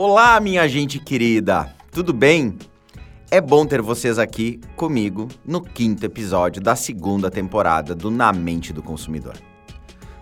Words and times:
Olá, 0.00 0.38
minha 0.38 0.68
gente 0.68 1.00
querida, 1.00 1.74
tudo 1.90 2.12
bem? 2.12 2.56
É 3.32 3.40
bom 3.40 3.66
ter 3.66 3.82
vocês 3.82 4.16
aqui 4.16 4.60
comigo 4.76 5.26
no 5.44 5.60
quinto 5.60 6.06
episódio 6.06 6.62
da 6.62 6.76
segunda 6.76 7.28
temporada 7.28 7.96
do 7.96 8.08
Na 8.08 8.32
Mente 8.32 8.72
do 8.72 8.80
Consumidor. 8.80 9.34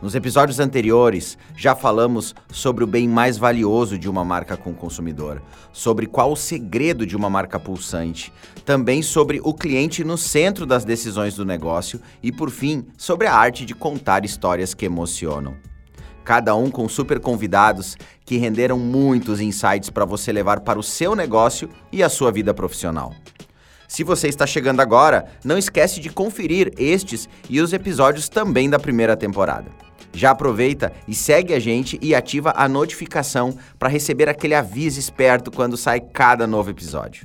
Nos 0.01 0.15
episódios 0.15 0.61
anteriores, 0.61 1.37
já 1.55 1.77
falamos 1.77 2.35
sobre 2.51 2.85
o 2.85 2.87
bem 2.87 3.07
mais 3.07 3.37
valioso 3.37 3.99
de 3.99 4.09
uma 4.09 4.25
marca 4.25 4.57
com 4.57 4.71
o 4.71 4.75
consumidor, 4.75 5.43
sobre 5.75 6.07
qual 6.07 6.33
o 6.33 6.37
segredo 6.37 7.05
de 7.05 7.15
uma 7.15 7.29
marca 7.29 7.61
pulsante, 7.61 8.33
também 8.65 9.03
sobre 9.03 9.43
o 9.45 9.53
cliente 9.53 10.03
no 10.03 10.17
centro 10.17 10.65
das 10.65 10.87
decisões 10.87 11.35
do 11.35 11.45
negócio 11.45 12.01
e, 12.23 12.33
por 12.33 12.49
fim, 12.49 12.87
sobre 12.97 13.27
a 13.27 13.35
arte 13.35 13.67
de 13.67 13.75
contar 13.75 14.25
histórias 14.25 14.73
que 14.73 14.87
emocionam 14.87 15.55
cada 16.27 16.57
um 16.57 16.69
com 16.69 16.89
super 16.89 17.21
convidados 17.21 17.97
que 18.25 18.37
renderam 18.37 18.77
muitos 18.77 19.41
insights 19.41 19.89
para 19.89 20.05
você 20.05 20.33
levar 20.33 20.61
para 20.61 20.77
o 20.77 20.83
seu 20.83 21.15
negócio 21.15 21.71
e 21.93 22.03
a 22.03 22.09
sua 22.09 22.33
vida 22.33 22.53
profissional. 22.53 23.15
Se 23.87 24.03
você 24.03 24.27
está 24.27 24.45
chegando 24.45 24.81
agora, 24.81 25.27
não 25.45 25.57
esquece 25.57 26.01
de 26.01 26.11
conferir 26.11 26.73
estes 26.77 27.29
e 27.49 27.61
os 27.61 27.73
episódios 27.73 28.29
também 28.29 28.69
da 28.69 28.79
primeira 28.79 29.17
temporada. 29.17 29.71
Já 30.13 30.33
aproveita 30.33 30.93
e 31.07 31.15
segue 31.15 31.55
a 31.55 31.61
gente 31.61 31.97
e 32.03 32.13
ativa 32.13 32.53
a 32.57 32.69
notificação 32.69 33.57
para 33.79 33.89
receber 33.89 34.29
aquele 34.29 34.57
aviso 34.57 34.99
esperto 34.99 35.53
quando 35.53 35.77
sai 35.77 36.01
cada 36.01 36.45
novo 36.45 36.71
episódio. 36.71 37.25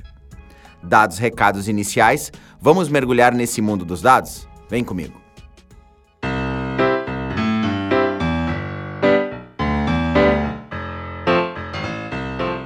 Dados 0.80 1.18
recados 1.18 1.66
iniciais, 1.66 2.30
vamos 2.60 2.88
mergulhar 2.88 3.34
nesse 3.34 3.60
mundo 3.60 3.84
dos 3.84 4.00
dados? 4.00 4.46
Vem 4.70 4.84
comigo. 4.84 5.21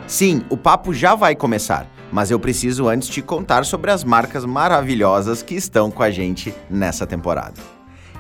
Sim, 0.07 0.43
o 0.49 0.57
papo 0.57 0.95
já 0.95 1.17
vai 1.17 1.35
começar, 1.35 1.91
mas 2.13 2.31
eu 2.31 2.39
preciso 2.39 2.89
antes 2.89 3.09
te 3.09 3.21
contar 3.21 3.65
sobre 3.65 3.91
as 3.91 4.05
marcas 4.05 4.45
maravilhosas 4.45 5.43
que 5.43 5.57
estão 5.57 5.91
com 5.91 6.03
a 6.03 6.11
gente 6.11 6.55
nessa 6.71 7.05
temporada. 7.05 7.61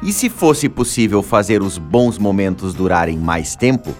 E 0.03 0.12
se 0.12 0.28
fosse 0.28 0.69
possível 0.69 1.23
fazer 1.23 1.62
os 1.62 1.78
bons 1.78 2.19
momentos 2.19 2.75
durarem 2.75 3.17
mais 3.17 3.55
tempo? 3.55 3.95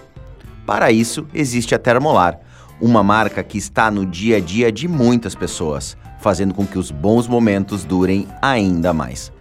Para 0.65 0.91
isso, 0.91 1.25
existe 1.33 1.73
a 1.73 1.79
Termolar, 1.79 2.37
uma 2.79 3.01
marca 3.01 3.41
que 3.41 3.57
está 3.57 3.89
no 3.89 4.05
dia 4.05 4.37
a 4.37 4.41
dia 4.41 4.69
de 4.69 4.85
muitas 4.85 5.33
pessoas, 5.33 5.95
fazendo 6.19 6.53
com 6.53 6.67
que 6.67 6.77
os 6.77 6.91
bons 6.91 7.25
momentos 7.25 7.85
durem 7.85 8.27
ainda 8.41 8.93
mais. 8.93 9.31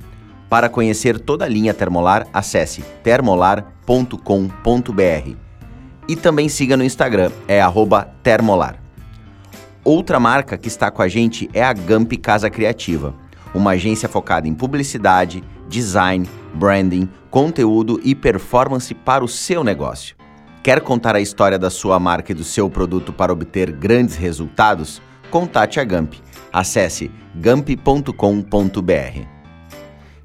Para 0.49 0.69
conhecer 0.69 1.19
toda 1.19 1.45
a 1.45 1.49
linha 1.49 1.75
Termolar, 1.75 2.29
acesse 2.33 2.83
termolar.com.br 3.03 5.46
e 6.09 6.17
também 6.17 6.49
siga 6.49 6.77
no 6.77 6.85
Instagram, 6.85 7.31
é 7.49 7.61
termolar. 8.23 8.77
Outra 9.85 10.19
marca 10.19 10.59
que 10.59 10.69
está 10.69 10.91
com 10.91 11.03
a 11.03 11.09
gente 11.09 11.49
é 11.53 11.63
a 11.63 11.73
Gamp 11.73 12.13
Casa 12.15 12.51
Criativa, 12.51 13.15
uma 13.55 13.73
agência 13.73 14.09
focada 14.09 14.49
em 14.49 14.55
publicidade, 14.55 15.43
design, 15.69 16.29
branding, 16.55 17.09
conteúdo 17.31 18.01
e 18.03 18.15
performance 18.15 18.93
para 18.95 19.25
o 19.25 19.29
seu 19.29 19.63
negócio. 19.63 20.17
Quer 20.63 20.81
contar 20.81 21.15
a 21.15 21.21
história 21.21 21.59
da 21.59 21.71
sua 21.71 22.01
marca 22.01 22.33
e 22.33 22.35
do 22.35 22.43
seu 22.43 22.69
produto 22.69 23.13
para 23.13 23.33
obter 23.33 23.71
grandes 23.71 24.17
resultados? 24.17 25.01
Contate 25.31 25.79
a 25.79 25.85
Gamp. 25.85 26.15
Acesse 26.53 27.11
gamp.com.br. 27.35 28.11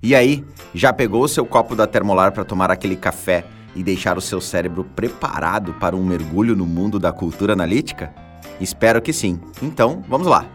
E 0.02 0.16
aí, 0.16 0.44
já 0.74 0.92
pegou 0.92 1.24
o 1.24 1.28
seu 1.28 1.46
copo 1.46 1.76
da 1.76 1.86
Termolar 1.86 2.32
para 2.32 2.44
tomar 2.44 2.72
aquele 2.72 2.96
café? 2.96 3.46
E 3.76 3.84
deixar 3.84 4.18
o 4.18 4.22
seu 4.22 4.42
cérebro 4.42 4.84
preparado 4.84 5.74
para 5.74 5.96
um 5.96 6.04
mergulho 6.04 6.56
no 6.56 6.66
mundo 6.66 7.00
da 7.00 7.12
cultura 7.12 7.54
analítica? 7.54 8.14
Espero 8.60 9.02
que 9.02 9.14
sim. 9.14 9.40
Então, 9.62 10.04
vamos 10.08 10.28
lá! 10.28 10.46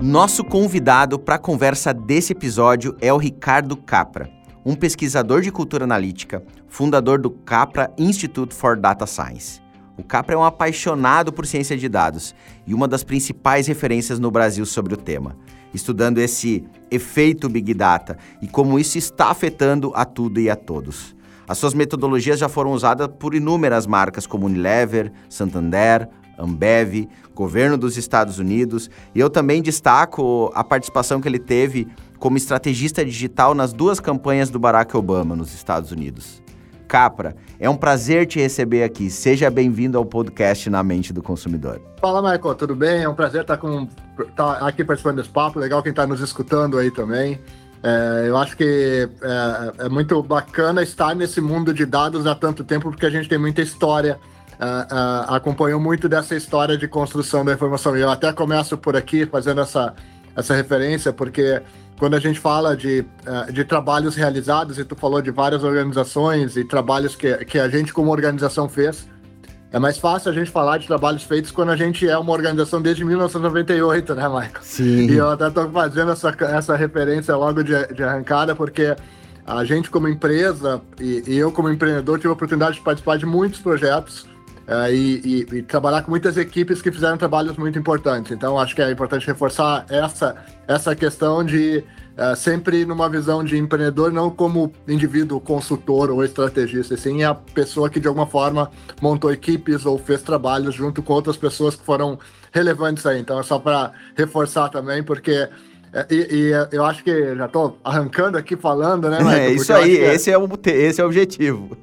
Nosso 0.00 0.44
convidado 0.44 1.18
para 1.18 1.36
a 1.36 1.38
conversa 1.38 1.94
desse 1.94 2.32
episódio 2.32 2.96
é 3.00 3.12
o 3.12 3.16
Ricardo 3.16 3.76
Capra, 3.76 4.28
um 4.64 4.74
pesquisador 4.74 5.40
de 5.40 5.52
cultura 5.52 5.84
analítica, 5.84 6.44
fundador 6.68 7.20
do 7.20 7.30
Capra 7.30 7.90
Institute 7.96 8.52
for 8.54 8.76
Data 8.76 9.06
Science. 9.06 9.62
O 9.96 10.02
Capra 10.02 10.34
é 10.34 10.38
um 10.38 10.44
apaixonado 10.44 11.32
por 11.32 11.46
ciência 11.46 11.78
de 11.78 11.88
dados 11.88 12.34
e 12.66 12.74
uma 12.74 12.88
das 12.88 13.04
principais 13.04 13.66
referências 13.66 14.18
no 14.18 14.30
Brasil 14.30 14.66
sobre 14.66 14.92
o 14.92 14.96
tema 14.96 15.36
estudando 15.74 16.18
esse 16.18 16.64
efeito 16.90 17.48
Big 17.48 17.72
Data 17.74 18.18
e 18.40 18.48
como 18.48 18.78
isso 18.78 18.98
está 18.98 19.30
afetando 19.30 19.92
a 19.94 20.04
tudo 20.04 20.40
e 20.40 20.48
a 20.50 20.56
todos. 20.56 21.14
As 21.46 21.58
suas 21.58 21.74
metodologias 21.74 22.38
já 22.38 22.48
foram 22.48 22.72
usadas 22.72 23.08
por 23.18 23.34
inúmeras 23.34 23.86
marcas 23.86 24.26
como 24.26 24.46
Unilever, 24.46 25.12
Santander, 25.28 26.08
Ambev, 26.38 27.08
governo 27.34 27.76
dos 27.76 27.96
Estados 27.96 28.38
Unidos, 28.38 28.90
e 29.14 29.20
eu 29.20 29.28
também 29.28 29.62
destaco 29.62 30.50
a 30.54 30.64
participação 30.64 31.20
que 31.20 31.28
ele 31.28 31.38
teve 31.38 31.88
como 32.18 32.36
estrategista 32.36 33.04
digital 33.04 33.54
nas 33.54 33.72
duas 33.72 34.00
campanhas 34.00 34.48
do 34.50 34.58
Barack 34.58 34.96
Obama 34.96 35.36
nos 35.36 35.52
Estados 35.54 35.90
Unidos. 35.90 36.41
Capra, 36.92 37.34
é 37.58 37.70
um 37.70 37.74
prazer 37.74 38.26
te 38.26 38.38
receber 38.38 38.84
aqui. 38.84 39.08
Seja 39.08 39.50
bem-vindo 39.50 39.96
ao 39.96 40.04
podcast 40.04 40.68
Na 40.68 40.82
Mente 40.82 41.10
do 41.10 41.22
Consumidor. 41.22 41.80
Fala, 41.98 42.20
Michael, 42.20 42.54
tudo 42.54 42.76
bem? 42.76 43.02
É 43.02 43.08
um 43.08 43.14
prazer 43.14 43.40
estar, 43.40 43.56
com, 43.56 43.88
estar 44.20 44.58
aqui 44.58 44.84
participando 44.84 45.16
desse 45.16 45.30
papo. 45.30 45.58
Legal 45.58 45.82
quem 45.82 45.88
está 45.88 46.06
nos 46.06 46.20
escutando 46.20 46.76
aí 46.76 46.90
também. 46.90 47.40
É, 47.82 48.28
eu 48.28 48.36
acho 48.36 48.54
que 48.58 49.08
é, 49.22 49.86
é, 49.86 49.88
muito 49.88 50.22
bacana 50.22 50.82
estar 50.82 51.16
nesse 51.16 51.40
mundo 51.40 51.72
de 51.72 51.86
dados 51.86 52.26
há 52.26 52.34
tanto 52.34 52.62
tempo, 52.62 52.90
porque 52.90 53.06
a 53.06 53.10
gente 53.10 53.26
tem 53.26 53.38
muita 53.38 53.62
história. 53.62 54.20
Uh, 54.60 54.94
uh, 54.94 55.34
acompanhou 55.34 55.80
muito 55.80 56.10
dessa 56.10 56.36
história 56.36 56.76
de 56.76 56.86
construção 56.86 57.42
da 57.42 57.54
informação. 57.54 57.96
E 57.96 58.02
eu 58.02 58.10
até 58.10 58.30
começo 58.34 58.76
por 58.76 58.94
aqui 58.96 59.24
fazendo 59.24 59.62
essa, 59.62 59.94
essa 60.36 60.54
referência, 60.54 61.10
porque 61.10 61.62
quando 61.98 62.14
a 62.14 62.20
gente 62.20 62.40
fala 62.40 62.76
de, 62.76 63.04
uh, 63.26 63.52
de 63.52 63.64
trabalhos 63.64 64.16
realizados, 64.16 64.78
e 64.78 64.84
tu 64.84 64.96
falou 64.96 65.22
de 65.22 65.30
várias 65.30 65.62
organizações 65.62 66.56
e 66.56 66.64
trabalhos 66.64 67.14
que, 67.14 67.32
que 67.44 67.58
a 67.58 67.68
gente, 67.68 67.92
como 67.92 68.10
organização, 68.10 68.68
fez, 68.68 69.06
é 69.72 69.78
mais 69.78 69.96
fácil 69.96 70.30
a 70.30 70.34
gente 70.34 70.50
falar 70.50 70.78
de 70.78 70.86
trabalhos 70.86 71.22
feitos 71.22 71.50
quando 71.50 71.70
a 71.70 71.76
gente 71.76 72.06
é 72.06 72.18
uma 72.18 72.32
organização 72.32 72.82
desde 72.82 73.04
1998, 73.04 74.14
né, 74.14 74.28
Michael? 74.28 74.50
Sim. 74.60 75.10
E 75.10 75.16
eu 75.16 75.30
até 75.30 75.48
estou 75.48 75.70
fazendo 75.70 76.12
essa, 76.12 76.36
essa 76.40 76.76
referência 76.76 77.34
logo 77.34 77.62
de, 77.62 77.86
de 77.86 78.02
arrancada, 78.02 78.54
porque 78.54 78.94
a 79.46 79.64
gente, 79.64 79.90
como 79.90 80.08
empresa, 80.08 80.82
e, 81.00 81.22
e 81.26 81.38
eu, 81.38 81.50
como 81.50 81.70
empreendedor, 81.70 82.18
tive 82.18 82.28
a 82.28 82.32
oportunidade 82.32 82.76
de 82.76 82.82
participar 82.82 83.16
de 83.16 83.24
muitos 83.24 83.60
projetos 83.60 84.26
Uh, 84.62 84.92
e, 84.92 85.20
e, 85.24 85.56
e, 85.56 85.62
trabalhar 85.62 86.02
com 86.02 86.10
muitas 86.10 86.36
equipes 86.36 86.80
que 86.80 86.92
fizeram 86.92 87.18
trabalhos 87.18 87.56
muito 87.56 87.76
importantes. 87.76 88.30
Então, 88.30 88.56
acho 88.56 88.76
que 88.76 88.80
é 88.80 88.90
importante 88.92 89.26
reforçar 89.26 89.84
essa, 89.90 90.36
essa 90.68 90.94
questão 90.94 91.44
de 91.44 91.84
uh, 92.16 92.36
sempre 92.36 92.84
numa 92.84 93.08
visão 93.08 93.42
de 93.42 93.58
empreendedor, 93.58 94.12
não 94.12 94.30
como 94.30 94.72
indivíduo 94.86 95.40
consultor 95.40 96.10
ou 96.10 96.24
estrategista, 96.24 96.96
sim 96.96 97.24
a 97.24 97.34
pessoa 97.34 97.90
que 97.90 97.98
de 97.98 98.06
alguma 98.06 98.26
forma 98.26 98.70
montou 99.00 99.32
equipes 99.32 99.84
ou 99.84 99.98
fez 99.98 100.22
trabalhos 100.22 100.76
junto 100.76 101.02
com 101.02 101.12
outras 101.12 101.36
pessoas 101.36 101.74
que 101.74 101.84
foram 101.84 102.16
relevantes 102.52 103.04
aí. 103.04 103.20
Então, 103.20 103.40
é 103.40 103.42
só 103.42 103.58
para 103.58 103.92
reforçar 104.16 104.68
também, 104.68 105.02
porque. 105.02 105.48
Eh, 105.92 106.06
e, 106.10 106.16
e, 106.16 106.52
eu 106.72 106.84
acho 106.84 107.04
que 107.04 107.34
já 107.36 107.46
estou 107.46 107.78
arrancando 107.84 108.38
aqui 108.38 108.56
falando, 108.56 109.08
né, 109.10 109.18
Michael? 109.18 109.38
É 109.38 109.52
isso 109.52 109.72
aí, 109.72 109.96
é... 109.98 110.14
esse, 110.14 110.30
é 110.30 110.38
o, 110.38 110.48
esse 110.64 111.00
é 111.00 111.04
o 111.04 111.06
objetivo 111.06 111.76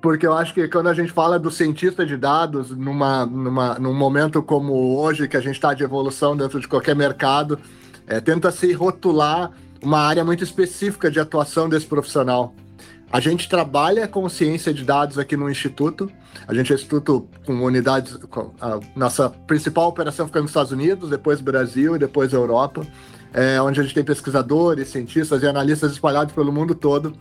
porque 0.00 0.24
eu 0.24 0.34
acho 0.34 0.54
que 0.54 0.68
quando 0.68 0.88
a 0.88 0.94
gente 0.94 1.10
fala 1.10 1.36
do 1.36 1.50
cientista 1.50 2.06
de 2.06 2.16
dados, 2.16 2.70
numa, 2.70 3.26
numa, 3.26 3.76
num 3.76 3.92
momento 3.92 4.40
como 4.40 4.96
hoje, 4.98 5.26
que 5.26 5.36
a 5.36 5.40
gente 5.40 5.56
está 5.56 5.74
de 5.74 5.82
evolução 5.82 6.36
dentro 6.36 6.60
de 6.60 6.68
qualquer 6.68 6.94
mercado, 6.94 7.58
é, 8.06 8.20
tenta 8.20 8.52
se 8.52 8.72
rotular 8.72 9.50
uma 9.82 9.98
área 9.98 10.24
muito 10.24 10.44
específica 10.44 11.10
de 11.10 11.18
atuação 11.18 11.68
desse 11.68 11.86
profissional. 11.86 12.54
A 13.10 13.20
gente 13.20 13.48
trabalha 13.48 14.06
com 14.06 14.28
ciência 14.28 14.72
de 14.72 14.84
dados 14.84 15.18
aqui 15.18 15.36
no 15.36 15.50
Instituto. 15.50 16.10
A 16.46 16.52
gente 16.52 16.72
é 16.72 16.76
instituto 16.76 17.28
com 17.44 17.54
unidades. 17.64 18.16
Com 18.28 18.52
a 18.60 18.80
nossa 18.94 19.30
principal 19.30 19.88
operação 19.88 20.26
fica 20.26 20.40
nos 20.40 20.50
Estados 20.50 20.72
Unidos, 20.72 21.10
depois 21.10 21.40
Brasil 21.40 21.96
e 21.96 21.98
depois 21.98 22.32
Europa, 22.32 22.86
é, 23.36 23.60
onde 23.60 23.78
a 23.78 23.82
gente 23.82 23.94
tem 23.94 24.02
pesquisadores, 24.02 24.88
cientistas 24.88 25.42
e 25.42 25.46
analistas 25.46 25.92
espalhados 25.92 26.34
pelo 26.34 26.50
mundo 26.50 26.74
todo. 26.74 27.12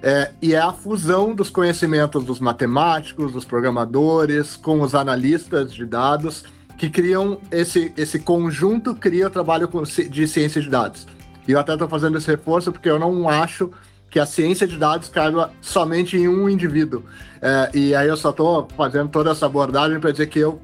É, 0.00 0.30
e 0.40 0.54
é 0.54 0.60
a 0.60 0.72
fusão 0.72 1.34
dos 1.34 1.50
conhecimentos 1.50 2.24
dos 2.24 2.38
matemáticos, 2.38 3.32
dos 3.32 3.44
programadores, 3.44 4.54
com 4.54 4.80
os 4.80 4.94
analistas 4.94 5.74
de 5.74 5.84
dados, 5.84 6.44
que 6.78 6.88
criam 6.88 7.40
esse, 7.50 7.92
esse 7.96 8.20
conjunto, 8.20 8.94
cria 8.94 9.26
o 9.26 9.30
trabalho 9.30 9.68
de 10.08 10.28
ciência 10.28 10.62
de 10.62 10.70
dados. 10.70 11.08
E 11.48 11.52
eu 11.52 11.58
até 11.58 11.72
estou 11.72 11.88
fazendo 11.88 12.18
esse 12.18 12.28
reforço 12.28 12.70
porque 12.70 12.88
eu 12.88 12.98
não 12.98 13.28
acho 13.28 13.70
que 14.10 14.20
a 14.20 14.26
ciência 14.26 14.68
de 14.68 14.76
dados 14.76 15.08
caiba 15.08 15.50
somente 15.60 16.16
em 16.16 16.28
um 16.28 16.48
indivíduo. 16.48 17.02
É, 17.42 17.70
e 17.74 17.94
aí 17.96 18.06
eu 18.06 18.16
só 18.16 18.30
estou 18.30 18.68
fazendo 18.76 19.08
toda 19.08 19.32
essa 19.32 19.46
abordagem 19.46 19.98
para 19.98 20.12
dizer 20.12 20.28
que 20.28 20.38
eu, 20.38 20.60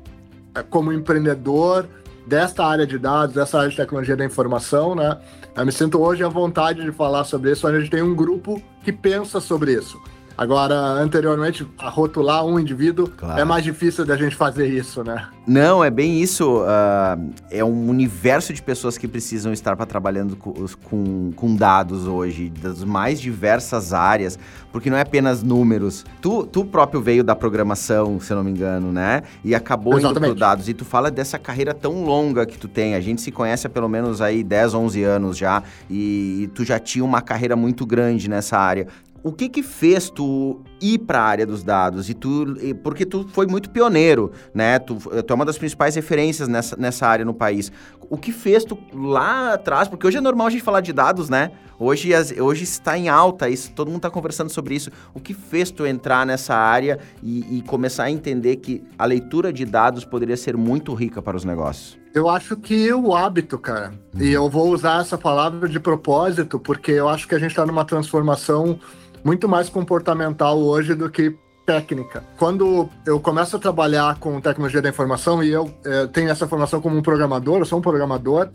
como 0.68 0.92
empreendedor, 0.92 1.88
desta 2.31 2.65
área 2.65 2.87
de 2.87 2.97
dados, 2.97 3.35
dessa 3.35 3.59
área 3.59 3.71
de 3.71 3.77
tecnologia 3.77 4.17
da 4.17 4.25
informação, 4.25 4.94
né? 4.94 5.19
Eu 5.56 5.67
me 5.67 5.73
sinto 5.73 6.00
hoje 6.00 6.23
à 6.23 6.29
vontade 6.29 6.81
de 6.81 6.93
falar 6.93 7.25
sobre 7.25 7.50
isso, 7.50 7.67
a 7.67 7.77
gente 7.77 7.91
tem 7.91 8.03
um 8.03 8.15
grupo 8.15 8.62
que 8.85 8.93
pensa 8.93 9.41
sobre 9.41 9.73
isso. 9.73 10.00
Agora, 10.40 10.75
anteriormente, 10.75 11.69
a 11.76 11.90
rotular 11.90 12.46
um 12.46 12.58
indivíduo 12.58 13.06
claro. 13.14 13.38
é 13.38 13.44
mais 13.44 13.62
difícil 13.62 14.06
da 14.06 14.16
gente 14.16 14.34
fazer 14.34 14.69
isso, 14.69 15.04
né? 15.04 15.28
Não, 15.46 15.84
é 15.84 15.90
bem 15.90 16.19
isso. 16.19 16.62
Uh, 16.62 17.31
é 17.50 17.62
um 17.62 17.90
universo 17.90 18.54
de 18.54 18.62
pessoas 18.62 18.96
que 18.96 19.06
precisam 19.06 19.52
estar 19.52 19.76
para 19.76 19.84
trabalhando 19.84 20.37
com, 20.37 20.54
com, 20.82 21.31
com, 21.37 21.54
dados 21.54 22.06
hoje, 22.06 22.48
das 22.48 22.82
mais 22.82 23.20
diversas 23.20 23.92
áreas, 23.92 24.38
porque 24.72 24.88
não 24.88 24.96
é 24.96 25.02
apenas 25.02 25.42
números. 25.42 26.06
Tu, 26.22 26.46
tu 26.46 26.64
próprio 26.64 27.02
veio 27.02 27.22
da 27.22 27.36
programação, 27.36 28.19
se 28.19 28.32
eu 28.32 28.38
não 28.38 28.44
me 28.44 28.50
engano, 28.50 28.90
né? 28.90 29.25
E 29.44 29.54
acabou 29.54 29.98
Exatamente. 29.98 30.31
indo 30.31 30.38
para 30.38 30.48
dados. 30.48 30.70
E 30.70 30.72
tu 30.72 30.86
fala 30.86 31.10
dessa 31.10 31.38
carreira 31.38 31.75
tão 31.75 32.02
longa 32.02 32.46
que 32.46 32.56
tu 32.56 32.66
tem. 32.66 32.94
A 32.94 33.00
gente 33.02 33.20
se 33.20 33.31
conhece 33.31 33.66
há 33.66 33.70
pelo 33.70 33.90
menos 33.90 34.22
aí 34.22 34.43
10, 34.43 34.72
11 34.72 35.02
anos 35.04 35.36
já, 35.36 35.62
e, 35.90 36.44
e 36.44 36.48
tu 36.54 36.64
já 36.64 36.78
tinha 36.78 37.04
uma 37.04 37.20
carreira 37.20 37.54
muito 37.54 37.84
grande 37.84 38.26
nessa 38.26 38.56
área 38.56 38.86
o 39.22 39.32
que 39.32 39.49
que 39.49 39.62
fez 39.62 40.08
tu 40.08 40.62
ir 40.81 40.99
para 40.99 41.20
a 41.20 41.25
área 41.25 41.46
dos 41.46 41.62
dados? 41.62 42.08
E 42.08 42.14
tu 42.14 42.56
porque 42.82 43.05
tu 43.05 43.26
foi 43.32 43.46
muito 43.46 43.70
pioneiro 43.70 44.32
né? 44.55 44.78
Tu, 44.78 44.96
tu 44.96 45.32
é 45.32 45.34
uma 45.34 45.44
das 45.44 45.58
principais 45.58 45.94
referências 45.94 46.49
nessa, 46.49 46.76
nessa 46.76 47.06
área 47.06 47.25
no 47.25 47.34
país. 47.34 47.70
O 48.08 48.17
que 48.17 48.32
fez 48.32 48.64
tu 48.64 48.78
lá 48.93 49.55
atrás? 49.55 49.88
Porque 49.88 50.06
hoje 50.06 50.19
é 50.19 50.20
normal 50.20 50.46
a 50.46 50.50
gente 50.50 50.62
falar 50.62 50.81
de 50.81 50.93
dados 50.93 51.28
né? 51.28 51.52
Hoje 51.78 52.11
hoje 52.40 52.64
está 52.64 52.96
em 52.96 53.08
alta 53.08 53.49
isso 53.49 53.72
todo 53.72 53.88
mundo 53.88 53.99
está 53.99 54.11
conversando 54.11 54.50
sobre 54.50 54.75
isso. 54.75 54.90
O 55.14 55.20
que 55.20 55.34
fez 55.34 55.70
tu 55.70 55.87
entrar 55.87 56.25
nessa 56.25 56.55
área 56.55 56.99
e, 57.22 57.58
e 57.58 57.62
começar 57.62 58.05
a 58.05 58.11
entender 58.11 58.56
que 58.56 58.82
a 58.99 59.05
leitura 59.05 59.52
de 59.52 59.64
dados 59.64 60.05
poderia 60.05 60.37
ser 60.37 60.56
muito 60.56 60.94
rica 60.94 61.20
para 61.20 61.37
os 61.37 61.44
negócios 61.44 62.00
eu 62.14 62.28
acho 62.28 62.56
que 62.56 62.92
o 62.92 63.14
hábito, 63.14 63.58
cara. 63.58 63.92
E 64.18 64.30
eu 64.30 64.48
vou 64.48 64.70
usar 64.70 65.00
essa 65.00 65.16
palavra 65.16 65.68
de 65.68 65.78
propósito, 65.78 66.58
porque 66.58 66.92
eu 66.92 67.08
acho 67.08 67.28
que 67.28 67.34
a 67.34 67.38
gente 67.38 67.50
está 67.50 67.64
numa 67.64 67.84
transformação 67.84 68.78
muito 69.22 69.48
mais 69.48 69.68
comportamental 69.68 70.58
hoje 70.58 70.94
do 70.94 71.08
que 71.10 71.36
técnica. 71.64 72.24
Quando 72.36 72.88
eu 73.06 73.20
começo 73.20 73.56
a 73.56 73.58
trabalhar 73.58 74.18
com 74.18 74.40
tecnologia 74.40 74.82
da 74.82 74.88
informação 74.88 75.42
e 75.42 75.50
eu 75.50 75.72
é, 75.84 76.06
tenho 76.08 76.28
essa 76.28 76.48
formação 76.48 76.80
como 76.80 76.96
um 76.96 77.02
programador, 77.02 77.58
eu 77.58 77.64
sou 77.64 77.78
um 77.78 77.82
programador, 77.82 78.48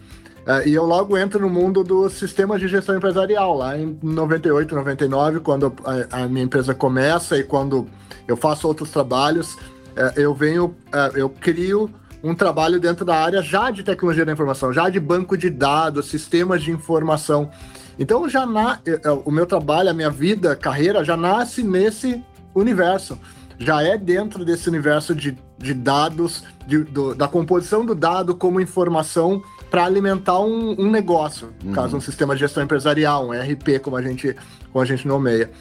é, 0.45 0.67
e 0.67 0.73
eu 0.73 0.83
logo 0.83 1.17
entro 1.17 1.39
no 1.39 1.49
mundo 1.49 1.81
do 1.81 2.09
sistema 2.09 2.59
de 2.59 2.67
gestão 2.67 2.97
empresarial, 2.97 3.57
lá 3.57 3.77
em 3.77 3.97
98, 4.03 4.75
99, 4.75 5.39
quando 5.39 5.73
a, 5.85 6.23
a 6.23 6.27
minha 6.27 6.43
empresa 6.43 6.75
começa 6.75 7.37
e 7.37 7.43
quando 7.43 7.87
eu 8.27 8.35
faço 8.35 8.67
outros 8.67 8.89
trabalhos, 8.89 9.57
é, 9.95 10.13
eu 10.17 10.33
venho, 10.33 10.75
eu 11.13 11.29
crio 11.29 11.89
um 12.25 12.33
trabalho 12.33 12.80
dentro 12.80 13.06
da 13.06 13.16
área 13.16 13.39
já 13.44 13.69
de 13.69 13.83
tecnologia 13.83 14.25
da 14.25 14.31
informação, 14.31 14.74
já 14.74 14.89
de 14.89 15.00
banco 15.00 15.38
de 15.38 15.48
dados, 15.48 16.07
sistemas 16.07 16.63
de 16.63 16.72
informação. 16.72 17.51
Então 18.00 18.27
já 18.27 18.48
na, 18.48 18.80
o 19.24 19.30
meu 19.30 19.45
trabalho, 19.45 19.92
a 19.92 19.94
minha 19.94 20.10
vida, 20.10 20.56
carreira 20.56 21.04
já 21.06 21.16
nasce 21.16 21.62
nesse 21.62 22.24
universo. 22.56 23.19
Já 23.60 23.83
é 23.83 23.95
dentro 23.95 24.44
desse 24.44 24.68
universo 24.68 25.13
de, 25.13 25.38
de 25.57 25.74
dados, 25.75 26.44
de, 26.66 26.80
do, 26.80 27.13
da 27.13 27.27
composição 27.27 27.86
do 27.86 27.94
dado 27.94 28.36
como 28.36 28.60
informação 28.60 29.42
para 29.69 29.86
alimentar 29.86 30.39
um, 30.39 30.75
um 30.80 30.89
negócio, 30.89 31.54
no 31.62 31.69
uhum. 31.69 31.75
caso 31.75 31.95
um 31.95 32.01
sistema 32.01 32.33
de 32.33 32.39
gestão 32.39 32.63
empresarial, 32.63 33.27
um 33.27 33.31
RP, 33.31 33.80
como 33.81 33.95
a 33.95 34.01
gente, 34.01 34.36
como 34.74 34.81
a 34.81 34.86
gente 34.86 35.07
nomeia. 35.07 35.51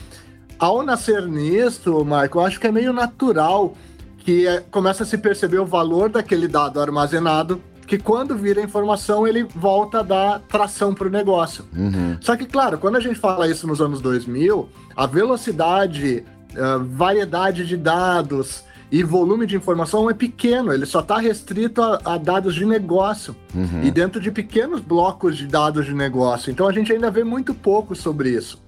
Ao 0.58 0.82
nascer 0.82 1.26
nisso, 1.26 2.04
Michael, 2.04 2.30
eu 2.34 2.40
acho 2.40 2.58
que 2.58 2.66
é 2.66 2.72
meio 2.72 2.92
natural 2.92 3.74
que 4.24 4.46
é, 4.48 4.60
começa 4.70 5.02
a 5.02 5.06
se 5.06 5.18
perceber 5.18 5.58
o 5.58 5.66
valor 5.66 6.08
daquele 6.08 6.48
dado 6.48 6.80
armazenado 6.80 7.60
que 7.86 7.98
quando 7.98 8.34
vira 8.36 8.62
informação 8.62 9.28
ele 9.28 9.44
volta 9.44 10.00
a 10.00 10.02
dar 10.02 10.40
tração 10.40 10.94
para 10.94 11.06
o 11.06 11.10
negócio. 11.10 11.66
Uhum. 11.76 12.16
Só 12.20 12.34
que, 12.34 12.46
claro, 12.46 12.78
quando 12.78 12.96
a 12.96 13.00
gente 13.00 13.16
fala 13.16 13.46
isso 13.46 13.66
nos 13.66 13.80
anos 13.80 14.00
2000, 14.00 14.68
a 14.96 15.06
velocidade, 15.06 16.24
a 16.56 16.78
variedade 16.78 17.66
de 17.66 17.76
dados 17.76 18.64
e 18.90 19.02
volume 19.02 19.46
de 19.46 19.56
informação 19.56 20.08
é 20.08 20.14
pequeno, 20.14 20.72
ele 20.72 20.86
só 20.86 21.00
está 21.00 21.18
restrito 21.18 21.82
a, 21.82 22.00
a, 22.04 22.16
dados 22.16 22.54
de 22.54 22.64
negócio 22.64 23.36
uhum. 23.54 23.82
e 23.82 23.90
dentro 23.90 24.20
de 24.20 24.30
pequenos 24.30 24.80
blocos 24.80 25.36
de 25.36 25.46
dados 25.46 25.84
de 25.84 25.92
negócio. 25.92 26.50
Então 26.50 26.66
a 26.66 26.72
gente 26.72 26.90
ainda 26.90 27.10
vê 27.10 27.22
muito 27.22 27.52
pouco 27.52 27.94
sobre 27.94 28.30
isso. 28.30 28.62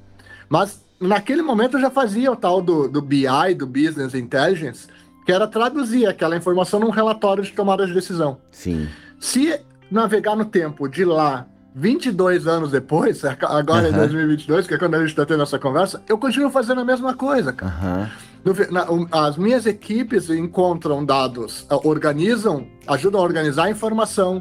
Mas 0.48 0.84
naquele 1.00 1.42
momento 1.42 1.76
eu 1.76 1.80
já 1.80 1.90
fazia 1.90 2.30
o 2.30 2.36
tal 2.36 2.60
do, 2.60 2.88
do 2.88 3.00
BI, 3.00 3.54
do 3.56 3.66
Business 3.66 4.14
Intelligence, 4.14 4.88
que 5.26 5.32
era 5.32 5.48
traduzir 5.48 6.06
aquela 6.06 6.36
informação 6.36 6.78
num 6.78 6.90
relatório 6.90 7.42
de 7.42 7.52
tomada 7.52 7.84
de 7.84 7.92
decisão. 7.92 8.38
Sim. 8.52 8.88
Se 9.18 9.60
navegar 9.90 10.36
no 10.36 10.44
tempo 10.44 10.88
de 10.88 11.04
lá 11.04 11.46
22 11.74 12.46
anos 12.46 12.70
depois, 12.70 13.22
agora 13.42 13.88
uhum. 13.88 13.94
em 13.94 13.98
2022, 13.98 14.68
que 14.68 14.74
é 14.74 14.78
quando 14.78 14.94
a 14.94 15.00
gente 15.00 15.08
está 15.08 15.26
tendo 15.26 15.42
essa 15.42 15.58
conversa, 15.58 16.00
eu 16.08 16.16
continuo 16.16 16.48
fazendo 16.48 16.80
a 16.80 16.84
mesma 16.84 17.12
coisa, 17.12 17.52
cara. 17.52 17.74
Uhum. 17.82 18.52
No, 18.52 18.54
na, 18.70 19.26
as 19.26 19.36
minhas 19.36 19.66
equipes 19.66 20.30
encontram 20.30 21.04
dados, 21.04 21.66
organizam, 21.82 22.64
ajudam 22.86 23.20
a 23.20 23.24
organizar 23.24 23.64
a 23.64 23.70
informação, 23.70 24.40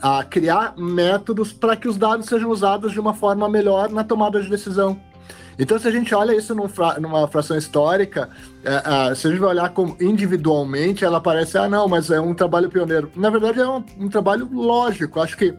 a 0.00 0.24
criar 0.24 0.74
métodos 0.78 1.52
para 1.52 1.76
que 1.76 1.86
os 1.86 1.98
dados 1.98 2.24
sejam 2.24 2.48
usados 2.48 2.92
de 2.92 2.98
uma 2.98 3.12
forma 3.12 3.46
melhor 3.50 3.90
na 3.90 4.02
tomada 4.02 4.40
de 4.40 4.48
decisão. 4.48 4.98
Então, 5.58 5.78
se 5.78 5.86
a 5.86 5.90
gente 5.90 6.14
olha 6.14 6.36
isso 6.36 6.54
num 6.54 6.68
fra 6.68 6.98
numa 6.98 7.26
fração 7.28 7.56
histórica, 7.56 8.28
é, 8.64 9.10
é, 9.10 9.14
se 9.14 9.26
a 9.26 9.30
gente 9.30 9.40
vai 9.40 9.50
olhar 9.50 9.68
como 9.70 9.96
individualmente, 10.00 11.04
ela 11.04 11.20
parece, 11.20 11.58
ah, 11.58 11.68
não, 11.68 11.88
mas 11.88 12.10
é 12.10 12.20
um 12.20 12.34
trabalho 12.34 12.70
pioneiro. 12.70 13.10
Na 13.14 13.30
verdade, 13.30 13.60
é 13.60 13.68
um, 13.68 13.84
um 13.98 14.08
trabalho 14.08 14.48
lógico. 14.52 15.20
Acho 15.20 15.36
que 15.36 15.54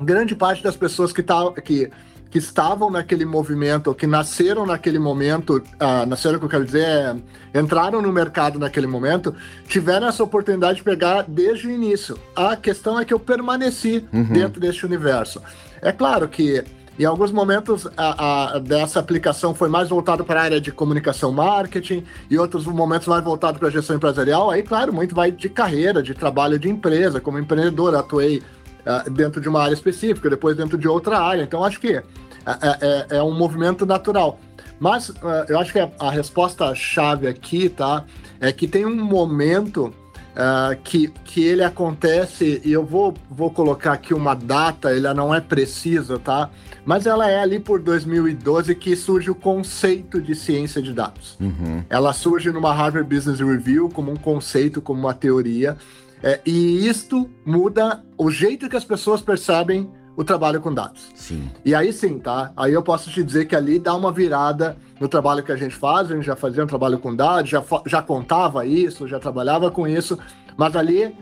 grande 0.00 0.34
parte 0.34 0.62
das 0.62 0.76
pessoas 0.76 1.12
que, 1.12 1.22
tá, 1.22 1.52
que, 1.64 1.90
que 2.30 2.38
estavam 2.38 2.90
naquele 2.90 3.24
movimento, 3.24 3.94
que 3.94 4.06
nasceram 4.06 4.66
naquele 4.66 4.98
momento, 4.98 5.56
uh, 5.56 6.06
nasceram, 6.06 6.36
o 6.36 6.38
que 6.38 6.46
eu 6.46 6.50
quero 6.50 6.64
dizer, 6.64 6.84
é, 6.84 7.60
entraram 7.60 8.00
no 8.00 8.12
mercado 8.12 8.58
naquele 8.58 8.86
momento, 8.86 9.34
tiveram 9.68 10.08
essa 10.08 10.24
oportunidade 10.24 10.78
de 10.78 10.84
pegar 10.84 11.24
desde 11.28 11.68
o 11.68 11.70
início. 11.70 12.18
A 12.34 12.56
questão 12.56 12.98
é 12.98 13.04
que 13.04 13.12
eu 13.12 13.20
permaneci 13.20 14.04
uhum. 14.12 14.24
dentro 14.24 14.60
deste 14.60 14.86
universo. 14.86 15.42
É 15.82 15.92
claro 15.92 16.28
que 16.28 16.62
em 17.02 17.06
alguns 17.06 17.32
momentos 17.32 17.88
a, 17.96 18.56
a, 18.56 18.58
dessa 18.58 19.00
aplicação 19.00 19.54
foi 19.54 19.70
mais 19.70 19.88
voltado 19.88 20.22
para 20.22 20.40
a 20.40 20.44
área 20.44 20.60
de 20.60 20.70
comunicação 20.70 21.32
marketing, 21.32 22.04
e 22.28 22.38
outros 22.38 22.66
momentos 22.66 23.08
mais 23.08 23.24
voltado 23.24 23.58
para 23.58 23.68
a 23.68 23.70
gestão 23.70 23.96
empresarial. 23.96 24.50
Aí, 24.50 24.62
claro, 24.62 24.92
muito 24.92 25.14
vai 25.14 25.32
de 25.32 25.48
carreira, 25.48 26.02
de 26.02 26.14
trabalho 26.14 26.58
de 26.58 26.68
empresa. 26.68 27.18
Como 27.18 27.38
empreendedor, 27.38 27.94
atuei 27.94 28.42
uh, 28.84 29.10
dentro 29.10 29.40
de 29.40 29.48
uma 29.48 29.62
área 29.62 29.72
específica, 29.72 30.28
depois 30.28 30.58
dentro 30.58 30.76
de 30.76 30.86
outra 30.86 31.18
área. 31.18 31.42
Então, 31.42 31.64
acho 31.64 31.80
que 31.80 31.94
é, 31.96 32.02
é, 32.46 32.78
é, 32.80 33.16
é 33.16 33.22
um 33.22 33.32
movimento 33.32 33.86
natural. 33.86 34.38
Mas 34.78 35.08
uh, 35.08 35.46
eu 35.48 35.58
acho 35.58 35.72
que 35.72 35.78
a, 35.78 35.90
a 35.98 36.10
resposta-chave 36.10 37.26
aqui, 37.26 37.70
tá? 37.70 38.04
É 38.38 38.52
que 38.52 38.68
tem 38.68 38.84
um 38.84 38.94
momento 38.94 39.90
Uh, 40.30 40.80
que, 40.84 41.08
que 41.24 41.42
ele 41.42 41.62
acontece, 41.64 42.62
e 42.64 42.70
eu 42.72 42.84
vou, 42.84 43.12
vou 43.28 43.50
colocar 43.50 43.92
aqui 43.92 44.14
uma 44.14 44.32
data, 44.34 44.96
ela 44.96 45.12
não 45.12 45.34
é 45.34 45.40
precisa, 45.40 46.20
tá? 46.20 46.48
Mas 46.84 47.04
ela 47.04 47.28
é 47.28 47.40
ali 47.40 47.58
por 47.58 47.80
2012 47.80 48.74
que 48.76 48.94
surge 48.94 49.28
o 49.28 49.34
conceito 49.34 50.20
de 50.22 50.34
ciência 50.36 50.80
de 50.80 50.92
dados. 50.92 51.36
Uhum. 51.40 51.84
Ela 51.90 52.12
surge 52.12 52.50
numa 52.52 52.72
Harvard 52.72 53.12
Business 53.12 53.40
Review 53.40 53.88
como 53.88 54.12
um 54.12 54.16
conceito, 54.16 54.80
como 54.80 55.00
uma 55.00 55.14
teoria, 55.14 55.76
é, 56.22 56.40
e 56.44 56.86
isto 56.86 57.28
muda 57.44 58.02
o 58.16 58.30
jeito 58.30 58.68
que 58.68 58.76
as 58.76 58.84
pessoas 58.84 59.22
percebem 59.22 59.90
o 60.20 60.24
trabalho 60.24 60.60
com 60.60 60.72
dados. 60.72 61.08
Sim. 61.14 61.50
E 61.64 61.74
aí 61.74 61.94
sim, 61.94 62.18
tá? 62.18 62.52
Aí 62.54 62.74
eu 62.74 62.82
posso 62.82 63.10
te 63.10 63.22
dizer 63.22 63.46
que 63.46 63.56
ali 63.56 63.78
dá 63.78 63.94
uma 63.94 64.12
virada 64.12 64.76
no 65.00 65.08
trabalho 65.08 65.42
que 65.42 65.50
a 65.50 65.56
gente 65.56 65.74
faz, 65.74 66.10
a 66.10 66.14
gente 66.14 66.26
já 66.26 66.36
fazia 66.36 66.62
um 66.62 66.66
trabalho 66.66 66.98
com 66.98 67.16
dados, 67.16 67.48
já, 67.48 67.64
já 67.86 68.02
contava 68.02 68.66
isso, 68.66 69.08
já 69.08 69.18
trabalhava 69.18 69.70
com 69.70 69.88
isso, 69.88 70.18
mas 70.58 70.76
ali, 70.76 71.16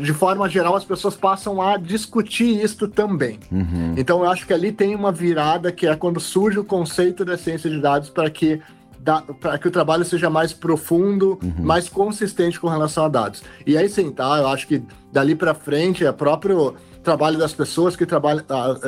de 0.00 0.12
forma 0.12 0.48
geral, 0.48 0.74
as 0.74 0.84
pessoas 0.84 1.14
passam 1.14 1.62
a 1.62 1.76
discutir 1.76 2.60
isso 2.60 2.88
também. 2.88 3.38
Uhum. 3.52 3.94
Então 3.96 4.24
eu 4.24 4.28
acho 4.28 4.44
que 4.44 4.52
ali 4.52 4.72
tem 4.72 4.92
uma 4.96 5.12
virada 5.12 5.70
que 5.70 5.86
é 5.86 5.94
quando 5.94 6.18
surge 6.18 6.58
o 6.58 6.64
conceito 6.64 7.24
da 7.24 7.38
ciência 7.38 7.70
de 7.70 7.80
dados 7.80 8.10
para 8.10 8.28
que 8.28 8.60
para 9.40 9.58
que 9.58 9.68
o 9.68 9.70
trabalho 9.70 10.04
seja 10.04 10.30
mais 10.30 10.52
profundo, 10.52 11.38
uhum. 11.42 11.64
mais 11.64 11.88
consistente 11.88 12.58
com 12.60 12.68
relação 12.68 13.04
a 13.04 13.08
dados. 13.08 13.42
E 13.66 13.76
aí 13.76 13.88
sim, 13.88 14.10
tá? 14.10 14.38
Eu 14.38 14.48
acho 14.48 14.66
que 14.66 14.82
dali 15.10 15.34
para 15.34 15.54
frente 15.54 16.04
é 16.04 16.12
próprio 16.12 16.74
trabalho 17.02 17.38
das 17.38 17.52
pessoas 17.52 17.96
que 17.96 18.06
trabalham, 18.06 18.44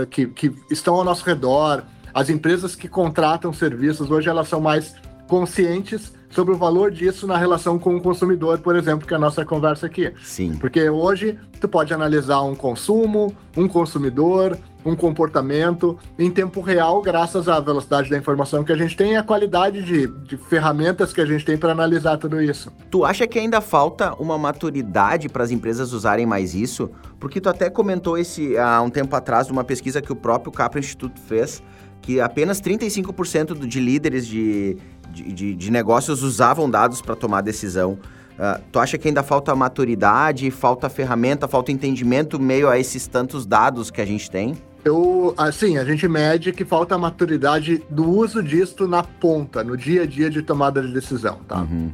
que, 0.08 0.26
que 0.26 0.54
estão 0.70 0.94
ao 0.94 1.04
nosso 1.04 1.24
redor, 1.24 1.82
as 2.12 2.30
empresas 2.30 2.76
que 2.76 2.88
contratam 2.88 3.52
serviços 3.52 4.10
hoje 4.10 4.28
elas 4.28 4.48
são 4.48 4.60
mais 4.60 4.94
conscientes 5.26 6.12
sobre 6.34 6.52
o 6.52 6.56
valor 6.56 6.90
disso 6.90 7.26
na 7.26 7.38
relação 7.38 7.78
com 7.78 7.94
o 7.94 8.00
consumidor, 8.00 8.58
por 8.58 8.74
exemplo, 8.74 9.06
que 9.06 9.14
é 9.14 9.16
a 9.16 9.20
nossa 9.20 9.44
conversa 9.44 9.86
aqui. 9.86 10.12
Sim. 10.22 10.56
Porque 10.56 10.90
hoje 10.90 11.38
tu 11.60 11.68
pode 11.68 11.94
analisar 11.94 12.42
um 12.42 12.56
consumo, 12.56 13.34
um 13.56 13.68
consumidor, 13.68 14.58
um 14.84 14.96
comportamento 14.96 15.96
em 16.18 16.30
tempo 16.30 16.60
real, 16.60 17.00
graças 17.00 17.48
à 17.48 17.58
velocidade 17.60 18.10
da 18.10 18.18
informação 18.18 18.64
que 18.64 18.72
a 18.72 18.76
gente 18.76 18.96
tem 18.96 19.12
e 19.12 19.16
a 19.16 19.22
qualidade 19.22 19.82
de, 19.82 20.06
de 20.06 20.36
ferramentas 20.36 21.12
que 21.12 21.20
a 21.20 21.26
gente 21.26 21.44
tem 21.44 21.56
para 21.56 21.72
analisar 21.72 22.18
tudo 22.18 22.42
isso. 22.42 22.70
Tu 22.90 23.04
acha 23.04 23.26
que 23.26 23.38
ainda 23.38 23.60
falta 23.60 24.12
uma 24.14 24.36
maturidade 24.36 25.28
para 25.28 25.44
as 25.44 25.50
empresas 25.50 25.92
usarem 25.92 26.26
mais 26.26 26.54
isso? 26.54 26.90
Porque 27.18 27.40
tu 27.40 27.48
até 27.48 27.70
comentou 27.70 28.18
esse 28.18 28.58
há 28.58 28.82
um 28.82 28.90
tempo 28.90 29.14
atrás 29.16 29.46
de 29.46 29.52
uma 29.52 29.64
pesquisa 29.64 30.02
que 30.02 30.12
o 30.12 30.16
próprio 30.16 30.52
Capra 30.52 30.80
Instituto 30.80 31.20
fez, 31.20 31.62
que 32.02 32.20
apenas 32.20 32.60
35% 32.60 33.66
de 33.66 33.80
líderes 33.80 34.26
de, 34.26 34.76
de, 35.10 35.32
de, 35.32 35.54
de 35.54 35.70
negócios 35.70 36.22
usavam 36.22 36.68
dados 36.68 37.00
para 37.00 37.14
tomar 37.14 37.40
decisão. 37.40 37.98
Uh, 38.34 38.60
tu 38.72 38.80
acha 38.80 38.98
que 38.98 39.06
ainda 39.06 39.22
falta 39.22 39.54
maturidade, 39.54 40.50
falta 40.50 40.88
ferramenta, 40.88 41.46
falta 41.46 41.70
entendimento 41.70 42.38
meio 42.40 42.68
a 42.68 42.78
esses 42.78 43.06
tantos 43.06 43.46
dados 43.46 43.90
que 43.90 44.00
a 44.00 44.04
gente 44.04 44.30
tem? 44.30 44.56
Eu, 44.84 45.32
assim, 45.38 45.78
a 45.78 45.84
gente 45.84 46.06
mede 46.06 46.52
que 46.52 46.64
falta 46.64 46.98
maturidade 46.98 47.82
do 47.88 48.10
uso 48.10 48.42
disso 48.42 48.86
na 48.86 49.02
ponta, 49.02 49.64
no 49.64 49.76
dia 49.76 50.02
a 50.02 50.06
dia 50.06 50.28
de 50.28 50.42
tomada 50.42 50.82
de 50.82 50.92
decisão, 50.92 51.38
tá? 51.48 51.60
Uhum. 51.60 51.90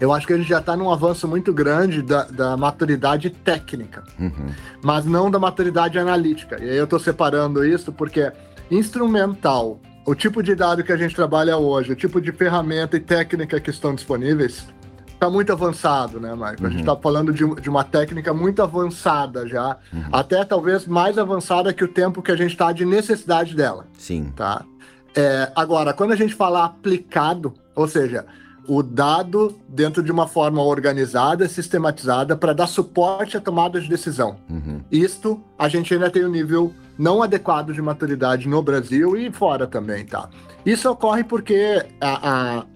Eu 0.00 0.12
acho 0.12 0.26
que 0.26 0.32
a 0.32 0.36
gente 0.36 0.48
já 0.48 0.60
está 0.60 0.76
num 0.76 0.92
avanço 0.92 1.26
muito 1.26 1.52
grande 1.52 2.02
da, 2.02 2.22
da 2.24 2.56
maturidade 2.56 3.30
técnica, 3.30 4.04
uhum. 4.18 4.52
mas 4.82 5.04
não 5.04 5.28
da 5.28 5.40
maturidade 5.40 5.98
analítica. 5.98 6.62
E 6.62 6.70
aí 6.70 6.76
eu 6.76 6.84
estou 6.84 7.00
separando 7.00 7.64
isso 7.64 7.92
porque 7.92 8.30
instrumental 8.70 9.80
o 10.08 10.14
tipo 10.14 10.42
de 10.42 10.54
dado 10.54 10.82
que 10.82 10.90
a 10.90 10.96
gente 10.96 11.14
trabalha 11.14 11.58
hoje, 11.58 11.92
o 11.92 11.96
tipo 11.96 12.18
de 12.18 12.32
ferramenta 12.32 12.96
e 12.96 13.00
técnica 13.00 13.60
que 13.60 13.68
estão 13.68 13.94
disponíveis, 13.94 14.66
está 15.06 15.28
muito 15.28 15.52
avançado, 15.52 16.18
né, 16.18 16.34
Marco? 16.34 16.62
Uhum. 16.62 16.68
A 16.68 16.70
gente 16.70 16.80
está 16.80 16.94
uhum. 16.94 17.00
falando 17.02 17.30
de, 17.30 17.44
de, 17.60 17.68
uma 17.68 17.84
técnica 17.84 18.32
muito 18.32 18.62
avançada 18.62 19.46
já, 19.46 19.76
uhum. 19.92 20.04
até 20.10 20.42
talvez 20.46 20.86
mais 20.86 21.18
avançada 21.18 21.74
que 21.74 21.84
o 21.84 21.88
tempo 21.88 22.22
que 22.22 22.32
a 22.32 22.36
gente 22.36 22.52
está 22.52 22.72
de 22.72 22.86
necessidade 22.86 23.54
dela. 23.54 23.84
Sim. 23.98 24.32
Tá? 24.34 24.64
É, 25.14 25.52
agora, 25.54 25.92
quando 25.92 26.12
a 26.12 26.16
gente 26.16 26.34
fala 26.34 26.64
aplicado, 26.64 27.52
ou 27.74 27.86
seja, 27.86 28.24
o 28.66 28.82
dado 28.82 29.58
dentro 29.68 30.02
de 30.02 30.10
uma 30.10 30.26
forma 30.26 30.62
organizada, 30.62 31.46
sistematizada, 31.46 32.34
para 32.34 32.54
dar 32.54 32.66
suporte 32.66 33.36
à 33.36 33.40
tomada 33.42 33.78
de 33.78 33.86
decisão. 33.90 34.36
Uhum. 34.48 34.80
Isto, 34.90 35.38
a 35.58 35.68
gente 35.68 35.92
ainda 35.92 36.08
tem 36.08 36.24
um 36.24 36.30
nível 36.30 36.72
não 36.98 37.22
adequado 37.22 37.72
de 37.72 37.80
maturidade 37.80 38.48
no 38.48 38.60
Brasil 38.62 39.16
e 39.16 39.30
fora 39.30 39.66
também, 39.66 40.04
tá? 40.04 40.28
Isso 40.66 40.90
ocorre 40.90 41.22
porque 41.24 41.86
a, 42.00 42.58
a 42.58 42.66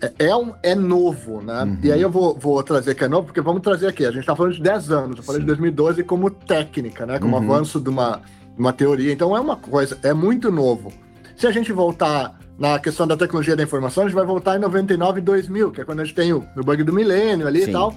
é, 0.00 0.28
é, 0.28 0.36
um, 0.36 0.52
é 0.62 0.74
novo, 0.74 1.42
né? 1.42 1.62
Uhum. 1.62 1.78
E 1.82 1.92
aí 1.92 2.00
eu 2.00 2.10
vou, 2.10 2.36
vou 2.38 2.62
trazer 2.62 2.94
que 2.94 3.04
é 3.04 3.08
novo, 3.08 3.26
porque 3.26 3.40
vamos 3.40 3.62
trazer 3.62 3.86
aqui. 3.86 4.04
A 4.04 4.10
gente 4.10 4.20
está 4.20 4.34
falando 4.34 4.54
de 4.54 4.62
10 4.62 4.90
anos, 4.90 5.16
eu 5.18 5.22
falei 5.22 5.40
Sim. 5.40 5.46
de 5.46 5.48
2012 5.48 6.04
como 6.04 6.30
técnica, 6.30 7.04
né? 7.06 7.18
Como 7.18 7.36
uhum. 7.36 7.42
avanço 7.42 7.80
de 7.80 7.88
uma, 7.88 8.20
uma 8.56 8.72
teoria. 8.72 9.12
Então 9.12 9.36
é 9.36 9.40
uma 9.40 9.56
coisa, 9.56 9.98
é 10.02 10.14
muito 10.14 10.50
novo. 10.50 10.92
Se 11.36 11.46
a 11.46 11.50
gente 11.50 11.72
voltar 11.72 12.38
na 12.58 12.78
questão 12.78 13.06
da 13.06 13.16
tecnologia 13.16 13.56
da 13.56 13.62
informação, 13.62 14.04
a 14.04 14.06
gente 14.06 14.14
vai 14.14 14.24
voltar 14.24 14.56
em 14.56 14.60
99 14.60 15.20
e 15.20 15.22
2000, 15.22 15.70
que 15.70 15.80
é 15.80 15.84
quando 15.84 16.00
a 16.00 16.04
gente 16.04 16.14
tem 16.14 16.32
o, 16.32 16.44
o 16.56 16.62
bug 16.62 16.82
do 16.82 16.92
milênio 16.92 17.46
ali 17.46 17.62
Sim. 17.62 17.70
e 17.70 17.72
tal. 17.72 17.94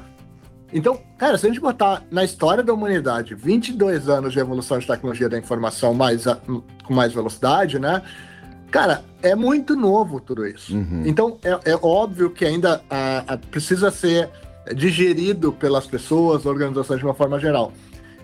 Então, 0.74 1.00
cara, 1.18 1.38
se 1.38 1.46
a 1.46 1.50
gente 1.50 1.62
botar 1.62 2.04
na 2.10 2.24
história 2.24 2.64
da 2.64 2.74
humanidade 2.74 3.36
22 3.36 4.10
anos 4.10 4.34
de 4.34 4.40
evolução 4.40 4.80
de 4.80 4.88
tecnologia 4.88 5.30
da 5.30 5.38
informação 5.38 5.94
mais 5.94 6.26
com 6.84 6.94
mais 6.94 7.14
velocidade, 7.14 7.78
né? 7.78 8.02
Cara, 8.72 9.04
é 9.22 9.36
muito 9.36 9.76
novo 9.76 10.20
tudo 10.20 10.48
isso. 10.48 10.76
Uhum. 10.76 11.04
Então, 11.06 11.38
é, 11.44 11.72
é, 11.72 11.80
óbvio 11.80 12.32
que 12.32 12.44
ainda 12.44 12.82
a, 12.90 13.34
a, 13.34 13.38
precisa 13.38 13.92
ser 13.92 14.30
digerido 14.76 15.52
pelas 15.52 15.86
pessoas, 15.86 16.46
organizações 16.46 17.00
de 17.00 17.06
uma 17.06 17.14
forma 17.14 17.40
geral. 17.40 17.72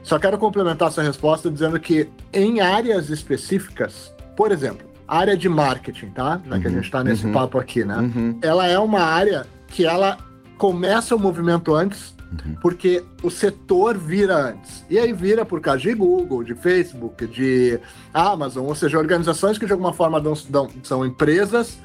Só 0.02 0.18
quero 0.18 0.40
complementar 0.40 0.88
essa 0.88 1.04
resposta 1.04 1.52
dizendo 1.52 1.80
que 1.80 2.10
em 2.34 2.62
áreas 2.62 3.12
específicas, 3.12 4.12
por 4.36 4.52
exemplo, 4.52 4.90
área 5.08 5.38
de 5.38 5.48
marketing, 5.48 6.08
tá? 6.08 6.42
Uhum. 6.44 6.60
que 6.60 6.68
a 6.68 6.70
uhum. 6.70 6.76
gente 6.78 6.86
está 6.86 7.04
nesse 7.04 7.28
uhum. 7.28 7.34
papo 7.34 7.60
aqui, 7.60 7.86
né? 7.86 7.98
Uhum. 7.98 8.40
Ela 8.42 8.66
é 8.68 8.80
uma 8.80 9.02
área 9.02 9.46
que 9.68 9.86
ela 9.86 10.18
começa 10.58 11.16
o 11.16 11.20
movimento 11.20 11.76
antes 11.76 12.16
Uhum. 12.32 12.56
Porque 12.62 13.04
o 13.24 13.30
setor 13.30 13.98
vira 13.98 14.52
antes. 14.52 14.86
E 14.90 15.00
aí 15.00 15.12
vira 15.14 15.44
por 15.44 15.60
causa 15.60 15.82
de 15.82 15.94
Google, 15.94 16.44
de 16.44 16.54
Facebook, 16.54 17.26
de 17.28 17.80
Amazon, 18.14 18.66
ou 18.66 18.76
seja, 18.76 18.98
organizações 18.98 19.58
que 19.58 19.66
de 19.66 19.72
alguma 19.72 19.94
forma 19.94 20.22
dão, 20.22 20.34
dão, 20.50 20.70
são 20.84 21.06
empresas 21.06 21.80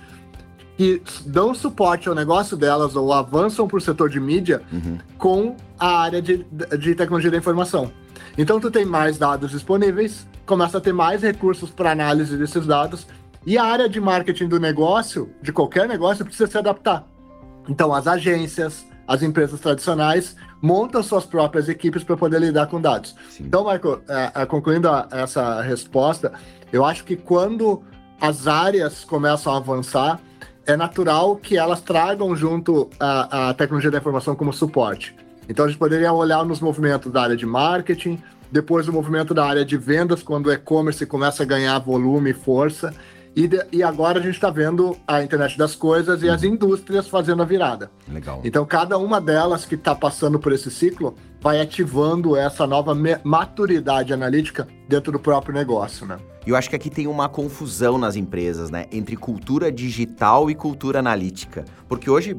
que 0.77 1.01
dão 1.25 1.55
suporte 1.55 2.09
ao 2.09 2.15
negócio 2.15 2.57
delas 2.57 2.97
ou 2.97 3.13
avançam 3.13 3.67
para 3.69 3.79
o 3.79 3.81
setor 3.81 4.11
de 4.11 4.19
mídia 4.19 4.63
uhum. 4.73 4.99
com 5.17 5.57
a 5.79 6.01
área 6.01 6.21
de, 6.21 6.45
de 6.79 6.95
tecnologia 6.95 7.31
da 7.31 7.39
informação. 7.39 7.91
Então 8.37 8.59
tu 8.59 8.71
tem 8.71 8.85
mais 8.85 9.17
dados 9.17 9.53
disponíveis, 9.53 10.27
começa 10.45 10.79
a 10.79 10.81
ter 10.81 10.93
mais 10.93 11.23
recursos 11.23 11.71
para 11.71 11.93
análise 11.93 12.37
desses 12.37 12.67
dados 12.67 13.07
e 13.47 13.57
a 13.57 13.65
área 13.65 13.89
de 13.89 14.01
marketing 14.01 14.49
do 14.49 14.59
negócio, 14.59 15.31
de 15.41 15.53
qualquer 15.53 15.87
negócio, 15.87 16.25
precisa 16.25 16.49
se 16.49 16.59
adaptar. 16.59 17.07
Então 17.69 17.95
as 17.95 18.07
agências, 18.07 18.85
as 19.07 19.23
empresas 19.23 19.61
tradicionais 19.61 20.37
montam 20.61 21.03
suas 21.03 21.27
próprias 21.27 21.69
equipes 21.69 22.03
para 22.03 22.17
poder 22.17 22.41
lidar 22.41 22.67
com 22.67 22.81
dados. 22.81 23.15
Sim. 23.29 23.45
Então, 23.45 23.65
Michael, 23.65 24.01
é, 24.09 24.43
é, 24.43 24.47
concluindo 24.47 24.89
a, 24.89 25.07
essa 25.11 25.61
resposta, 25.61 26.33
eu 26.73 26.85
acho 26.85 27.05
que 27.05 27.17
quando 27.17 27.83
as 28.21 28.47
áreas 28.47 29.05
começam 29.05 29.53
a 29.53 29.59
avançar, 29.59 30.21
é 30.67 30.77
natural 30.77 31.37
que 31.37 31.59
elas 31.59 31.81
tragam 31.81 32.35
junto 32.35 32.89
a, 32.99 33.51
a 33.51 33.55
tecnologia 33.55 33.91
da 33.91 33.99
informação 33.99 34.35
como 34.35 34.53
suporte. 34.53 35.15
Então, 35.49 35.67
a 35.67 35.69
gente 35.69 35.79
poderia 35.79 36.13
olhar 36.13 36.45
nos 36.45 36.61
movimentos 36.61 37.13
da 37.13 37.23
área 37.23 37.37
de 37.37 37.45
marketing, 37.45 38.19
depois 38.51 38.89
o 38.89 38.93
movimento 38.93 39.35
da 39.35 39.45
área 39.45 39.65
de 39.65 39.77
vendas, 39.77 40.23
quando 40.23 40.47
o 40.47 40.53
e-commerce 40.53 41.05
começa 41.05 41.43
a 41.43 41.47
ganhar 41.47 41.79
volume 41.81 42.31
e 42.31 42.35
força, 42.35 42.95
e, 43.37 43.49
de, 43.49 43.65
e 43.73 43.83
agora 43.83 44.21
a 44.21 44.23
gente 44.23 44.35
está 44.35 44.51
vendo 44.51 44.97
a 45.07 45.23
internet 45.23 45.59
das 45.59 45.75
coisas 45.75 46.23
e 46.23 46.27
uhum. 46.27 46.35
as 46.35 46.43
indústrias 46.45 47.09
fazendo 47.09 47.43
a 47.43 47.45
virada. 47.45 47.91
Legal. 48.09 48.41
Então, 48.45 48.65
cada 48.65 48.97
uma 48.97 49.21
delas 49.21 49.65
que 49.65 49.75
está 49.75 49.95
passando 49.95 50.39
por 50.39 50.53
esse 50.53 50.71
ciclo 50.71 51.15
vai 51.41 51.61
ativando 51.61 52.37
essa 52.37 52.67
nova 52.67 52.97
maturidade 53.25 54.13
analítica 54.13 54.69
dentro 54.89 55.13
do 55.13 55.19
próprio 55.19 55.53
negócio, 55.53 56.07
né? 56.07 56.17
Eu 56.47 56.57
acho 56.57 56.71
que 56.71 56.77
aqui 56.77 56.91
tem 56.91 57.07
uma 57.07 57.29
confusão 57.29 57.99
nas 57.99 58.17
empresas, 58.17 58.71
né? 58.71 58.87
Entre 58.93 59.17
cultura 59.17 59.73
digital 59.73 60.51
e 60.51 60.55
cultura 60.55 61.01
analítica. 61.01 61.65
Porque 61.89 62.09
hoje 62.09 62.37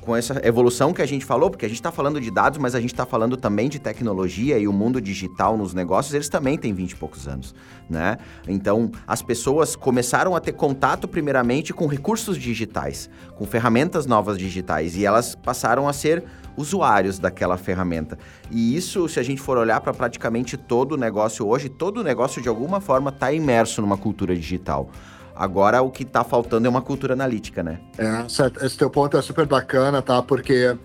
com 0.00 0.16
essa 0.16 0.40
evolução 0.44 0.92
que 0.92 1.02
a 1.02 1.06
gente 1.06 1.24
falou, 1.24 1.50
porque 1.50 1.66
a 1.66 1.68
gente 1.68 1.78
está 1.78 1.92
falando 1.92 2.20
de 2.20 2.30
dados, 2.30 2.58
mas 2.58 2.74
a 2.74 2.80
gente 2.80 2.92
está 2.92 3.04
falando 3.04 3.36
também 3.36 3.68
de 3.68 3.78
tecnologia 3.78 4.58
e 4.58 4.66
o 4.66 4.72
mundo 4.72 5.00
digital 5.00 5.56
nos 5.56 5.74
negócios, 5.74 6.14
eles 6.14 6.28
também 6.28 6.56
têm 6.56 6.72
20 6.72 6.92
e 6.92 6.96
poucos 6.96 7.28
anos, 7.28 7.54
né? 7.88 8.16
Então, 8.48 8.90
as 9.06 9.22
pessoas 9.22 9.76
começaram 9.76 10.34
a 10.34 10.40
ter 10.40 10.52
contato 10.52 11.06
primeiramente 11.06 11.72
com 11.72 11.86
recursos 11.86 12.38
digitais, 12.38 13.10
com 13.34 13.46
ferramentas 13.46 14.06
novas 14.06 14.38
digitais, 14.38 14.96
e 14.96 15.04
elas 15.04 15.34
passaram 15.34 15.88
a 15.88 15.92
ser 15.92 16.24
usuários 16.56 17.18
daquela 17.18 17.56
ferramenta. 17.56 18.18
E 18.50 18.74
isso, 18.74 19.08
se 19.08 19.20
a 19.20 19.22
gente 19.22 19.40
for 19.40 19.58
olhar 19.58 19.80
para 19.80 19.92
praticamente 19.92 20.56
todo 20.56 20.92
o 20.92 20.96
negócio 20.96 21.46
hoje, 21.46 21.68
todo 21.68 21.98
o 21.98 22.02
negócio 22.02 22.40
de 22.40 22.48
alguma 22.48 22.80
forma 22.80 23.10
está 23.10 23.32
imerso 23.32 23.82
numa 23.82 23.98
cultura 23.98 24.34
digital. 24.34 24.90
Agora 25.36 25.82
o 25.82 25.90
que 25.90 26.02
está 26.02 26.24
faltando 26.24 26.66
é 26.66 26.70
uma 26.70 26.82
cultura 26.82 27.12
analítica, 27.12 27.62
né? 27.62 27.78
É, 27.98 28.26
esse 28.64 28.76
teu 28.76 28.88
ponto 28.88 29.16
é 29.16 29.22
super 29.22 29.46
bacana, 29.46 30.00
tá? 30.00 30.22
Porque 30.22 30.76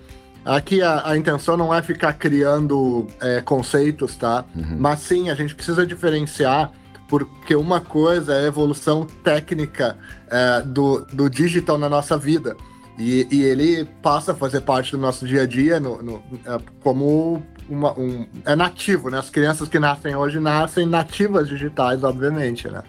aqui 0.43 0.81
a, 0.81 1.09
a 1.09 1.17
intenção 1.17 1.55
não 1.55 1.73
é 1.73 1.81
ficar 1.81 2.13
criando 2.13 3.07
é, 3.21 3.41
conceitos, 3.41 4.15
tá? 4.15 4.43
Uhum. 4.55 4.75
Mas 4.77 4.99
sim, 4.99 5.29
a 5.29 5.35
gente 5.35 5.55
precisa 5.55 5.85
diferenciar 5.85 6.71
porque 7.07 7.55
uma 7.55 7.81
coisa 7.81 8.33
é 8.33 8.45
a 8.45 8.47
evolução 8.47 9.05
técnica 9.23 9.97
é, 10.29 10.61
do, 10.61 11.05
do 11.11 11.29
digital 11.29 11.77
na 11.77 11.89
nossa 11.89 12.17
vida. 12.17 12.55
E, 12.97 13.27
e, 13.31 13.43
ele 13.43 13.85
passa 14.01 14.31
a 14.31 14.35
fazer 14.35 14.61
parte 14.61 14.91
do 14.91 14.97
nosso 14.97 15.25
dia 15.25 15.41
a 15.41 15.45
dia 15.45 15.79
no, 15.79 16.01
no 16.01 16.23
é, 16.45 16.57
como 16.81 17.43
uma, 17.67 17.97
um, 17.97 18.27
é 18.45 18.55
nativo, 18.55 19.09
né? 19.09 19.17
As 19.17 19.29
crianças 19.29 19.67
que 19.67 19.79
nascem 19.79 20.15
hoje 20.15 20.39
nascem 20.39 20.85
nativas 20.85 21.47
digitais, 21.47 22.03
obviamente, 22.03 22.67
né? 22.69 22.83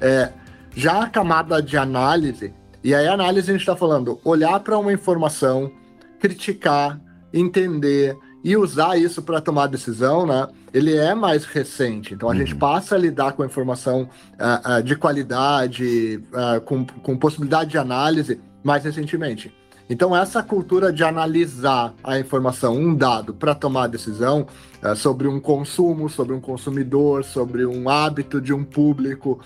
É, 0.00 0.30
já 0.76 1.02
a 1.04 1.08
camada 1.08 1.62
de 1.62 1.76
análise, 1.76 2.52
e 2.82 2.94
aí 2.94 3.06
a 3.06 3.14
análise 3.14 3.50
a 3.50 3.52
gente 3.52 3.62
está 3.62 3.76
falando, 3.76 4.20
olhar 4.24 4.58
para 4.60 4.78
uma 4.78 4.92
informação, 4.92 5.70
criticar, 6.18 7.00
entender 7.32 8.16
e 8.44 8.56
usar 8.56 8.98
isso 8.98 9.22
para 9.22 9.40
tomar 9.40 9.68
decisão, 9.68 10.26
né? 10.26 10.48
Ele 10.72 10.94
é 10.94 11.14
mais 11.14 11.44
recente, 11.44 12.12
então 12.12 12.28
a 12.28 12.32
uhum. 12.32 12.38
gente 12.38 12.54
passa 12.54 12.94
a 12.94 12.98
lidar 12.98 13.32
com 13.32 13.42
a 13.42 13.46
informação 13.46 14.02
uh, 14.02 14.78
uh, 14.78 14.82
de 14.82 14.96
qualidade, 14.96 16.22
uh, 16.32 16.60
com, 16.60 16.84
com 16.84 17.16
possibilidade 17.16 17.70
de 17.70 17.78
análise 17.78 18.38
mais 18.62 18.84
recentemente. 18.84 19.54
Então, 19.88 20.16
essa 20.16 20.42
cultura 20.42 20.90
de 20.90 21.04
analisar 21.04 21.94
a 22.02 22.18
informação, 22.18 22.74
um 22.74 22.94
dado, 22.94 23.34
para 23.34 23.54
tomar 23.54 23.86
decisão 23.86 24.46
é, 24.82 24.94
sobre 24.94 25.28
um 25.28 25.38
consumo, 25.38 26.08
sobre 26.08 26.34
um 26.34 26.40
consumidor, 26.40 27.22
sobre 27.22 27.66
um 27.66 27.88
hábito 27.88 28.40
de 28.40 28.52
um 28.52 28.64
público, 28.64 29.40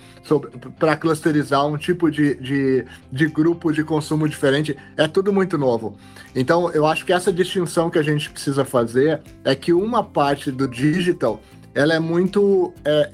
para 0.78 0.97
clusterizar 0.97 1.66
um 1.66 1.76
tipo 1.76 2.09
de, 2.09 2.37
de, 2.37 2.85
de 3.11 3.26
grupo 3.26 3.73
de 3.73 3.83
consumo 3.83 4.28
diferente, 4.28 4.76
é 4.97 5.09
tudo 5.09 5.33
muito 5.33 5.59
novo. 5.59 5.97
Então, 6.37 6.71
eu 6.71 6.87
acho 6.87 7.04
que 7.04 7.12
essa 7.12 7.33
distinção 7.33 7.90
que 7.90 7.99
a 7.99 8.02
gente 8.02 8.30
precisa 8.30 8.64
fazer 8.64 9.21
é 9.45 9.57
que 9.57 9.73
uma 9.73 10.04
parte 10.04 10.52
do 10.52 10.68
digital 10.68 11.40
ela 11.75 11.95
é 11.95 12.00
muito 12.00 12.73
é, 12.85 13.11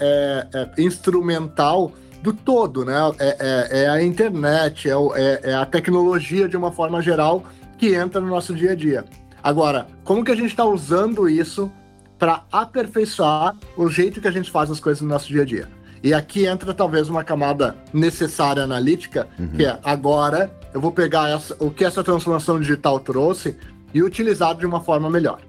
é, 0.54 0.70
é 0.76 0.82
instrumental 0.82 1.92
do 2.24 2.32
todo, 2.32 2.86
né? 2.86 2.94
É, 3.18 3.36
é, 3.38 3.82
é 3.82 3.88
a 3.90 4.02
internet, 4.02 4.88
é, 4.88 4.92
é, 4.92 5.40
é, 5.50 5.54
a 5.54 5.66
tecnologia 5.66 6.48
de 6.48 6.56
uma 6.56 6.72
forma 6.72 7.02
geral 7.02 7.44
que 7.76 7.94
entra 7.94 8.18
no 8.18 8.28
nosso 8.28 8.54
dia 8.54 8.72
a 8.72 8.74
dia. 8.74 9.04
Agora, 9.42 9.86
como 10.04 10.24
que 10.24 10.32
a 10.32 10.34
gente 10.34 10.48
está 10.48 10.64
usando 10.64 11.28
isso 11.28 11.70
para 12.18 12.42
aperfeiçoar 12.50 13.54
o 13.76 13.90
jeito 13.90 14.22
que 14.22 14.28
a 14.28 14.30
gente 14.30 14.50
faz 14.50 14.70
as 14.70 14.80
coisas 14.80 15.02
no 15.02 15.08
nosso 15.08 15.28
dia 15.28 15.42
a 15.42 15.44
dia? 15.44 15.68
E 16.02 16.14
aqui 16.14 16.46
entra 16.46 16.72
talvez 16.72 17.10
uma 17.10 17.22
camada 17.22 17.76
necessária 17.92 18.62
analítica, 18.62 19.28
uhum. 19.38 19.48
que 19.48 19.66
é 19.66 19.78
agora 19.84 20.50
eu 20.72 20.80
vou 20.80 20.92
pegar 20.92 21.28
essa, 21.28 21.54
o 21.58 21.70
que 21.70 21.84
essa 21.84 22.02
transformação 22.02 22.58
digital 22.58 22.98
trouxe 23.00 23.54
e 23.92 24.02
utilizar 24.02 24.56
de 24.56 24.64
uma 24.64 24.80
forma 24.80 25.10
melhor. 25.10 25.40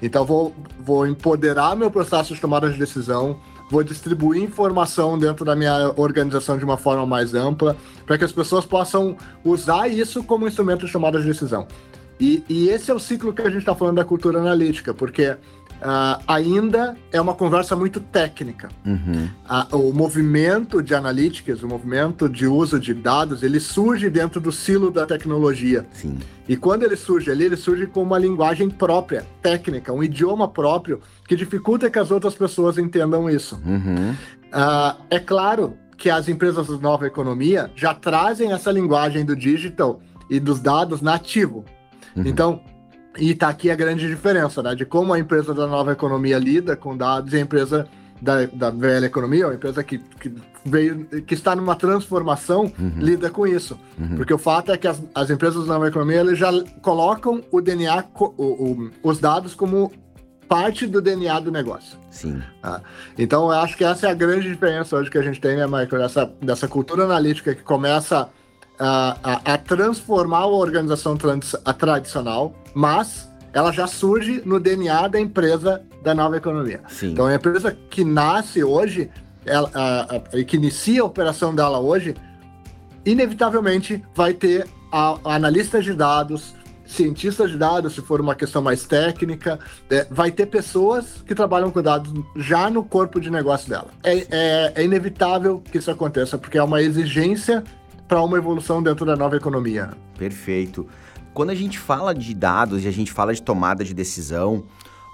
Então, 0.00 0.24
vou, 0.24 0.54
vou 0.80 1.06
empoderar 1.06 1.76
meu 1.76 1.90
processo 1.90 2.34
de 2.34 2.40
tomada 2.40 2.70
de 2.70 2.78
decisão, 2.78 3.38
vou 3.72 3.82
distribuir 3.82 4.42
informação 4.42 5.18
dentro 5.18 5.46
da 5.46 5.56
minha 5.56 5.94
organização 5.96 6.58
de 6.58 6.64
uma 6.64 6.76
forma 6.76 7.06
mais 7.06 7.34
ampla, 7.34 7.74
para 8.04 8.18
que 8.18 8.24
as 8.24 8.30
pessoas 8.30 8.66
possam 8.66 9.16
usar 9.42 9.88
isso 9.88 10.22
como 10.22 10.46
instrumento 10.46 10.84
de 10.84 10.92
tomada 10.92 11.18
de 11.18 11.26
decisão. 11.26 11.66
E, 12.20 12.44
e 12.50 12.68
esse 12.68 12.90
é 12.90 12.94
o 12.94 12.98
ciclo 12.98 13.32
que 13.32 13.40
a 13.40 13.48
gente 13.48 13.60
está 13.60 13.74
falando 13.74 13.96
da 13.96 14.04
cultura 14.04 14.40
analítica, 14.40 14.92
porque 14.92 15.34
uh, 15.82 16.22
ainda 16.26 16.96
é 17.10 17.20
uma 17.20 17.34
conversa 17.34 17.74
muito 17.74 18.00
técnica. 18.00 18.68
Uhum. 18.86 19.28
Uh, 19.72 19.88
o 19.88 19.92
movimento 19.92 20.82
de 20.82 20.94
analytics, 20.94 21.62
o 21.62 21.68
movimento 21.68 22.28
de 22.28 22.46
uso 22.46 22.78
de 22.78 22.94
dados, 22.94 23.42
ele 23.42 23.60
surge 23.60 24.08
dentro 24.08 24.40
do 24.40 24.52
silo 24.52 24.90
da 24.90 25.04
tecnologia. 25.04 25.86
Sim. 25.92 26.18
E 26.48 26.56
quando 26.56 26.84
ele 26.84 26.96
surge 26.96 27.30
ali, 27.30 27.44
ele 27.44 27.56
surge 27.56 27.86
com 27.86 28.02
uma 28.02 28.18
linguagem 28.18 28.70
própria, 28.70 29.26
técnica, 29.42 29.92
um 29.92 30.02
idioma 30.02 30.48
próprio, 30.48 31.00
que 31.26 31.36
dificulta 31.36 31.90
que 31.90 31.98
as 31.98 32.10
outras 32.10 32.34
pessoas 32.34 32.78
entendam 32.78 33.28
isso. 33.28 33.60
Uhum. 33.64 34.12
Uh, 34.12 35.02
é 35.10 35.18
claro 35.18 35.74
que 35.96 36.10
as 36.10 36.28
empresas 36.28 36.66
da 36.66 36.76
nova 36.78 37.06
economia 37.06 37.70
já 37.76 37.94
trazem 37.94 38.52
essa 38.52 38.70
linguagem 38.70 39.24
do 39.24 39.36
digital 39.36 40.00
e 40.28 40.40
dos 40.40 40.60
dados 40.60 41.00
nativo. 41.00 41.64
Uhum. 42.16 42.24
Então, 42.26 42.60
e 43.18 43.30
está 43.30 43.48
aqui 43.48 43.70
a 43.70 43.74
grande 43.74 44.08
diferença, 44.08 44.62
né? 44.62 44.74
De 44.74 44.84
como 44.84 45.12
a 45.12 45.18
empresa 45.18 45.52
da 45.52 45.66
nova 45.66 45.92
economia 45.92 46.38
lida 46.38 46.76
com 46.76 46.96
dados 46.96 47.32
e 47.32 47.36
a 47.36 47.40
empresa 47.40 47.86
da, 48.20 48.46
da 48.46 48.70
velha 48.70 49.06
economia, 49.06 49.48
a 49.48 49.54
empresa 49.54 49.82
que, 49.82 49.98
que 49.98 50.32
veio, 50.64 51.04
que 51.26 51.34
está 51.34 51.56
numa 51.56 51.74
transformação, 51.74 52.72
uhum. 52.78 52.92
lida 52.98 53.28
com 53.28 53.46
isso. 53.46 53.78
Uhum. 53.98 54.16
Porque 54.16 54.32
o 54.32 54.38
fato 54.38 54.70
é 54.70 54.76
que 54.76 54.86
as, 54.86 55.02
as 55.14 55.28
empresas 55.28 55.66
da 55.66 55.74
nova 55.74 55.88
economia 55.88 56.20
eles 56.20 56.38
já 56.38 56.50
colocam 56.80 57.42
o 57.50 57.60
DNA, 57.60 58.04
o, 58.14 58.24
o, 58.44 58.90
os 59.02 59.18
dados 59.18 59.54
como 59.54 59.92
parte 60.48 60.86
do 60.86 61.00
DNA 61.00 61.40
do 61.40 61.50
negócio. 61.50 61.98
Sim. 62.10 62.42
Ah, 62.62 62.80
então, 63.18 63.44
eu 63.44 63.58
acho 63.58 63.76
que 63.76 63.84
essa 63.84 64.06
é 64.06 64.10
a 64.10 64.14
grande 64.14 64.48
diferença 64.48 64.96
hoje 64.96 65.10
que 65.10 65.18
a 65.18 65.22
gente 65.22 65.40
tem, 65.40 65.56
né, 65.56 65.66
Michael? 65.66 66.02
Dessa, 66.02 66.32
dessa 66.40 66.68
cultura 66.68 67.04
analítica 67.04 67.54
que 67.54 67.62
começa 67.62 68.28
a, 68.78 69.16
a, 69.22 69.54
a 69.54 69.58
transformar 69.58 70.40
a 70.40 70.46
organização 70.46 71.16
a 71.64 71.72
tradicional, 71.72 72.54
mas 72.74 73.30
ela 73.52 73.70
já 73.70 73.86
surge 73.86 74.42
no 74.44 74.58
DNA 74.58 75.08
da 75.08 75.20
empresa 75.20 75.82
da 76.02 76.14
nova 76.14 76.36
economia. 76.36 76.80
Sim. 76.88 77.12
Então, 77.12 77.26
a 77.26 77.34
empresa 77.34 77.76
que 77.90 78.04
nasce 78.04 78.64
hoje, 78.64 79.10
ela, 79.44 79.70
a, 79.74 80.42
que 80.44 80.56
inicia 80.56 81.02
a 81.02 81.04
operação 81.04 81.54
dela 81.54 81.78
hoje, 81.78 82.14
inevitavelmente 83.04 84.02
vai 84.14 84.32
ter 84.32 84.66
a, 84.90 85.18
a 85.24 85.34
analista 85.34 85.80
de 85.82 85.92
dados, 85.92 86.54
cientistas 86.86 87.50
de 87.50 87.58
dados, 87.58 87.94
se 87.94 88.02
for 88.02 88.20
uma 88.20 88.34
questão 88.34 88.60
mais 88.60 88.84
técnica, 88.84 89.58
é, 89.90 90.06
vai 90.10 90.30
ter 90.30 90.46
pessoas 90.46 91.22
que 91.26 91.34
trabalham 91.34 91.70
com 91.70 91.82
dados 91.82 92.12
já 92.36 92.68
no 92.68 92.82
corpo 92.82 93.20
de 93.20 93.30
negócio 93.30 93.68
dela. 93.68 93.88
É, 94.02 94.26
é, 94.30 94.72
é 94.76 94.84
inevitável 94.84 95.62
que 95.70 95.78
isso 95.78 95.90
aconteça, 95.90 96.36
porque 96.36 96.58
é 96.58 96.62
uma 96.62 96.82
exigência 96.82 97.64
para 98.12 98.20
uma 98.20 98.36
evolução 98.36 98.82
dentro 98.82 99.06
da 99.06 99.16
nova 99.16 99.38
economia. 99.38 99.92
Perfeito. 100.18 100.86
Quando 101.32 101.48
a 101.48 101.54
gente 101.54 101.78
fala 101.78 102.14
de 102.14 102.34
dados 102.34 102.84
e 102.84 102.86
a 102.86 102.90
gente 102.90 103.10
fala 103.10 103.32
de 103.32 103.40
tomada 103.40 103.82
de 103.82 103.94
decisão, 103.94 104.64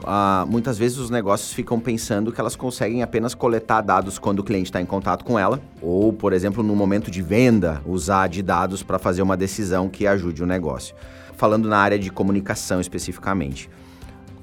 uh, 0.03 0.45
muitas 0.49 0.77
vezes 0.77 0.99
os 0.99 1.09
negócios 1.09 1.53
ficam 1.53 1.79
pensando 1.79 2.33
que 2.33 2.41
elas 2.41 2.57
conseguem 2.57 3.01
apenas 3.01 3.37
coletar 3.37 3.83
dados 3.83 4.19
quando 4.19 4.41
o 4.41 4.43
cliente 4.43 4.65
está 4.65 4.81
em 4.81 4.85
contato 4.85 5.25
com 5.25 5.39
ela, 5.39 5.61
ou, 5.81 6.13
por 6.13 6.33
exemplo, 6.33 6.61
no 6.61 6.75
momento 6.75 7.09
de 7.09 7.23
venda, 7.23 7.81
usar 7.87 8.29
de 8.29 8.43
dados 8.43 8.83
para 8.83 8.99
fazer 8.99 9.23
uma 9.23 9.37
decisão 9.37 9.89
que 9.89 10.05
ajude 10.05 10.43
o 10.43 10.47
negócio. 10.47 10.93
Falando 11.37 11.69
na 11.69 11.79
área 11.79 12.01
de 12.01 12.11
comunicação 12.11 12.81
especificamente. 12.81 13.71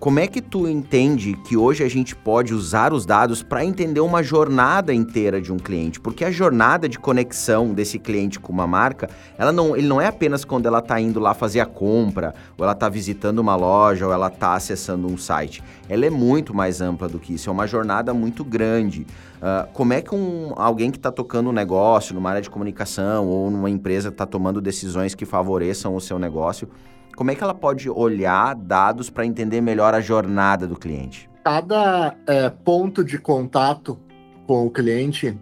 Como 0.05 0.19
é 0.19 0.27
que 0.27 0.39
tu 0.39 0.67
entende 0.67 1.33
que 1.33 1.57
hoje 1.57 1.83
a 1.83 1.89
gente 1.89 2.15
pode 2.15 2.53
usar 2.53 2.93
os 2.93 3.07
dados 3.07 3.41
para 3.41 3.65
entender 3.65 4.01
uma 4.01 4.21
jornada 4.21 4.93
inteira 4.93 5.41
de 5.41 5.51
um 5.51 5.57
cliente? 5.57 5.99
Porque 5.99 6.23
a 6.23 6.29
jornada 6.29 6.87
de 6.87 6.99
conexão 6.99 7.73
desse 7.73 7.97
cliente 7.97 8.39
com 8.39 8.53
uma 8.53 8.67
marca, 8.67 9.09
ela 9.35 9.51
não, 9.51 9.75
ele 9.75 9.87
não 9.87 9.99
é 9.99 10.05
apenas 10.05 10.45
quando 10.45 10.67
ela 10.67 10.77
está 10.77 11.01
indo 11.01 11.19
lá 11.19 11.33
fazer 11.33 11.59
a 11.59 11.65
compra, 11.65 12.35
ou 12.55 12.63
ela 12.63 12.73
está 12.73 12.87
visitando 12.87 13.39
uma 13.39 13.55
loja, 13.55 14.05
ou 14.05 14.13
ela 14.13 14.27
está 14.27 14.53
acessando 14.53 15.11
um 15.11 15.17
site. 15.17 15.63
Ela 15.89 16.05
é 16.05 16.11
muito 16.11 16.53
mais 16.53 16.81
ampla 16.81 17.07
do 17.07 17.17
que 17.17 17.33
isso, 17.33 17.49
é 17.49 17.51
uma 17.51 17.65
jornada 17.65 18.13
muito 18.13 18.43
grande. 18.43 19.07
Uh, 19.37 19.67
como 19.73 19.91
é 19.91 20.03
que 20.03 20.13
um, 20.13 20.53
alguém 20.55 20.91
que 20.91 20.97
está 20.97 21.11
tocando 21.11 21.49
um 21.49 21.51
negócio 21.51 22.13
numa 22.13 22.29
área 22.29 22.43
de 22.43 22.49
comunicação 22.51 23.25
ou 23.25 23.49
numa 23.49 23.71
empresa 23.71 24.09
está 24.09 24.27
tomando 24.27 24.61
decisões 24.61 25.15
que 25.15 25.25
favoreçam 25.25 25.95
o 25.95 25.99
seu 25.99 26.19
negócio 26.19 26.69
como 27.15 27.31
é 27.31 27.35
que 27.35 27.43
ela 27.43 27.53
pode 27.53 27.89
olhar 27.89 28.55
dados 28.55 29.09
para 29.09 29.25
entender 29.25 29.61
melhor 29.61 29.93
a 29.93 30.01
jornada 30.01 30.67
do 30.67 30.75
cliente? 30.75 31.29
Cada 31.43 32.15
é, 32.27 32.49
ponto 32.49 33.03
de 33.03 33.17
contato 33.17 33.99
com 34.45 34.65
o 34.65 34.69
cliente 34.69 35.37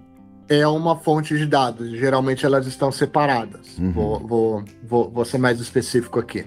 é 0.47 0.67
uma 0.67 0.97
fonte 0.97 1.37
de 1.37 1.45
dados. 1.45 1.89
Geralmente 1.91 2.45
elas 2.45 2.67
estão 2.67 2.91
separadas. 2.91 3.77
Uhum. 3.77 3.91
Vou, 3.91 4.19
vou, 4.19 4.63
vou, 4.83 5.09
vou, 5.09 5.25
ser 5.25 5.37
mais 5.37 5.59
específico 5.59 6.19
aqui. 6.19 6.45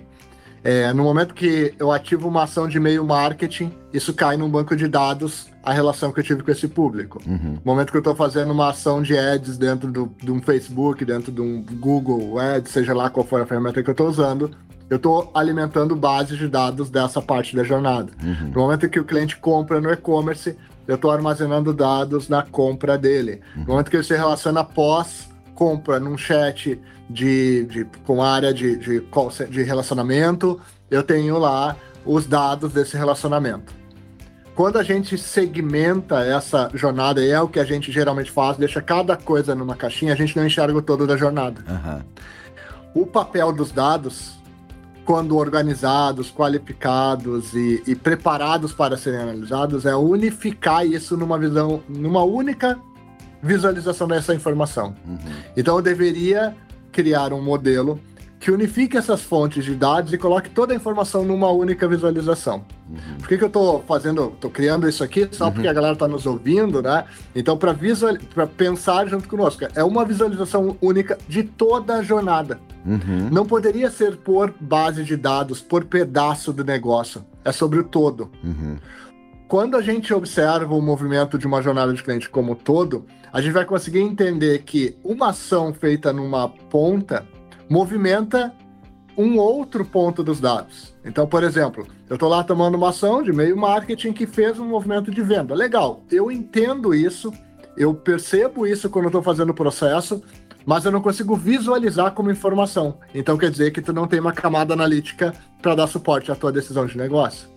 É, 0.63 0.93
no 0.93 1.05
momento 1.05 1.33
que 1.33 1.73
eu 1.79 1.93
ativo 1.93 2.27
uma 2.27 2.43
ação 2.43 2.69
de 2.69 2.77
e-mail 2.77 3.05
marketing, 3.05 3.73
isso 3.93 4.13
cai 4.13 4.37
num 4.37 4.51
banco 4.51 4.75
de 4.75 4.89
dados 4.89 5.49
a 5.63 5.73
relação 5.73 6.13
que 6.13 6.21
eu 6.21 6.25
tive 6.25 6.43
com 6.43 6.51
esse 6.51 6.67
público. 6.67 7.21
Uhum. 7.25 7.55
No 7.55 7.61
momento 7.65 7.91
que 7.91 7.97
eu 7.97 8.01
estou 8.01 8.17
fazendo 8.17 8.53
uma 8.53 8.71
ação 8.71 9.01
de 9.01 9.17
ads 9.17 9.57
dentro 9.57 9.93
do, 9.93 10.13
de 10.21 10.31
um 10.31 10.43
Facebook, 10.43 11.05
dentro 11.05 11.31
de 11.31 11.41
um 11.41 11.63
Google 11.63 12.39
Ads, 12.39 12.73
seja 12.73 12.93
lá 12.93 13.09
qual 13.09 13.25
for 13.25 13.41
a 13.41 13.47
ferramenta 13.47 13.81
que 13.83 13.89
eu 13.89 13.93
estou 13.93 14.09
usando, 14.09 14.51
eu 14.89 14.97
estou 14.97 15.31
alimentando 15.35 15.97
bases 15.97 16.39
de 16.39 16.49
dados 16.49 16.91
dessa 16.91 17.21
parte 17.21 17.57
da 17.57 17.65
jornada. 17.65 18.11
Uhum. 18.23 18.51
No 18.55 18.61
momento 18.61 18.89
que 18.89 19.01
o 19.01 19.05
cliente 19.05 19.37
compra 19.37 19.81
no 19.81 19.91
e-commerce, 19.91 20.57
eu 20.87 20.95
estou 20.95 21.11
armazenando 21.11 21.75
dados 21.75 22.29
na 22.29 22.43
compra 22.43 22.97
dele. 22.97 23.41
Uhum. 23.57 23.63
No 23.63 23.69
momento 23.69 23.91
que 23.91 23.97
ele 23.97 24.05
se 24.05 24.17
relaciona 24.17 24.63
pós 24.63 25.29
compra 25.55 25.99
num 25.99 26.19
chat 26.19 26.79
de, 27.09 27.65
de 27.65 27.87
com 28.05 28.23
área 28.23 28.53
de, 28.53 28.77
de, 28.77 29.03
de 29.51 29.63
relacionamento, 29.63 30.61
eu 30.91 31.03
tenho 31.03 31.39
lá 31.39 31.75
os 32.05 32.27
dados 32.27 32.73
desse 32.73 32.97
relacionamento. 32.97 33.75
Quando 34.55 34.79
a 34.79 34.83
gente 34.83 35.19
segmenta 35.19 36.25
essa 36.25 36.71
jornada, 36.73 37.23
e 37.23 37.31
é 37.31 37.41
o 37.41 37.49
que 37.49 37.59
a 37.59 37.65
gente 37.65 37.91
geralmente 37.91 38.31
faz, 38.31 38.57
deixa 38.57 38.81
cada 38.81 39.17
coisa 39.17 39.55
numa 39.55 39.75
caixinha, 39.75 40.13
a 40.13 40.17
gente 40.17 40.37
não 40.37 40.47
enxerga 40.47 40.79
o 40.79 40.83
todo 40.83 41.07
da 41.07 41.17
jornada. 41.17 41.63
Uhum. 41.69 43.03
O 43.03 43.07
papel 43.07 43.53
dos 43.53 43.73
dados 43.73 44.37
quando 45.07 45.37
organizados, 45.37 46.33
qualificados 46.33 47.55
e, 47.55 47.81
e, 47.87 47.95
preparados 47.95 48.73
para 48.73 48.97
serem 48.97 49.21
analisados, 49.21 49.87
é 49.87 49.95
unificar 49.95 50.85
isso 50.85 51.17
numa 51.17 51.39
visão, 51.39 51.81
numa 51.89 52.25
única 52.25 52.77
visualização 53.41 54.09
dessa 54.09 54.35
informação. 54.35 54.97
Uhum. 55.07 55.19
Então 55.57 55.77
eu 55.77 55.83
deveria 55.83 56.57
criar 56.91 57.33
um 57.33 57.41
modelo 57.41 58.01
que 58.39 58.51
unifique 58.51 58.97
essas 58.97 59.23
fontes 59.23 59.65
de 59.65 59.75
dados 59.75 60.13
e 60.13 60.19
coloque 60.19 60.51
toda 60.51 60.73
a 60.73 60.77
informação 60.77 61.25
numa 61.25 61.51
única 61.51 61.89
visualização. 61.89 62.65
Uhum. 62.89 63.19
Por 63.19 63.29
que, 63.29 63.39
que 63.39 63.45
eu 63.45 63.49
estou 63.49 63.83
fazendo, 63.89 64.29
estou 64.35 64.51
criando 64.51 64.89
isso 64.89 65.03
aqui? 65.03 65.29
Só 65.33 65.47
uhum. 65.47 65.53
porque 65.53 65.69
a 65.69 65.73
galera 65.73 65.95
está 65.95 66.07
nos 66.07 66.27
ouvindo, 66.27 66.83
né? 66.83 67.05
Então, 67.35 67.57
para 67.57 67.75
pensar 68.47 69.09
junto 69.09 69.29
conosco, 69.29 69.65
é 69.75 69.83
uma 69.83 70.05
visualização 70.05 70.77
única 70.81 71.19
de 71.27 71.43
toda 71.43 71.97
a 71.97 72.03
jornada. 72.03 72.61
Uhum. 72.85 73.31
Não 73.33 73.47
poderia 73.47 73.91
ser 73.91 74.17
por 74.17 74.55
base 74.61 75.03
de 75.03 75.17
dados, 75.17 75.61
por 75.61 75.85
pedaço 75.85 76.53
do 76.53 76.65
negócio. 76.65 77.25
É 77.45 77.51
sobre 77.53 77.81
o 77.81 77.85
todo. 77.85 78.31
Uhum. 78.45 78.77
Quando 79.49 79.77
a 79.77 79.83
gente 79.83 80.13
observa 80.13 80.75
o 80.75 80.83
movimento 80.83 81.39
de 81.39 81.47
uma 81.47 81.63
jornada 81.63 81.93
de 81.95 82.03
cliente 82.03 82.29
como 82.29 82.55
todo, 82.55 83.07
a 83.33 83.41
gente 83.41 83.53
vai 83.53 83.65
conseguir 83.65 84.01
entender 84.01 84.63
que 84.63 84.97
uma 85.05 85.31
ação 85.31 85.73
feita 85.73 86.13
numa 86.13 86.49
ponta 86.49 87.25
movimenta 87.69 88.53
um 89.17 89.39
outro 89.39 89.85
ponto 89.85 90.23
dos 90.23 90.41
dados. 90.41 90.95
Então, 91.05 91.27
por 91.27 91.43
exemplo, 91.43 91.87
eu 92.09 92.15
estou 92.15 92.29
lá 92.29 92.45
tomando 92.45 92.75
uma 92.77 92.91
ação 92.91 93.23
de 93.23 93.33
meio 93.33 93.57
marketing 93.57 94.13
que 94.13 94.27
fez 94.27 94.59
um 94.59 94.67
movimento 94.67 95.11
de 95.11 95.23
venda. 95.23 95.55
Legal, 95.55 96.03
eu 96.11 96.31
entendo 96.31 96.95
isso, 96.95 97.33
eu 97.77 97.95
percebo 97.95 98.67
isso 98.67 98.91
quando 98.91 99.07
estou 99.07 99.23
fazendo 99.23 99.51
o 99.51 99.55
processo, 99.55 100.23
mas 100.67 100.85
eu 100.85 100.93
não 100.93 101.01
consigo 101.01 101.35
visualizar 101.35 102.13
como 102.13 102.31
informação. 102.31 102.99
Então 103.15 103.39
quer 103.39 103.51
dizer 103.51 103.71
que 103.71 103.81
tu 103.81 103.93
não 103.93 104.07
tem 104.07 104.21
uma 104.21 104.33
camada 104.33 104.75
analítica 104.75 105.33
para 105.63 105.75
dar 105.75 105.87
suporte 105.87 106.31
à 106.31 106.35
tua 106.35 106.53
decisão 106.53 106.85
de 106.85 106.99
negócio. 106.99 107.49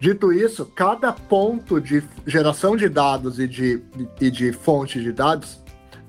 Dito 0.00 0.32
isso, 0.32 0.64
cada 0.64 1.12
ponto 1.12 1.78
de 1.78 2.02
geração 2.26 2.74
de 2.74 2.88
dados 2.88 3.38
e 3.38 3.46
de, 3.46 3.82
e 4.18 4.30
de 4.30 4.50
fonte 4.50 4.98
de 4.98 5.12
dados 5.12 5.59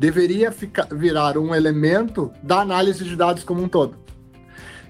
deveria 0.01 0.51
ficar, 0.51 0.87
virar 0.91 1.37
um 1.37 1.53
elemento 1.53 2.31
da 2.41 2.61
análise 2.61 3.03
de 3.03 3.15
dados 3.15 3.43
como 3.43 3.61
um 3.61 3.67
todo. 3.67 3.95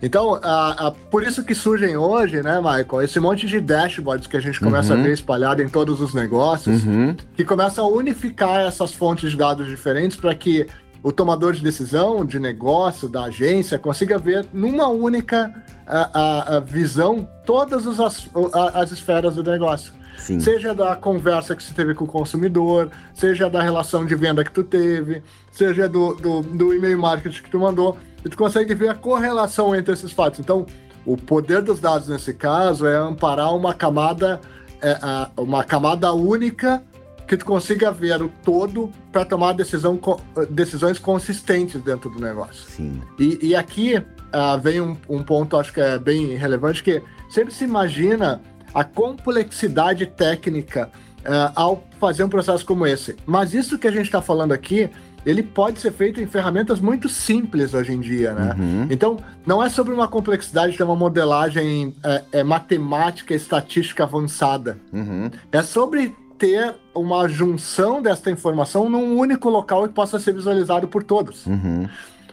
Então, 0.01 0.39
a, 0.41 0.87
a, 0.87 0.91
por 0.91 1.21
isso 1.21 1.43
que 1.43 1.53
surgem 1.53 1.97
hoje, 1.97 2.41
né, 2.41 2.59
Michael, 2.59 3.01
esse 3.03 3.19
monte 3.19 3.45
de 3.45 3.59
dashboards 3.59 4.25
que 4.25 4.37
a 4.37 4.39
gente 4.39 4.57
começa 4.57 4.93
uhum. 4.93 5.01
a 5.01 5.03
ver 5.03 5.11
espalhado 5.11 5.61
em 5.61 5.67
todos 5.67 5.99
os 5.99 6.13
negócios, 6.13 6.85
uhum. 6.85 7.13
que 7.35 7.43
começa 7.43 7.81
a 7.81 7.85
unificar 7.85 8.61
essas 8.61 8.93
fontes 8.93 9.31
de 9.31 9.37
dados 9.37 9.67
diferentes 9.67 10.15
para 10.15 10.33
que 10.33 10.65
o 11.03 11.11
tomador 11.11 11.53
de 11.53 11.61
decisão, 11.61 12.25
de 12.25 12.39
negócio, 12.39 13.09
da 13.09 13.25
agência, 13.25 13.77
consiga 13.77 14.17
ver 14.17 14.45
numa 14.53 14.87
única 14.87 15.53
a, 15.85 16.63
visão 16.65 17.27
todas 17.45 17.85
as, 17.99 18.29
as 18.73 18.91
esferas 18.91 19.35
do 19.35 19.43
negócio. 19.43 19.91
Sim. 20.21 20.39
Seja 20.39 20.73
da 20.73 20.95
conversa 20.95 21.55
que 21.55 21.63
você 21.63 21.73
teve 21.73 21.93
com 21.93 22.05
o 22.05 22.07
consumidor, 22.07 22.91
seja 23.13 23.49
da 23.49 23.61
relação 23.61 24.05
de 24.05 24.13
venda 24.15 24.43
que 24.43 24.51
tu 24.51 24.63
teve, 24.63 25.23
seja 25.51 25.89
do, 25.89 26.13
do, 26.13 26.41
do 26.41 26.73
e-mail 26.73 26.99
marketing 26.99 27.41
que 27.41 27.49
tu 27.49 27.59
mandou, 27.59 27.97
e 28.23 28.29
tu 28.29 28.37
consegue 28.37 28.75
ver 28.75 28.89
a 28.89 28.93
correlação 28.93 29.75
entre 29.75 29.93
esses 29.93 30.11
fatos. 30.11 30.39
Então, 30.39 30.65
o 31.05 31.17
poder 31.17 31.61
dos 31.63 31.79
dados 31.79 32.07
nesse 32.07 32.33
caso 32.33 32.85
é 32.85 32.95
amparar 32.95 33.55
uma 33.55 33.73
camada, 33.73 34.39
é, 34.81 34.95
uma 35.35 35.63
camada 35.63 36.13
única 36.13 36.83
que 37.27 37.37
tu 37.37 37.45
consiga 37.45 37.91
ver 37.91 38.21
o 38.21 38.29
todo 38.43 38.91
para 39.11 39.23
tomar 39.23 39.53
decisão, 39.53 39.99
decisões 40.49 40.99
consistentes 40.99 41.81
dentro 41.81 42.09
do 42.09 42.19
negócio. 42.19 42.69
Sim. 42.69 43.01
E, 43.17 43.39
e 43.41 43.55
aqui 43.55 43.97
uh, 43.97 44.59
vem 44.61 44.81
um, 44.81 44.97
um, 45.09 45.23
ponto, 45.23 45.57
acho 45.57 45.71
que 45.71 45.79
é 45.79 45.97
bem 45.97 46.35
relevante, 46.35 46.83
que 46.83 47.01
sempre 47.29 47.53
se 47.53 47.63
imagina 47.63 48.41
a 48.73 48.83
complexidade 48.83 50.05
técnica 50.05 50.89
uh, 51.21 51.51
ao 51.55 51.83
fazer 51.99 52.23
um 52.23 52.29
processo 52.29 52.65
como 52.65 52.85
esse. 52.85 53.15
Mas 53.25 53.53
isso 53.53 53.77
que 53.77 53.87
a 53.87 53.91
gente 53.91 54.05
está 54.05 54.21
falando 54.21 54.51
aqui, 54.51 54.89
ele 55.25 55.43
pode 55.43 55.79
ser 55.79 55.91
feito 55.91 56.19
em 56.19 56.25
ferramentas 56.25 56.79
muito 56.79 57.07
simples 57.07 57.73
hoje 57.73 57.93
em 57.93 57.99
dia, 57.99 58.33
né? 58.33 58.55
Uhum. 58.57 58.87
Então, 58.89 59.17
não 59.45 59.63
é 59.63 59.69
sobre 59.69 59.93
uma 59.93 60.07
complexidade 60.07 60.75
de 60.75 60.83
uma 60.83 60.95
modelagem 60.95 61.93
é, 62.03 62.23
é, 62.31 62.43
matemática, 62.43 63.33
estatística 63.33 64.03
avançada. 64.03 64.77
Uhum. 64.91 65.29
É 65.51 65.61
sobre 65.61 66.15
ter 66.39 66.73
uma 66.95 67.27
junção 67.27 68.01
desta 68.01 68.31
informação 68.31 68.89
num 68.89 69.15
único 69.15 69.47
local 69.47 69.87
que 69.87 69.93
possa 69.93 70.19
ser 70.19 70.33
visualizado 70.33 70.87
por 70.87 71.03
todos. 71.03 71.45
Uhum. 71.45 71.87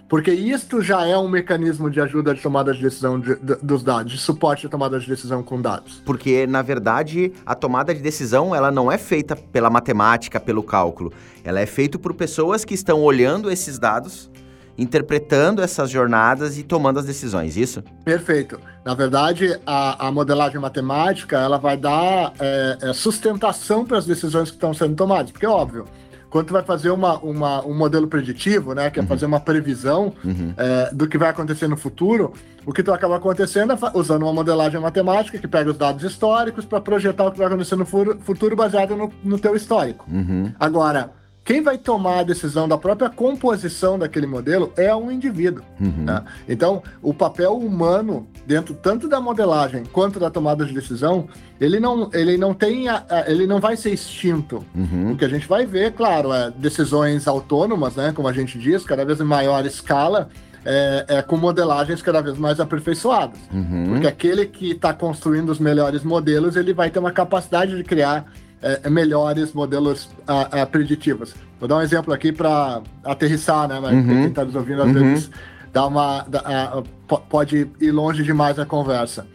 Porque 0.09 0.33
isto 0.33 0.81
já 0.81 1.07
é 1.07 1.17
um 1.19 1.29
mecanismo 1.29 1.91
de 1.91 2.01
ajuda 2.01 2.35
de 2.35 2.41
tomada 2.41 2.73
de 2.73 2.81
decisão 2.81 3.21
de, 3.21 3.37
de, 3.37 3.57
dos 3.57 3.83
dados, 3.83 4.13
de 4.13 4.19
suporte 4.19 4.67
à 4.67 4.71
tomada 4.71 4.99
de 4.99 5.07
decisão 5.07 5.43
com 5.43 5.61
dados. 5.61 6.03
Porque, 6.05 6.47
na 6.47 6.63
verdade, 6.63 7.33
a 7.45 7.55
tomada 7.55 7.95
de 7.95 8.01
decisão 8.01 8.55
ela 8.55 8.71
não 8.71 8.91
é 8.91 8.97
feita 8.97 9.37
pela 9.37 9.69
matemática, 9.69 10.41
pelo 10.41 10.63
cálculo. 10.63 11.13
Ela 11.45 11.61
é 11.61 11.67
feita 11.67 11.99
por 11.99 12.15
pessoas 12.15 12.65
que 12.65 12.73
estão 12.73 13.03
olhando 13.03 13.51
esses 13.51 13.79
dados 13.79 14.31
interpretando 14.79 15.61
essas 15.61 15.91
jornadas 15.91 16.57
e 16.57 16.63
tomando 16.63 17.01
as 17.01 17.05
decisões, 17.05 17.57
isso? 17.57 17.83
Perfeito. 18.05 18.61
Na 18.85 18.95
verdade, 18.95 19.59
a, 19.67 20.07
a 20.07 20.13
modelagem 20.13 20.61
matemática 20.61 21.37
ela 21.37 21.59
vai 21.59 21.77
dar 21.77 22.33
é, 22.39 22.79
é, 22.83 22.93
sustentação 22.93 23.85
para 23.85 23.99
as 23.99 24.07
decisões 24.07 24.51
que 24.51 24.57
estão 24.57 24.73
sendo 24.73 24.95
tomadas, 24.95 25.33
porque 25.33 25.47
óbvio. 25.47 25.85
Quando 26.31 26.49
tu 26.49 26.53
vai 26.53 26.63
fazer 26.63 26.91
uma, 26.91 27.19
uma, 27.19 27.65
um 27.65 27.75
modelo 27.75 28.07
preditivo, 28.07 28.75
né, 28.75 28.91
que 28.91 28.99
é 28.99 29.03
uhum. 29.03 29.09
fazer 29.09 29.27
uma 29.27 29.41
previsão 29.41 30.13
uhum. 30.25 30.53
é, 30.57 30.91
do 30.93 31.09
que 31.09 31.17
vai 31.17 31.31
acontecer 31.31 31.69
no 31.69 31.77
futuro, 31.77 32.35
o 32.67 32.73
que 32.73 32.83
tu 32.83 32.93
acaba 32.93 33.17
acontecendo 33.17 33.73
é 33.73 33.77
usando 33.95 34.23
uma 34.23 34.33
modelagem 34.33 34.79
matemática 34.79 35.39
que 35.39 35.49
pega 35.49 35.71
os 35.71 35.79
dados 35.79 36.05
históricos 36.05 36.65
para 36.67 36.81
projetar 36.81 37.25
o 37.25 37.33
que 37.33 37.39
vai 37.39 37.47
acontecer 37.47 37.77
no 37.77 37.87
futuro 37.87 38.55
baseado 38.55 38.95
no, 38.95 39.13
no 39.25 39.39
teu 39.39 39.57
histórico. 39.57 40.05
Uhum. 40.11 40.53
Agora, 40.61 41.11
quem 41.49 41.63
vai 41.63 41.79
tomar 41.79 42.19
a 42.19 42.23
decisão 42.25 42.69
da 42.69 42.77
própria 42.77 43.09
composição 43.09 43.99
daquele 43.99 44.27
modelo 44.27 44.71
é 44.77 44.95
um 44.95 45.11
indivíduo. 45.11 45.65
Uhum. 45.81 46.05
Né? 46.05 46.23
Então, 46.47 46.83
o 47.01 47.15
papel 47.15 47.57
humano, 47.57 48.29
dentro 48.47 48.75
tanto 48.75 49.09
da 49.09 49.19
modelagem 49.19 49.83
quanto 49.91 50.21
da 50.21 50.29
tomada 50.29 50.67
de 50.67 50.75
decisão, 50.75 51.27
ele 51.59 51.81
não, 51.81 52.11
ele 52.13 52.37
não 52.37 52.53
tem, 52.53 52.91
a, 52.91 53.03
a, 53.09 53.31
ele 53.31 53.47
não 53.47 53.61
vai 53.61 53.79
ser 53.79 53.95
extinto. 53.95 54.63
Uhum. 54.75 55.13
O 55.13 55.17
que 55.17 55.25
a 55.25 55.29
gente 55.29 55.49
vai 55.49 55.65
ver, 55.65 55.95
claro, 55.95 56.35
é 56.35 56.51
decisões 56.51 57.27
autônomas, 57.27 57.97
né, 57.97 58.13
como 58.15 58.29
a 58.29 58.33
gente 58.35 58.59
diz, 58.59 58.85
cada 58.85 59.03
vez 59.03 59.19
em 59.19 59.25
maior 59.25 59.65
escala, 59.65 60.29
é, 60.67 61.05
é, 61.09 61.23
com 61.23 61.39
modelagens 61.39 62.03
cada 62.03 62.21
vez 62.21 62.37
mais 62.37 62.61
aperfeiçoadas. 62.61 63.39
Uhum. 63.51 63.87
Porque 63.89 64.07
aquele 64.07 64.45
que 64.45 64.73
está 64.73 64.93
construindo 64.93 65.49
os 65.49 65.59
melhores 65.59 66.05
modelos, 66.05 66.57
ele 66.57 66.75
vai 66.75 66.91
ter 66.91 66.99
uma 66.99 67.11
capacidade 67.11 67.75
de 67.75 67.83
criar 67.85 68.27
é, 68.63 68.81
é, 68.85 68.91
melhores 68.91 69.53
modelos 69.53 70.09
a, 70.27 70.63
a, 70.63 70.67
preditivos. 70.67 71.35
Vou 71.61 71.69
dar 71.69 71.77
um 71.77 71.83
exemplo 71.83 72.13
aqui 72.13 72.33
para 72.33 72.83
aterrissar, 73.05 73.69
né? 73.69 73.79
Uhum. 73.79 74.07
Quem 74.07 74.25
está 74.27 74.45
nos 74.45 74.55
ouvindo 74.55 74.83
às 74.83 74.89
uhum. 74.89 74.95
vezes 74.95 75.31
dá 75.73 75.87
uma, 75.87 76.23
dá, 76.23 76.41
a, 76.41 76.83
pode 77.29 77.71
ir 77.81 77.91
longe 77.91 78.23
demais 78.23 78.59
a 78.59 78.67
conversa. 78.67 79.27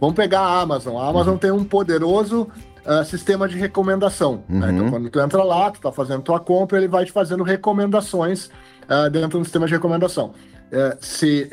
Vamos 0.00 0.16
pegar 0.16 0.40
a 0.40 0.60
Amazon. 0.60 0.96
A 0.96 1.08
Amazon 1.08 1.34
uhum. 1.34 1.38
tem 1.38 1.50
um 1.52 1.64
poderoso 1.64 2.48
uh, 2.84 3.04
sistema 3.04 3.48
de 3.48 3.56
recomendação. 3.56 4.42
Né? 4.48 4.70
Então, 4.72 4.84
uhum. 4.86 4.90
quando 4.90 5.10
tu 5.10 5.20
entra 5.20 5.44
lá, 5.44 5.70
tu 5.70 5.76
está 5.76 5.92
fazendo 5.92 6.22
tua 6.22 6.40
compra, 6.40 6.78
ele 6.78 6.88
vai 6.88 7.04
te 7.04 7.12
fazendo 7.12 7.44
recomendações 7.44 8.46
uh, 8.46 9.08
dentro 9.10 9.38
do 9.38 9.44
sistema 9.44 9.66
de 9.66 9.72
recomendação. 9.72 10.32
Uh, 10.72 10.96
se, 11.00 11.50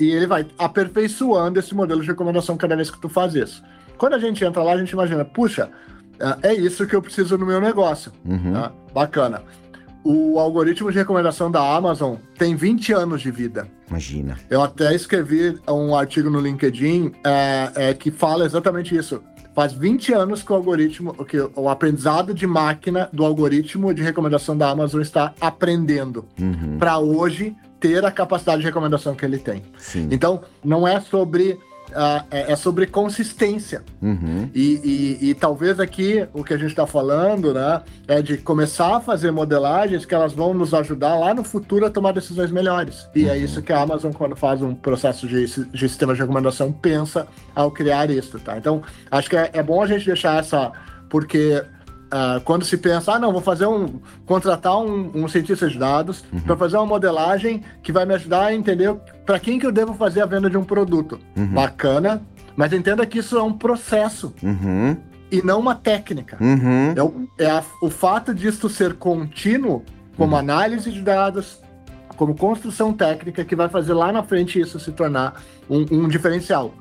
e 0.00 0.10
ele 0.10 0.26
vai 0.26 0.46
aperfeiçoando 0.58 1.60
esse 1.60 1.74
modelo 1.74 2.00
de 2.00 2.08
recomendação 2.08 2.56
cada 2.56 2.74
vez 2.74 2.90
que 2.90 3.00
tu 3.00 3.08
faz 3.08 3.34
isso. 3.34 3.62
Quando 3.98 4.14
a 4.14 4.18
gente 4.18 4.44
entra 4.44 4.62
lá, 4.62 4.72
a 4.72 4.78
gente 4.78 4.90
imagina, 4.90 5.24
puxa, 5.24 5.70
é, 6.42 6.48
é 6.50 6.54
isso 6.54 6.86
que 6.86 6.94
eu 6.94 7.02
preciso 7.02 7.36
no 7.36 7.46
meu 7.46 7.60
negócio. 7.60 8.12
Uhum. 8.24 8.52
Tá? 8.52 8.72
Bacana. 8.92 9.42
O 10.04 10.38
algoritmo 10.38 10.92
de 10.92 10.98
recomendação 10.98 11.50
da 11.50 11.74
Amazon 11.74 12.14
tem 12.38 12.54
20 12.54 12.92
anos 12.92 13.20
de 13.20 13.30
vida. 13.30 13.66
Imagina. 13.88 14.38
Eu 14.48 14.62
até 14.62 14.94
escrevi 14.94 15.58
um 15.68 15.96
artigo 15.96 16.30
no 16.30 16.38
LinkedIn 16.38 17.12
é, 17.24 17.70
é, 17.74 17.94
que 17.94 18.10
fala 18.10 18.44
exatamente 18.44 18.96
isso. 18.96 19.20
Faz 19.52 19.72
20 19.72 20.12
anos 20.12 20.42
que 20.42 20.52
o 20.52 20.54
algoritmo, 20.54 21.12
que 21.24 21.38
o 21.56 21.68
aprendizado 21.68 22.34
de 22.34 22.46
máquina 22.46 23.08
do 23.12 23.24
algoritmo 23.24 23.92
de 23.92 24.02
recomendação 24.02 24.56
da 24.56 24.70
Amazon 24.70 25.00
está 25.00 25.34
aprendendo. 25.40 26.24
Uhum. 26.38 26.76
Para 26.78 26.98
hoje 26.98 27.56
ter 27.80 28.04
a 28.04 28.10
capacidade 28.10 28.60
de 28.60 28.66
recomendação 28.66 29.14
que 29.14 29.24
ele 29.24 29.38
tem. 29.38 29.62
Sim. 29.78 30.08
Então, 30.10 30.42
não 30.64 30.86
é 30.86 31.00
sobre 31.00 31.58
é, 32.30 32.52
é, 32.52 32.56
sobre 32.56 32.86
consistência. 32.86 33.82
Uhum. 34.02 34.48
E, 34.54 35.18
e, 35.20 35.30
e, 35.30 35.34
talvez 35.34 35.78
aqui 35.78 36.26
o 36.32 36.42
que 36.42 36.54
a 36.54 36.56
gente 36.56 36.70
está 36.70 36.86
falando, 36.86 37.54
né, 37.54 37.82
é 38.06 38.22
de 38.22 38.38
começar 38.38 38.96
a 38.96 39.00
fazer 39.00 39.30
modelagens 39.30 40.04
que 40.04 40.14
elas 40.14 40.32
vão 40.32 40.52
nos 40.52 40.74
ajudar 40.74 41.16
lá 41.16 41.34
no 41.34 41.44
futuro 41.44 41.86
a 41.86 41.90
tomar 41.90 42.12
decisões 42.12 42.50
melhores. 42.50 43.08
E 43.14 43.24
é 43.24 43.28
uhum. 43.28 43.30
é 43.32 43.38
isso 43.38 43.62
que 43.62 43.72
a 43.72 43.80
Amazon, 43.80 44.12
quando 44.12 44.36
faz 44.36 44.62
um 44.62 44.74
processo 44.74 45.26
de, 45.26 45.46
de 45.46 45.88
sistema 45.88 46.14
de 46.14 46.20
recomendação, 46.20 46.72
pensa 46.72 47.26
ao 47.54 47.70
criar 47.70 48.10
isso, 48.10 48.38
tá? 48.38 48.56
Então, 48.56 48.82
acho 49.10 49.30
que 49.30 49.36
é, 49.36 49.50
é 49.52 49.62
bom 49.62 49.82
a 49.82 49.86
gente 49.86 50.06
deixar 50.06 50.38
essa. 50.40 50.72
Porque 51.08 51.62
Uh, 52.06 52.40
quando 52.44 52.64
se 52.64 52.76
pensa, 52.76 53.14
ah, 53.14 53.18
não, 53.18 53.32
vou 53.32 53.42
fazer 53.42 53.66
um. 53.66 53.98
contratar 54.24 54.78
um, 54.78 55.10
um 55.12 55.26
cientista 55.26 55.68
de 55.68 55.76
dados 55.76 56.24
uhum. 56.32 56.40
para 56.40 56.56
fazer 56.56 56.76
uma 56.76 56.86
modelagem 56.86 57.64
que 57.82 57.90
vai 57.90 58.06
me 58.06 58.14
ajudar 58.14 58.46
a 58.46 58.54
entender 58.54 58.94
para 59.24 59.40
quem 59.40 59.58
que 59.58 59.66
eu 59.66 59.72
devo 59.72 59.92
fazer 59.92 60.20
a 60.20 60.26
venda 60.26 60.48
de 60.48 60.56
um 60.56 60.64
produto. 60.64 61.18
Uhum. 61.36 61.48
Bacana, 61.48 62.22
mas 62.54 62.72
entenda 62.72 63.04
que 63.04 63.18
isso 63.18 63.36
é 63.36 63.42
um 63.42 63.52
processo. 63.52 64.32
Uhum. 64.40 64.96
E 65.32 65.42
não 65.42 65.58
uma 65.58 65.74
técnica. 65.74 66.38
Uhum. 66.40 66.92
É, 66.94 67.02
o, 67.02 67.28
é 67.38 67.50
a, 67.50 67.64
o 67.82 67.90
fato 67.90 68.32
disso 68.32 68.68
ser 68.68 68.94
contínuo, 68.94 69.82
como 70.16 70.34
uhum. 70.34 70.38
análise 70.38 70.92
de 70.92 71.02
dados, 71.02 71.60
como 72.16 72.36
construção 72.36 72.92
técnica, 72.92 73.44
que 73.44 73.56
vai 73.56 73.68
fazer 73.68 73.94
lá 73.94 74.12
na 74.12 74.22
frente 74.22 74.60
isso 74.60 74.78
se 74.78 74.92
tornar 74.92 75.42
um, 75.68 75.84
um 75.90 76.08
diferencial. 76.08 76.72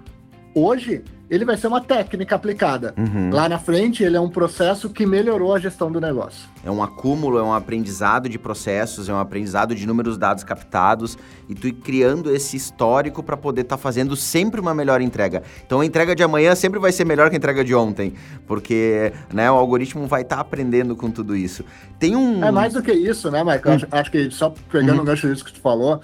Hoje, 0.53 1.03
ele 1.29 1.43
vai 1.43 1.57
ser 1.57 1.67
uma 1.67 1.81
técnica 1.81 2.35
aplicada. 2.35 2.93
Uhum. 2.97 3.31
Lá 3.31 3.49
na 3.49 3.57
frente, 3.57 4.03
ele 4.03 4.15
é 4.15 4.19
um 4.19 4.29
processo 4.29 4.89
que 4.89 5.05
melhorou 5.05 5.53
a 5.53 5.59
gestão 5.59 5.91
do 5.91 5.99
negócio. 5.99 6.47
É 6.63 6.69
um 6.69 6.83
acúmulo, 6.83 7.37
é 7.37 7.43
um 7.43 7.53
aprendizado 7.53 8.29
de 8.29 8.37
processos, 8.37 9.09
é 9.09 9.13
um 9.13 9.19
aprendizado 9.19 9.73
de 9.73 9.85
números 9.87 10.17
dados 10.17 10.43
captados 10.43 11.17
e 11.49 11.55
tu 11.55 11.67
ir 11.67 11.73
criando 11.73 12.33
esse 12.33 12.55
histórico 12.55 13.23
para 13.23 13.35
poder 13.35 13.61
estar 13.61 13.77
tá 13.77 13.81
fazendo 13.81 14.15
sempre 14.15 14.59
uma 14.61 14.73
melhor 14.73 15.01
entrega. 15.01 15.43
Então 15.65 15.81
a 15.81 15.85
entrega 15.85 16.15
de 16.15 16.23
amanhã 16.23 16.53
sempre 16.55 16.79
vai 16.79 16.91
ser 16.91 17.05
melhor 17.05 17.29
que 17.29 17.35
a 17.35 17.37
entrega 17.37 17.63
de 17.63 17.73
ontem, 17.73 18.13
porque 18.47 19.11
né, 19.33 19.49
o 19.49 19.55
algoritmo 19.55 20.07
vai 20.07 20.21
estar 20.21 20.37
tá 20.37 20.41
aprendendo 20.41 20.95
com 20.95 21.09
tudo 21.09 21.35
isso. 21.35 21.63
Tem 21.99 22.15
um. 22.15 22.43
É 22.43 22.51
mais 22.51 22.73
do 22.73 22.81
que 22.81 22.91
isso, 22.91 23.31
né, 23.31 23.43
Michael? 23.43 23.61
Hum. 23.65 23.73
Acho, 23.75 23.87
acho, 23.91 24.11
que 24.11 24.31
só 24.31 24.53
pegando 24.71 24.97
uhum. 24.97 25.03
o 25.03 25.05
gancho 25.05 25.27
disso 25.27 25.45
que 25.45 25.53
tu 25.53 25.59
falou 25.59 26.01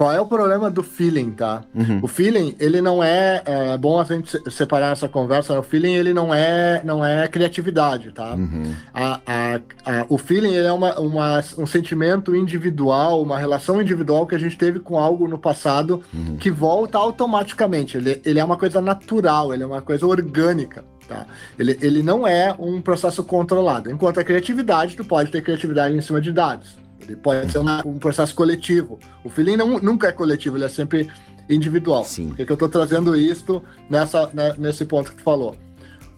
qual 0.00 0.14
é 0.14 0.18
o 0.18 0.24
problema 0.24 0.70
do 0.70 0.82
feeling, 0.82 1.30
tá? 1.32 1.62
Uhum. 1.74 2.00
O 2.02 2.08
feeling, 2.08 2.56
ele 2.58 2.80
não 2.80 3.04
é, 3.04 3.42
é 3.44 3.76
bom 3.76 4.00
a 4.00 4.04
gente 4.04 4.40
separar 4.50 4.92
essa 4.92 5.06
conversa. 5.06 5.52
Né? 5.52 5.58
O 5.58 5.62
feeling, 5.62 5.92
ele 5.92 6.14
não 6.14 6.32
é, 6.32 6.80
não 6.82 7.04
é 7.04 7.28
criatividade, 7.28 8.10
tá? 8.10 8.32
Uhum. 8.32 8.74
A, 8.94 9.20
a, 9.26 9.54
a, 9.56 10.06
o 10.08 10.16
feeling, 10.16 10.54
ele 10.54 10.66
é 10.66 10.72
uma, 10.72 10.98
uma, 10.98 11.44
um 11.58 11.66
sentimento 11.66 12.34
individual, 12.34 13.20
uma 13.20 13.38
relação 13.38 13.78
individual 13.78 14.26
que 14.26 14.34
a 14.34 14.38
gente 14.38 14.56
teve 14.56 14.80
com 14.80 14.98
algo 14.98 15.28
no 15.28 15.38
passado 15.38 16.02
uhum. 16.14 16.38
que 16.38 16.50
volta 16.50 16.96
automaticamente. 16.96 17.98
Ele, 17.98 18.22
ele 18.24 18.40
é 18.40 18.44
uma 18.44 18.56
coisa 18.56 18.80
natural, 18.80 19.52
ele 19.52 19.64
é 19.64 19.66
uma 19.66 19.82
coisa 19.82 20.06
orgânica. 20.06 20.82
Tá? 21.06 21.26
Ele, 21.58 21.76
ele 21.82 22.02
não 22.02 22.26
é 22.26 22.54
um 22.58 22.80
processo 22.80 23.22
controlado. 23.22 23.90
Enquanto 23.90 24.18
a 24.18 24.24
criatividade, 24.24 24.96
tu 24.96 25.04
pode 25.04 25.30
ter 25.30 25.42
criatividade 25.42 25.94
em 25.94 26.00
cima 26.00 26.22
de 26.22 26.32
dados. 26.32 26.80
Ele 27.02 27.16
pode 27.16 27.50
ser 27.50 27.58
uma, 27.58 27.86
um 27.86 27.98
processo 27.98 28.34
coletivo. 28.34 28.98
O 29.24 29.28
feeling 29.28 29.56
não, 29.56 29.78
nunca 29.78 30.08
é 30.08 30.12
coletivo, 30.12 30.56
ele 30.56 30.64
é 30.64 30.68
sempre 30.68 31.10
individual. 31.48 32.04
Sim. 32.04 32.28
Por 32.28 32.36
que 32.36 32.50
eu 32.50 32.54
estou 32.54 32.68
trazendo 32.68 33.16
isso 33.16 33.62
nessa, 33.88 34.30
né, 34.32 34.54
nesse 34.56 34.84
ponto 34.84 35.10
que 35.10 35.16
tu 35.16 35.22
falou? 35.22 35.56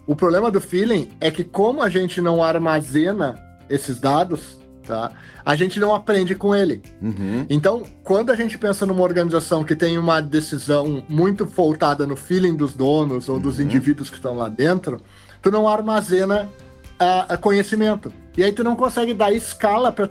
O 0.05 0.15
problema 0.15 0.51
do 0.51 0.59
feeling 0.59 1.09
é 1.19 1.31
que 1.31 1.43
como 1.43 1.81
a 1.81 1.89
gente 1.89 2.21
não 2.21 2.43
armazena 2.43 3.39
esses 3.69 3.99
dados, 3.99 4.57
tá? 4.85 5.11
A 5.45 5.55
gente 5.55 5.79
não 5.79 5.95
aprende 5.95 6.35
com 6.35 6.55
ele. 6.55 6.81
Uhum. 7.01 7.45
Então, 7.49 7.83
quando 8.03 8.31
a 8.31 8.35
gente 8.35 8.57
pensa 8.57 8.85
numa 8.85 9.01
organização 9.01 9.63
que 9.63 9.75
tem 9.75 9.97
uma 9.97 10.21
decisão 10.21 11.03
muito 11.07 11.45
voltada 11.45 12.05
no 12.05 12.15
feeling 12.15 12.55
dos 12.55 12.73
donos 12.73 13.27
ou 13.29 13.39
dos 13.39 13.57
uhum. 13.57 13.65
indivíduos 13.65 14.09
que 14.09 14.17
estão 14.17 14.35
lá 14.35 14.49
dentro, 14.49 15.01
tu 15.41 15.49
não 15.49 15.67
armazena 15.67 16.49
uh, 17.03 17.37
conhecimento. 17.39 18.11
E 18.35 18.43
aí 18.43 18.51
tu 18.51 18.63
não 18.63 18.75
consegue 18.75 19.13
dar 19.13 19.31
escala 19.31 19.91
para 19.91 20.09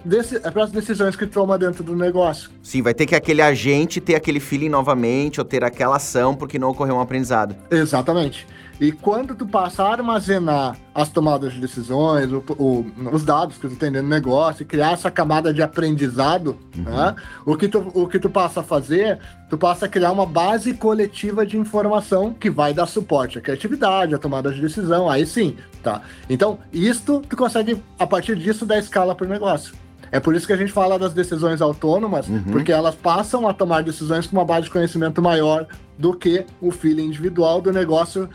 as 0.62 0.70
decisões 0.70 1.16
que 1.16 1.26
toma 1.26 1.58
dentro 1.58 1.82
do 1.82 1.96
negócio. 1.96 2.50
Sim, 2.62 2.80
vai 2.80 2.94
ter 2.94 3.04
que 3.04 3.16
aquele 3.16 3.42
agente 3.42 4.00
ter 4.00 4.14
aquele 4.14 4.38
feeling 4.38 4.68
novamente 4.68 5.40
ou 5.40 5.44
ter 5.44 5.64
aquela 5.64 5.96
ação 5.96 6.34
porque 6.34 6.58
não 6.58 6.70
ocorreu 6.70 6.96
um 6.96 7.00
aprendizado. 7.00 7.56
Exatamente. 7.70 8.46
E 8.82 8.90
quando 8.90 9.36
tu 9.36 9.46
passa 9.46 9.84
a 9.84 9.92
armazenar 9.92 10.76
as 10.92 11.08
tomadas 11.08 11.52
de 11.52 11.60
decisões, 11.60 12.32
o, 12.32 12.42
o, 12.58 12.84
os 13.12 13.22
dados 13.22 13.56
que 13.56 13.68
tu 13.68 13.76
tem 13.76 13.92
dentro 13.92 14.08
do 14.08 14.10
negócio, 14.10 14.64
e 14.64 14.66
criar 14.66 14.90
essa 14.90 15.08
camada 15.08 15.54
de 15.54 15.62
aprendizado, 15.62 16.58
uhum. 16.76 16.82
né? 16.82 17.14
o, 17.46 17.56
que 17.56 17.68
tu, 17.68 17.78
o 17.94 18.08
que 18.08 18.18
tu 18.18 18.28
passa 18.28 18.58
a 18.58 18.62
fazer, 18.64 19.20
tu 19.48 19.56
passa 19.56 19.86
a 19.86 19.88
criar 19.88 20.10
uma 20.10 20.26
base 20.26 20.74
coletiva 20.74 21.46
de 21.46 21.56
informação 21.56 22.34
que 22.34 22.50
vai 22.50 22.74
dar 22.74 22.86
suporte 22.86 23.38
à 23.38 23.40
criatividade, 23.40 24.16
à 24.16 24.18
tomada 24.18 24.50
de 24.50 24.60
decisão, 24.60 25.08
aí 25.08 25.24
sim, 25.26 25.56
tá? 25.80 26.02
Então, 26.28 26.58
isto 26.72 27.22
tu 27.28 27.36
consegue, 27.36 27.80
a 27.96 28.04
partir 28.04 28.34
disso, 28.34 28.66
dar 28.66 28.80
escala 28.80 29.14
para 29.14 29.26
o 29.26 29.30
negócio. 29.30 29.76
É 30.10 30.18
por 30.18 30.34
isso 30.34 30.44
que 30.44 30.52
a 30.52 30.56
gente 30.56 30.72
fala 30.72 30.98
das 30.98 31.14
decisões 31.14 31.62
autônomas, 31.62 32.26
uhum. 32.26 32.42
porque 32.50 32.72
elas 32.72 32.96
passam 32.96 33.46
a 33.46 33.54
tomar 33.54 33.84
decisões 33.84 34.26
com 34.26 34.36
uma 34.36 34.44
base 34.44 34.64
de 34.64 34.70
conhecimento 34.72 35.22
maior 35.22 35.68
do 35.96 36.12
que 36.12 36.44
o 36.60 36.72
feeling 36.72 37.06
individual 37.06 37.60
do 37.60 37.72
negócio 37.72 38.28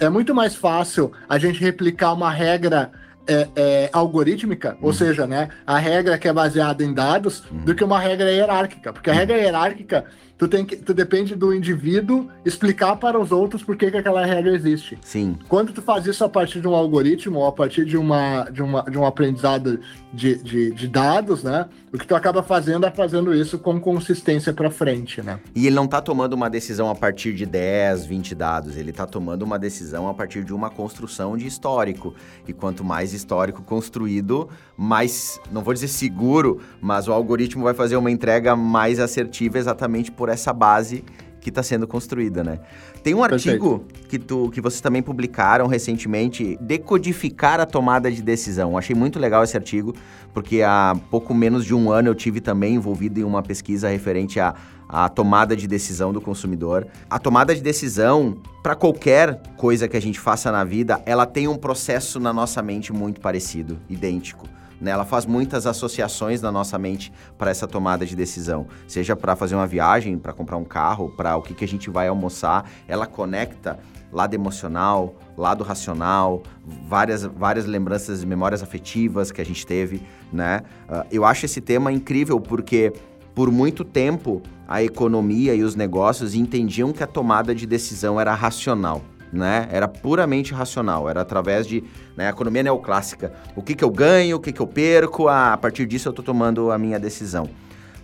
é, 0.00 0.06
é 0.06 0.08
muito 0.08 0.34
mais 0.34 0.54
fácil 0.54 1.12
a 1.28 1.38
gente 1.38 1.60
replicar 1.60 2.12
uma 2.12 2.30
regra 2.30 2.90
é, 3.26 3.48
é, 3.54 3.90
algorítmica, 3.92 4.72
uhum. 4.80 4.86
ou 4.86 4.92
seja, 4.92 5.26
né, 5.26 5.50
a 5.66 5.78
regra 5.78 6.16
que 6.16 6.26
é 6.26 6.32
baseada 6.32 6.82
em 6.82 6.94
dados, 6.94 7.44
uhum. 7.50 7.58
do 7.58 7.74
que 7.74 7.84
uma 7.84 7.98
regra 7.98 8.30
hierárquica. 8.30 8.92
Porque 8.92 9.10
a 9.10 9.12
regra 9.12 9.36
hierárquica 9.36 10.04
tu 10.38 10.46
tem 10.46 10.64
que 10.64 10.76
tu 10.76 10.94
depende 10.94 11.34
do 11.34 11.52
indivíduo 11.52 12.28
explicar 12.44 12.96
para 12.96 13.18
os 13.18 13.32
outros 13.32 13.62
por 13.62 13.76
que, 13.76 13.90
que 13.90 13.96
aquela 13.96 14.24
regra 14.24 14.54
existe. 14.54 14.96
Sim. 15.02 15.36
Quando 15.48 15.72
tu 15.72 15.82
faz 15.82 16.06
isso 16.06 16.24
a 16.24 16.28
partir 16.28 16.60
de 16.60 16.68
um 16.68 16.74
algoritmo 16.74 17.40
ou 17.40 17.46
a 17.46 17.52
partir 17.52 17.84
de 17.84 17.96
uma 17.96 18.44
de, 18.44 18.62
uma, 18.62 18.82
de 18.82 18.96
um 18.96 19.04
aprendizado 19.04 19.80
de, 20.12 20.36
de, 20.36 20.70
de 20.70 20.88
dados, 20.88 21.42
né? 21.42 21.68
O 21.92 21.98
que 21.98 22.06
tu 22.06 22.14
acaba 22.14 22.42
fazendo 22.42 22.86
é 22.86 22.90
fazendo 22.90 23.34
isso 23.34 23.58
com 23.58 23.80
consistência 23.80 24.52
para 24.52 24.70
frente, 24.70 25.20
né? 25.22 25.40
E 25.54 25.66
ele 25.66 25.74
não 25.74 25.86
está 25.86 26.00
tomando 26.00 26.34
uma 26.34 26.48
decisão 26.48 26.88
a 26.88 26.94
partir 26.94 27.34
de 27.34 27.44
10, 27.44 28.06
20 28.06 28.34
dados, 28.34 28.76
ele 28.76 28.90
está 28.90 29.06
tomando 29.06 29.42
uma 29.42 29.58
decisão 29.58 30.08
a 30.08 30.14
partir 30.14 30.44
de 30.44 30.54
uma 30.54 30.70
construção 30.70 31.36
de 31.36 31.46
histórico. 31.46 32.14
E 32.46 32.52
quanto 32.52 32.84
mais 32.84 33.12
histórico 33.12 33.62
construído, 33.62 34.48
mais, 34.80 35.40
não 35.50 35.62
vou 35.64 35.74
dizer 35.74 35.88
seguro, 35.88 36.60
mas 36.80 37.08
o 37.08 37.12
algoritmo 37.12 37.64
vai 37.64 37.74
fazer 37.74 37.96
uma 37.96 38.12
entrega 38.12 38.54
mais 38.54 39.00
assertiva 39.00 39.58
exatamente 39.58 40.12
por 40.12 40.28
essa 40.28 40.52
base 40.52 41.04
que 41.40 41.48
está 41.48 41.64
sendo 41.64 41.86
construída, 41.86 42.44
né? 42.44 42.60
Tem 43.02 43.14
um 43.14 43.22
artigo 43.22 43.84
que, 44.08 44.18
tu, 44.18 44.50
que 44.50 44.60
vocês 44.60 44.80
também 44.80 45.02
publicaram 45.02 45.66
recentemente, 45.66 46.56
Decodificar 46.60 47.58
a 47.60 47.66
Tomada 47.66 48.10
de 48.10 48.22
Decisão. 48.22 48.78
achei 48.78 48.94
muito 48.94 49.18
legal 49.18 49.42
esse 49.42 49.56
artigo, 49.56 49.94
porque 50.32 50.62
há 50.62 50.96
pouco 51.10 51.34
menos 51.34 51.64
de 51.64 51.74
um 51.74 51.90
ano 51.90 52.08
eu 52.08 52.14
tive 52.14 52.40
também 52.40 52.74
envolvido 52.74 53.18
em 53.18 53.24
uma 53.24 53.42
pesquisa 53.42 53.88
referente 53.88 54.38
à, 54.38 54.54
à 54.88 55.08
tomada 55.08 55.56
de 55.56 55.66
decisão 55.66 56.12
do 56.12 56.20
consumidor. 56.20 56.86
A 57.10 57.18
tomada 57.18 57.54
de 57.54 57.62
decisão, 57.62 58.36
para 58.62 58.76
qualquer 58.76 59.40
coisa 59.56 59.88
que 59.88 59.96
a 59.96 60.02
gente 60.02 60.20
faça 60.20 60.52
na 60.52 60.62
vida, 60.62 61.02
ela 61.04 61.26
tem 61.26 61.48
um 61.48 61.56
processo 61.56 62.20
na 62.20 62.32
nossa 62.32 62.62
mente 62.62 62.92
muito 62.92 63.20
parecido, 63.20 63.78
idêntico. 63.88 64.57
Né? 64.80 64.90
Ela 64.90 65.04
faz 65.04 65.26
muitas 65.26 65.66
associações 65.66 66.40
na 66.40 66.52
nossa 66.52 66.78
mente 66.78 67.12
para 67.36 67.50
essa 67.50 67.66
tomada 67.66 68.06
de 68.06 68.14
decisão, 68.14 68.66
seja 68.86 69.16
para 69.16 69.34
fazer 69.34 69.54
uma 69.54 69.66
viagem, 69.66 70.18
para 70.18 70.32
comprar 70.32 70.56
um 70.56 70.64
carro, 70.64 71.10
para 71.16 71.36
o 71.36 71.42
que, 71.42 71.54
que 71.54 71.64
a 71.64 71.68
gente 71.68 71.90
vai 71.90 72.08
almoçar. 72.08 72.68
Ela 72.86 73.06
conecta 73.06 73.78
lado 74.12 74.34
emocional, 74.34 75.14
lado 75.36 75.62
racional, 75.62 76.42
várias, 76.88 77.24
várias 77.24 77.66
lembranças 77.66 78.22
e 78.22 78.26
memórias 78.26 78.62
afetivas 78.62 79.30
que 79.30 79.40
a 79.40 79.44
gente 79.44 79.66
teve, 79.66 80.02
né? 80.32 80.62
Uh, 80.88 81.06
eu 81.10 81.24
acho 81.24 81.44
esse 81.44 81.60
tema 81.60 81.92
incrível 81.92 82.40
porque 82.40 82.92
por 83.34 83.52
muito 83.52 83.84
tempo 83.84 84.42
a 84.66 84.82
economia 84.82 85.54
e 85.54 85.62
os 85.62 85.74
negócios 85.74 86.34
entendiam 86.34 86.92
que 86.92 87.02
a 87.02 87.06
tomada 87.06 87.54
de 87.54 87.66
decisão 87.66 88.20
era 88.20 88.34
racional 88.34 89.02
né? 89.32 89.68
Era 89.70 89.86
puramente 89.86 90.52
racional, 90.52 91.08
era 91.08 91.20
através 91.20 91.66
de 91.66 91.84
né, 92.16 92.28
economia 92.28 92.62
neoclássica. 92.62 93.32
O 93.54 93.62
que, 93.62 93.74
que 93.74 93.84
eu 93.84 93.90
ganho, 93.90 94.36
o 94.36 94.40
que, 94.40 94.52
que 94.52 94.60
eu 94.60 94.66
perco, 94.66 95.28
a 95.28 95.56
partir 95.56 95.86
disso 95.86 96.08
eu 96.08 96.10
estou 96.10 96.24
tomando 96.24 96.70
a 96.70 96.78
minha 96.78 96.98
decisão. 96.98 97.48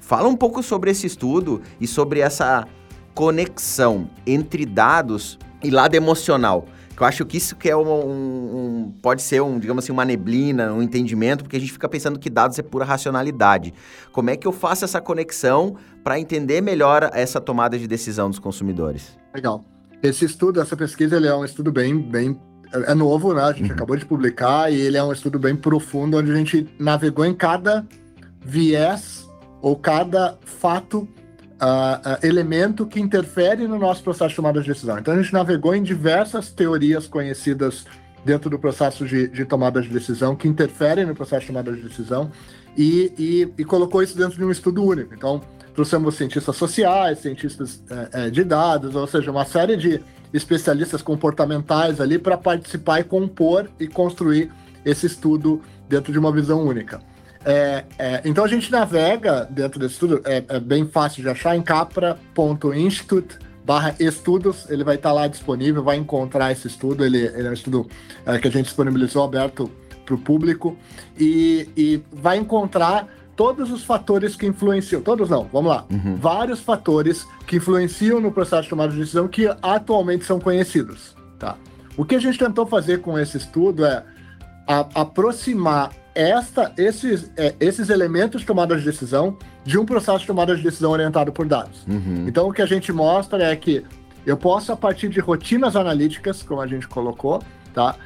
Fala 0.00 0.28
um 0.28 0.36
pouco 0.36 0.62
sobre 0.62 0.90
esse 0.90 1.06
estudo 1.06 1.62
e 1.80 1.86
sobre 1.86 2.20
essa 2.20 2.66
conexão 3.14 4.10
entre 4.26 4.66
dados 4.66 5.38
e 5.62 5.70
lado 5.70 5.94
emocional. 5.94 6.66
Eu 6.98 7.06
acho 7.06 7.24
que 7.26 7.36
isso 7.36 7.56
que 7.56 7.68
é 7.68 7.76
um, 7.76 7.82
um, 7.82 8.94
pode 9.02 9.20
ser 9.20 9.42
um, 9.42 9.58
digamos 9.58 9.84
assim, 9.84 9.92
uma 9.92 10.04
neblina, 10.04 10.72
um 10.72 10.80
entendimento, 10.80 11.42
porque 11.42 11.56
a 11.56 11.60
gente 11.60 11.72
fica 11.72 11.88
pensando 11.88 12.18
que 12.18 12.30
dados 12.30 12.56
é 12.58 12.62
pura 12.62 12.84
racionalidade. 12.84 13.74
Como 14.12 14.30
é 14.30 14.36
que 14.36 14.46
eu 14.46 14.52
faço 14.52 14.84
essa 14.84 15.00
conexão 15.00 15.76
para 16.04 16.20
entender 16.20 16.60
melhor 16.60 17.10
essa 17.12 17.40
tomada 17.40 17.76
de 17.76 17.88
decisão 17.88 18.30
dos 18.30 18.38
consumidores? 18.38 19.18
Legal. 19.34 19.64
Esse 20.04 20.26
estudo, 20.26 20.60
essa 20.60 20.76
pesquisa, 20.76 21.16
ele 21.16 21.26
é 21.26 21.34
um 21.34 21.46
estudo 21.46 21.72
bem, 21.72 21.98
bem 21.98 22.38
é, 22.70 22.94
novo, 22.94 23.32
né? 23.32 23.42
A 23.42 23.52
gente 23.52 23.68
uhum. 23.68 23.74
acabou 23.74 23.96
de 23.96 24.04
publicar 24.04 24.70
e 24.70 24.78
ele 24.78 24.98
é 24.98 25.02
um 25.02 25.10
estudo 25.10 25.38
bem 25.38 25.56
profundo, 25.56 26.18
onde 26.18 26.30
a 26.30 26.34
gente 26.34 26.68
navegou 26.78 27.24
em 27.24 27.32
cada 27.32 27.86
viés 28.44 29.26
ou 29.62 29.74
cada 29.76 30.36
fato, 30.44 30.98
uh, 30.98 31.06
uh, 31.06 32.26
elemento 32.26 32.84
que 32.84 33.00
interfere 33.00 33.66
no 33.66 33.78
nosso 33.78 34.02
processo 34.02 34.28
de 34.28 34.36
tomada 34.36 34.60
de 34.60 34.68
decisão. 34.68 34.98
Então 34.98 35.14
a 35.14 35.22
gente 35.22 35.32
navegou 35.32 35.74
em 35.74 35.82
diversas 35.82 36.50
teorias 36.50 37.06
conhecidas 37.06 37.86
dentro 38.26 38.50
do 38.50 38.58
processo 38.58 39.06
de, 39.06 39.26
de 39.28 39.46
tomada 39.46 39.80
de 39.80 39.88
decisão, 39.88 40.36
que 40.36 40.46
interferem 40.46 41.06
no 41.06 41.14
processo 41.14 41.40
de 41.40 41.46
tomada 41.46 41.72
de 41.72 41.80
decisão, 41.80 42.30
e, 42.76 43.10
e, 43.18 43.54
e 43.56 43.64
colocou 43.64 44.02
isso 44.02 44.18
dentro 44.18 44.36
de 44.36 44.44
um 44.44 44.50
estudo 44.50 44.84
único. 44.84 45.14
Então, 45.14 45.40
trouxemos 45.74 46.14
cientistas 46.14 46.56
sociais, 46.56 47.18
cientistas 47.18 47.82
é, 47.90 48.26
é, 48.26 48.30
de 48.30 48.44
dados, 48.44 48.94
ou 48.94 49.06
seja, 49.06 49.30
uma 49.30 49.44
série 49.44 49.76
de 49.76 50.00
especialistas 50.32 51.02
comportamentais 51.02 52.00
ali 52.00 52.18
para 52.18 52.36
participar 52.36 53.00
e 53.00 53.04
compor 53.04 53.68
e 53.78 53.86
construir 53.86 54.50
esse 54.84 55.06
estudo 55.06 55.60
dentro 55.88 56.12
de 56.12 56.18
uma 56.18 56.32
visão 56.32 56.64
única. 56.64 57.00
É, 57.44 57.84
é, 57.98 58.22
então 58.24 58.44
a 58.44 58.48
gente 58.48 58.70
navega 58.72 59.46
dentro 59.50 59.78
desse 59.78 59.94
estudo, 59.94 60.22
é, 60.24 60.42
é 60.48 60.60
bem 60.60 60.86
fácil 60.86 61.22
de 61.22 61.28
achar, 61.28 61.54
em 61.54 61.62
capra.institute 61.62 63.38
barra 63.64 63.94
estudos, 63.98 64.68
ele 64.68 64.84
vai 64.84 64.96
estar 64.96 65.12
lá 65.12 65.26
disponível, 65.26 65.82
vai 65.82 65.96
encontrar 65.96 66.52
esse 66.52 66.66
estudo, 66.66 67.04
ele, 67.04 67.18
ele 67.18 67.46
é 67.46 67.50
um 67.50 67.54
estudo 67.54 67.88
é, 68.26 68.38
que 68.38 68.46
a 68.46 68.50
gente 68.50 68.66
disponibilizou 68.66 69.24
aberto 69.24 69.70
para 70.04 70.14
o 70.14 70.18
público, 70.18 70.76
e, 71.18 71.66
e 71.74 72.02
vai 72.12 72.36
encontrar 72.36 73.08
todos 73.36 73.70
os 73.70 73.84
fatores 73.84 74.36
que 74.36 74.46
influenciam, 74.46 75.00
todos 75.00 75.28
não, 75.28 75.48
vamos 75.52 75.70
lá, 75.70 75.84
uhum. 75.90 76.16
vários 76.16 76.60
fatores 76.60 77.26
que 77.46 77.56
influenciam 77.56 78.20
no 78.20 78.32
processo 78.32 78.64
de 78.64 78.68
tomada 78.70 78.92
de 78.92 78.98
decisão 78.98 79.28
que 79.28 79.46
atualmente 79.62 80.24
são 80.24 80.40
conhecidos, 80.40 81.14
tá? 81.38 81.56
O 81.96 82.04
que 82.04 82.14
a 82.14 82.18
gente 82.20 82.38
tentou 82.38 82.66
fazer 82.66 83.00
com 83.00 83.18
esse 83.18 83.36
estudo 83.36 83.84
é 83.84 84.04
a, 84.66 84.86
aproximar 84.94 85.90
esta, 86.14 86.72
esses, 86.76 87.30
é, 87.36 87.54
esses 87.58 87.90
elementos 87.90 88.40
de 88.40 88.46
tomada 88.46 88.76
de 88.76 88.84
decisão 88.84 89.36
de 89.64 89.78
um 89.78 89.84
processo 89.84 90.20
de 90.20 90.26
tomada 90.26 90.56
de 90.56 90.62
decisão 90.62 90.90
orientado 90.90 91.32
por 91.32 91.46
dados. 91.46 91.84
Uhum. 91.88 92.24
Então, 92.28 92.48
o 92.48 92.52
que 92.52 92.62
a 92.62 92.66
gente 92.66 92.92
mostra 92.92 93.42
é 93.44 93.56
que 93.56 93.84
eu 94.24 94.36
posso, 94.36 94.72
a 94.72 94.76
partir 94.76 95.08
de 95.08 95.20
rotinas 95.20 95.76
analíticas, 95.76 96.42
como 96.42 96.60
a 96.60 96.66
gente 96.66 96.88
colocou, 96.88 97.42
tá? 97.72 97.96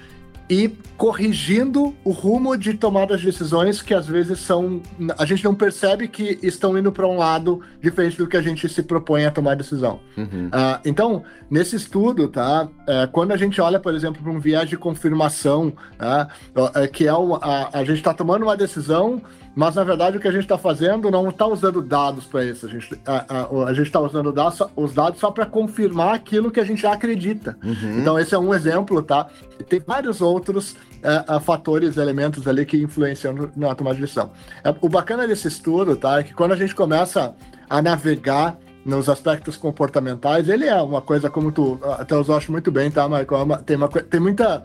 E 0.50 0.68
corrigindo 0.96 1.94
o 2.02 2.10
rumo 2.10 2.56
de 2.56 2.74
tomadas 2.74 3.20
de 3.20 3.26
decisões 3.26 3.82
que 3.82 3.92
às 3.92 4.06
vezes 4.06 4.40
são. 4.40 4.80
A 5.18 5.24
gente 5.24 5.44
não 5.44 5.54
percebe 5.54 6.08
que 6.08 6.38
estão 6.42 6.76
indo 6.78 6.90
para 6.90 7.06
um 7.06 7.18
lado 7.18 7.60
diferente 7.80 8.16
do 8.16 8.26
que 8.26 8.36
a 8.36 8.42
gente 8.42 8.68
se 8.68 8.82
propõe 8.82 9.26
a 9.26 9.30
tomar 9.30 9.54
decisão. 9.54 10.00
Uhum. 10.16 10.46
Uh, 10.46 10.80
então, 10.84 11.22
nesse 11.50 11.76
estudo, 11.76 12.28
tá? 12.28 12.64
Uh, 12.64 13.10
quando 13.12 13.32
a 13.32 13.36
gente 13.36 13.60
olha, 13.60 13.78
por 13.78 13.94
exemplo, 13.94 14.22
para 14.22 14.32
um 14.32 14.40
viés 14.40 14.68
de 14.68 14.76
confirmação, 14.76 15.72
uh, 16.00 16.88
que 16.92 17.06
é 17.06 17.14
o, 17.14 17.36
a, 17.36 17.70
a 17.72 17.84
gente 17.84 17.98
está 17.98 18.14
tomando 18.14 18.42
uma 18.44 18.56
decisão 18.56 19.22
mas, 19.58 19.74
na 19.74 19.82
verdade, 19.82 20.16
o 20.16 20.20
que 20.20 20.28
a 20.28 20.30
gente 20.30 20.42
está 20.42 20.56
fazendo 20.56 21.10
não 21.10 21.30
está 21.30 21.44
usando 21.44 21.82
dados 21.82 22.24
para 22.26 22.44
isso. 22.44 22.64
A 22.64 22.68
gente 22.68 22.96
a, 23.04 23.68
a, 23.68 23.72
está 23.72 23.98
usando 23.98 24.30
dados, 24.30 24.62
os 24.76 24.94
dados 24.94 25.18
só 25.18 25.32
para 25.32 25.44
confirmar 25.44 26.14
aquilo 26.14 26.48
que 26.48 26.60
a 26.60 26.64
gente 26.64 26.82
já 26.82 26.92
acredita. 26.92 27.58
Uhum. 27.64 27.98
Então, 27.98 28.16
esse 28.16 28.36
é 28.36 28.38
um 28.38 28.54
exemplo, 28.54 29.02
tá? 29.02 29.26
E 29.58 29.64
tem 29.64 29.82
vários 29.84 30.20
outros 30.20 30.76
é, 31.02 31.40
fatores, 31.40 31.96
elementos 31.96 32.46
ali 32.46 32.64
que 32.64 32.80
influenciam 32.80 33.50
na 33.56 33.74
tomada 33.74 33.96
de 33.96 34.02
decisão. 34.02 34.30
É, 34.62 34.72
o 34.80 34.88
bacana 34.88 35.26
desse 35.26 35.48
estudo, 35.48 35.96
tá? 35.96 36.20
É 36.20 36.22
que 36.22 36.32
quando 36.32 36.52
a 36.52 36.56
gente 36.56 36.72
começa 36.72 37.34
a 37.68 37.82
navegar 37.82 38.56
nos 38.84 39.08
aspectos 39.08 39.56
comportamentais, 39.56 40.48
ele 40.48 40.66
é 40.66 40.80
uma 40.80 41.02
coisa 41.02 41.28
como 41.28 41.50
tu 41.50 41.80
até 41.98 42.14
eu 42.14 42.36
acho 42.36 42.52
muito 42.52 42.70
bem, 42.70 42.92
tá, 42.92 43.08
Michael? 43.08 43.54
É 43.54 43.56
tem, 43.56 43.76
uma, 43.76 43.88
tem 43.88 44.20
muita 44.20 44.64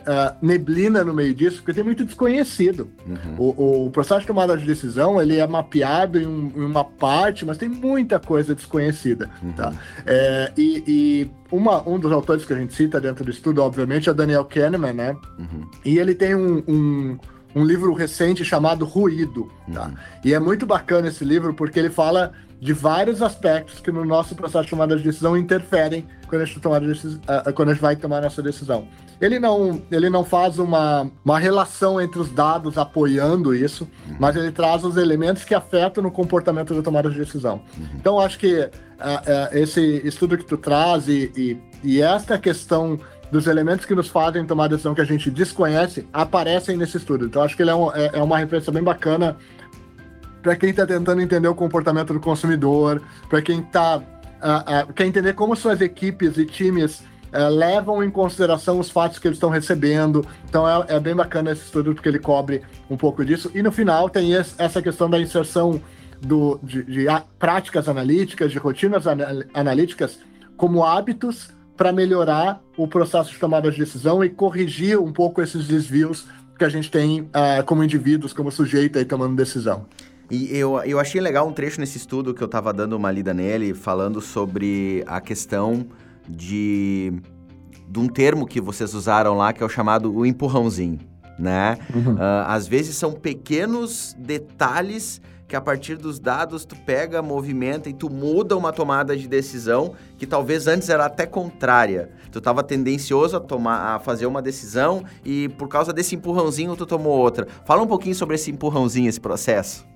uh, 0.00 0.36
neblina 0.40 1.04
no 1.04 1.12
meio 1.14 1.34
disso, 1.34 1.56
porque 1.56 1.72
tem 1.72 1.84
muito 1.84 2.04
desconhecido. 2.04 2.90
Uhum. 3.06 3.34
O, 3.38 3.86
o, 3.86 3.90
processo 3.90 4.22
de 4.22 4.26
tomada 4.26 4.56
de 4.56 4.64
decisão 4.64 5.20
ele 5.20 5.38
é 5.38 5.46
mapeado 5.46 6.18
em, 6.18 6.26
um, 6.26 6.52
em, 6.54 6.64
uma 6.64 6.84
parte, 6.84 7.44
mas 7.44 7.58
tem 7.58 7.68
muita 7.68 8.18
coisa 8.18 8.54
desconhecida. 8.54 9.30
Uhum. 9.42 9.52
Tá? 9.52 9.72
É, 10.06 10.52
e, 10.56 10.84
e 10.86 11.30
uma, 11.50 11.86
um 11.88 11.98
dos 11.98 12.12
autores 12.12 12.44
que 12.44 12.52
a 12.52 12.58
gente 12.58 12.74
cita 12.74 13.00
dentro 13.00 13.24
do 13.24 13.30
estudo, 13.30 13.62
obviamente, 13.62 14.08
é 14.08 14.12
o 14.12 14.14
Daniel 14.14 14.44
Kahneman, 14.44 14.92
né? 14.92 15.16
Uhum. 15.38 15.68
E 15.84 15.98
ele 15.98 16.14
tem 16.14 16.34
um, 16.34 16.62
um, 16.66 17.18
um, 17.54 17.64
livro 17.64 17.92
recente 17.92 18.44
chamado 18.44 18.84
Ruído. 18.84 19.50
Tá? 19.72 19.86
Uhum. 19.86 19.94
E 20.24 20.34
é 20.34 20.38
muito 20.38 20.66
bacana 20.66 21.08
esse 21.08 21.24
livro 21.24 21.54
porque 21.54 21.78
ele 21.78 21.90
fala 21.90 22.32
de 22.60 22.72
vários 22.74 23.22
aspectos 23.22 23.80
que 23.80 23.90
no 23.90 24.04
nosso 24.04 24.34
processo 24.34 24.64
de 24.64 24.70
tomada 24.70 24.96
de 24.96 25.02
decisão 25.02 25.36
interferem 25.36 26.06
quando 26.28 26.42
a 26.42 26.44
gente, 26.44 26.60
tomar 26.60 26.80
quando 27.54 27.70
a 27.70 27.72
gente 27.72 27.82
vai 27.82 27.96
tomar 27.96 28.18
a 28.18 28.22
nossa 28.22 28.42
decisão. 28.42 28.86
Ele 29.20 29.38
não, 29.38 29.82
ele 29.90 30.08
não 30.08 30.24
faz 30.24 30.58
uma, 30.58 31.10
uma 31.24 31.38
relação 31.38 32.00
entre 32.00 32.20
os 32.20 32.30
dados 32.30 32.78
apoiando 32.78 33.54
isso, 33.54 33.88
uhum. 34.08 34.16
mas 34.18 34.36
ele 34.36 34.52
traz 34.52 34.84
os 34.84 34.96
elementos 34.96 35.44
que 35.44 35.54
afetam 35.54 36.02
no 36.02 36.10
comportamento 36.10 36.74
da 36.74 36.82
tomada 36.82 37.10
de 37.10 37.18
decisão. 37.18 37.62
Uhum. 37.76 37.86
Então, 37.96 38.20
acho 38.20 38.38
que 38.38 38.60
uh, 38.60 38.62
uh, 38.62 38.70
esse 39.52 40.00
estudo 40.06 40.38
que 40.38 40.44
tu 40.44 40.56
traz 40.56 41.08
e, 41.08 41.30
e, 41.36 41.58
e 41.82 42.00
esta 42.00 42.38
questão 42.38 42.98
dos 43.30 43.46
elementos 43.46 43.86
que 43.86 43.94
nos 43.94 44.08
fazem 44.08 44.44
tomar 44.44 44.68
decisão 44.68 44.94
que 44.94 45.00
a 45.00 45.04
gente 45.04 45.30
desconhece 45.30 46.06
aparecem 46.12 46.76
nesse 46.76 46.96
estudo. 46.96 47.26
Então, 47.26 47.42
acho 47.42 47.56
que 47.56 47.62
ele 47.62 47.70
é, 47.70 47.74
um, 47.74 47.92
é, 47.94 48.10
é 48.14 48.22
uma 48.22 48.38
referência 48.38 48.72
bem 48.72 48.82
bacana 48.82 49.36
para 50.42 50.56
quem 50.56 50.70
está 50.70 50.86
tentando 50.86 51.20
entender 51.20 51.48
o 51.48 51.54
comportamento 51.54 52.12
do 52.12 52.20
consumidor, 52.20 53.02
para 53.28 53.42
quem 53.42 53.62
tá, 53.62 53.98
uh, 53.98 54.90
uh, 54.90 54.92
quer 54.92 55.06
entender 55.06 55.34
como 55.34 55.54
suas 55.54 55.80
equipes 55.80 56.36
e 56.38 56.46
times 56.46 57.00
uh, 57.00 57.48
levam 57.50 58.02
em 58.02 58.10
consideração 58.10 58.78
os 58.78 58.90
fatos 58.90 59.18
que 59.18 59.28
eles 59.28 59.36
estão 59.36 59.50
recebendo. 59.50 60.24
Então 60.48 60.68
é, 60.68 60.96
é, 60.96 61.00
bem 61.00 61.14
bacana 61.14 61.52
esse 61.52 61.64
estudo 61.64 61.94
porque 61.94 62.08
ele 62.08 62.18
cobre 62.18 62.62
um 62.88 62.96
pouco 62.96 63.24
disso. 63.24 63.50
E 63.54 63.62
no 63.62 63.72
final 63.72 64.08
tem 64.08 64.32
esse, 64.32 64.54
essa 64.58 64.80
questão 64.80 65.08
da 65.08 65.18
inserção 65.18 65.80
do, 66.20 66.58
de, 66.62 66.82
de 66.84 67.06
práticas 67.38 67.88
analíticas, 67.88 68.52
de 68.52 68.58
rotinas 68.58 69.06
anal 69.06 69.42
analíticas 69.54 70.18
como 70.56 70.84
hábitos 70.84 71.48
para 71.76 71.92
melhorar 71.92 72.60
o 72.76 72.86
processo 72.86 73.30
de 73.30 73.38
tomada 73.38 73.70
de 73.70 73.78
decisão 73.78 74.22
e 74.22 74.28
corrigir 74.28 74.98
um 74.98 75.10
pouco 75.10 75.40
esses 75.40 75.66
desvios 75.66 76.26
que 76.58 76.64
a 76.64 76.68
gente 76.68 76.90
tem 76.90 77.22
uh, 77.22 77.64
como 77.64 77.82
indivíduos, 77.82 78.34
como 78.34 78.52
sujeito 78.52 78.98
aí 78.98 79.04
tomando 79.06 79.34
decisão. 79.34 79.86
E 80.30 80.56
eu, 80.56 80.78
eu 80.84 81.00
achei 81.00 81.20
legal 81.20 81.48
um 81.48 81.52
trecho 81.52 81.80
nesse 81.80 81.98
estudo 81.98 82.32
que 82.32 82.42
eu 82.42 82.46
estava 82.46 82.72
dando 82.72 82.92
uma 82.92 83.10
lida 83.10 83.34
nele, 83.34 83.74
falando 83.74 84.20
sobre 84.20 85.02
a 85.06 85.20
questão 85.20 85.86
de, 86.28 87.12
de 87.88 87.98
um 87.98 88.06
termo 88.06 88.46
que 88.46 88.60
vocês 88.60 88.94
usaram 88.94 89.36
lá, 89.36 89.52
que 89.52 89.62
é 89.62 89.66
o 89.66 89.68
chamado 89.68 90.14
o 90.14 90.24
empurrãozinho, 90.24 91.00
né? 91.36 91.78
Uhum. 91.92 92.14
Uh, 92.14 92.46
às 92.46 92.68
vezes 92.68 92.94
são 92.94 93.12
pequenos 93.12 94.14
detalhes 94.16 95.20
que 95.48 95.56
a 95.56 95.60
partir 95.60 95.96
dos 95.96 96.20
dados 96.20 96.64
tu 96.64 96.76
pega, 96.76 97.20
movimenta 97.20 97.90
e 97.90 97.92
tu 97.92 98.08
muda 98.08 98.56
uma 98.56 98.72
tomada 98.72 99.16
de 99.16 99.26
decisão 99.26 99.94
que 100.16 100.24
talvez 100.24 100.68
antes 100.68 100.88
era 100.88 101.06
até 101.06 101.26
contrária. 101.26 102.08
Tu 102.30 102.38
estava 102.38 102.62
tendencioso 102.62 103.36
a 103.36 103.40
tomar, 103.40 103.96
a 103.96 103.98
fazer 103.98 104.26
uma 104.26 104.40
decisão 104.40 105.02
e 105.24 105.48
por 105.48 105.66
causa 105.66 105.92
desse 105.92 106.14
empurrãozinho 106.14 106.76
tu 106.76 106.86
tomou 106.86 107.18
outra. 107.18 107.48
Fala 107.64 107.82
um 107.82 107.86
pouquinho 107.88 108.14
sobre 108.14 108.36
esse 108.36 108.48
empurrãozinho, 108.48 109.08
esse 109.08 109.20
processo. 109.20 109.89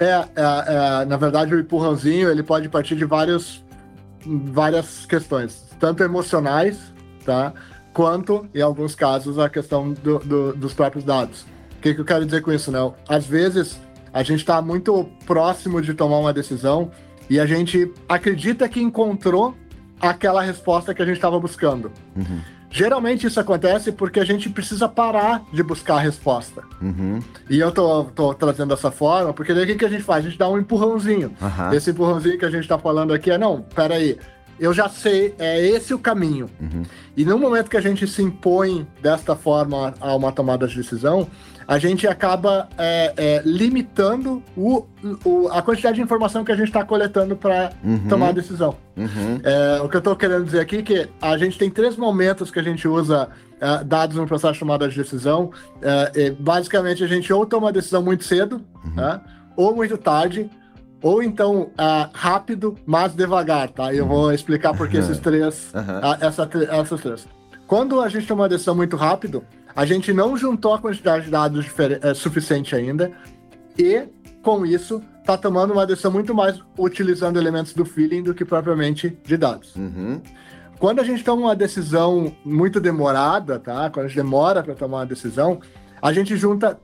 É, 0.00 0.04
é, 0.04 0.22
é, 0.36 1.04
na 1.04 1.16
verdade, 1.16 1.54
o 1.54 1.60
empurrãozinho 1.60 2.30
ele 2.30 2.42
pode 2.42 2.68
partir 2.68 2.94
de 2.94 3.04
vários, 3.04 3.64
várias 4.24 5.04
questões, 5.06 5.64
tanto 5.80 6.02
emocionais, 6.02 6.92
tá? 7.24 7.52
Quanto, 7.92 8.46
em 8.54 8.60
alguns 8.60 8.94
casos, 8.94 9.38
a 9.38 9.48
questão 9.48 9.92
do, 9.92 10.18
do, 10.20 10.52
dos 10.52 10.72
próprios 10.72 11.04
dados. 11.04 11.42
O 11.76 11.80
que, 11.80 11.94
que 11.94 12.00
eu 12.00 12.04
quero 12.04 12.24
dizer 12.24 12.42
com 12.42 12.52
isso, 12.52 12.70
né? 12.70 12.78
Às 13.08 13.26
vezes, 13.26 13.80
a 14.12 14.22
gente 14.22 14.40
está 14.40 14.62
muito 14.62 15.08
próximo 15.26 15.82
de 15.82 15.94
tomar 15.94 16.18
uma 16.18 16.32
decisão 16.32 16.90
e 17.28 17.40
a 17.40 17.46
gente 17.46 17.92
acredita 18.08 18.68
que 18.68 18.80
encontrou 18.80 19.54
aquela 20.00 20.42
resposta 20.42 20.94
que 20.94 21.02
a 21.02 21.06
gente 21.06 21.16
estava 21.16 21.38
buscando. 21.40 21.90
Uhum. 22.16 22.40
Geralmente 22.70 23.26
isso 23.26 23.40
acontece 23.40 23.90
porque 23.92 24.20
a 24.20 24.24
gente 24.24 24.48
precisa 24.50 24.88
parar 24.88 25.42
de 25.52 25.62
buscar 25.62 25.96
a 25.96 26.00
resposta. 26.00 26.62
Uhum. 26.80 27.20
E 27.48 27.58
eu 27.58 27.72
tô, 27.72 28.04
tô, 28.04 28.34
trazendo 28.34 28.74
dessa 28.74 28.90
forma, 28.90 29.32
porque 29.32 29.54
daí 29.54 29.64
o 29.64 29.66
que, 29.66 29.74
que 29.76 29.84
a 29.84 29.88
gente 29.88 30.02
faz? 30.02 30.24
A 30.24 30.28
gente 30.28 30.38
dá 30.38 30.48
um 30.48 30.58
empurrãozinho. 30.58 31.32
Uhum. 31.40 31.72
Esse 31.72 31.90
empurrãozinho 31.90 32.38
que 32.38 32.44
a 32.44 32.50
gente 32.50 32.68
tá 32.68 32.78
falando 32.78 33.12
aqui 33.14 33.30
é, 33.30 33.38
não, 33.38 33.62
peraí, 33.62 34.18
eu 34.60 34.74
já 34.74 34.88
sei, 34.88 35.34
é 35.38 35.64
esse 35.66 35.94
o 35.94 35.98
caminho. 35.98 36.50
Uhum. 36.60 36.82
E 37.16 37.24
no 37.24 37.38
momento 37.38 37.70
que 37.70 37.76
a 37.76 37.80
gente 37.80 38.06
se 38.06 38.22
impõe 38.22 38.86
desta 39.00 39.34
forma 39.34 39.94
a 40.00 40.14
uma 40.14 40.32
tomada 40.32 40.66
de 40.66 40.76
decisão, 40.76 41.28
a 41.68 41.78
gente 41.78 42.08
acaba 42.08 42.66
é, 42.78 43.12
é, 43.14 43.42
limitando 43.44 44.42
o, 44.56 44.86
o, 45.22 45.48
a 45.48 45.60
quantidade 45.60 45.96
de 45.96 46.02
informação 46.02 46.42
que 46.42 46.50
a 46.50 46.56
gente 46.56 46.68
está 46.68 46.82
coletando 46.82 47.36
para 47.36 47.72
uhum. 47.84 48.08
tomar 48.08 48.28
a 48.28 48.32
decisão. 48.32 48.74
Uhum. 48.96 49.38
É, 49.44 49.78
o 49.82 49.86
que 49.86 49.96
eu 49.96 49.98
estou 49.98 50.16
querendo 50.16 50.46
dizer 50.46 50.60
aqui 50.60 50.78
é 50.78 50.82
que 50.82 51.08
a 51.20 51.36
gente 51.36 51.58
tem 51.58 51.70
três 51.70 51.94
momentos 51.94 52.50
que 52.50 52.58
a 52.58 52.62
gente 52.62 52.88
usa 52.88 53.28
é, 53.60 53.84
dados 53.84 54.16
no 54.16 54.26
processo 54.26 54.54
de 54.54 54.60
tomada 54.60 54.88
de 54.88 54.96
decisão. 54.96 55.50
É, 55.82 56.30
basicamente, 56.30 57.04
a 57.04 57.06
gente 57.06 57.30
ou 57.30 57.44
toma 57.44 57.68
a 57.68 57.72
decisão 57.72 58.02
muito 58.02 58.24
cedo, 58.24 58.62
uhum. 58.82 58.94
né, 58.94 59.20
ou 59.54 59.76
muito 59.76 59.98
tarde, 59.98 60.48
ou 61.02 61.22
então 61.22 61.62
uh, 61.62 62.08
rápido, 62.12 62.76
mas 62.86 63.14
devagar, 63.14 63.68
tá? 63.68 63.94
Eu 63.94 64.06
vou 64.06 64.32
explicar 64.32 64.74
por 64.74 64.88
que 64.88 64.96
esses 64.96 65.18
três, 65.20 65.70
uh, 65.72 66.24
essa, 66.24 66.48
essas 66.70 67.00
três. 67.00 67.28
Quando 67.66 68.00
a 68.00 68.08
gente 68.08 68.26
toma 68.26 68.42
uma 68.42 68.48
decisão 68.48 68.74
muito 68.74 68.96
rápido, 68.96 69.44
a 69.74 69.84
gente 69.86 70.12
não 70.12 70.36
juntou 70.36 70.74
a 70.74 70.78
quantidade 70.78 71.26
de 71.26 71.30
dados 71.30 71.66
é, 72.02 72.14
suficiente 72.14 72.74
ainda 72.74 73.12
e, 73.78 74.06
com 74.42 74.66
isso, 74.66 75.02
está 75.20 75.36
tomando 75.36 75.72
uma 75.72 75.86
decisão 75.86 76.10
muito 76.10 76.34
mais 76.34 76.60
utilizando 76.78 77.38
elementos 77.38 77.74
do 77.74 77.84
feeling 77.84 78.22
do 78.22 78.34
que 78.34 78.44
propriamente 78.44 79.16
de 79.24 79.36
dados. 79.36 79.76
Uhum. 79.76 80.20
Quando 80.78 81.00
a 81.00 81.04
gente 81.04 81.24
toma 81.24 81.42
uma 81.42 81.56
decisão 81.56 82.34
muito 82.44 82.80
demorada, 82.80 83.58
tá? 83.58 83.90
Quando 83.90 84.06
a 84.06 84.08
gente 84.08 84.16
demora 84.16 84.62
para 84.62 84.74
tomar 84.74 84.98
uma 84.98 85.06
decisão, 85.06 85.60
a 86.00 86.12
gente 86.12 86.36
junta 86.36 86.78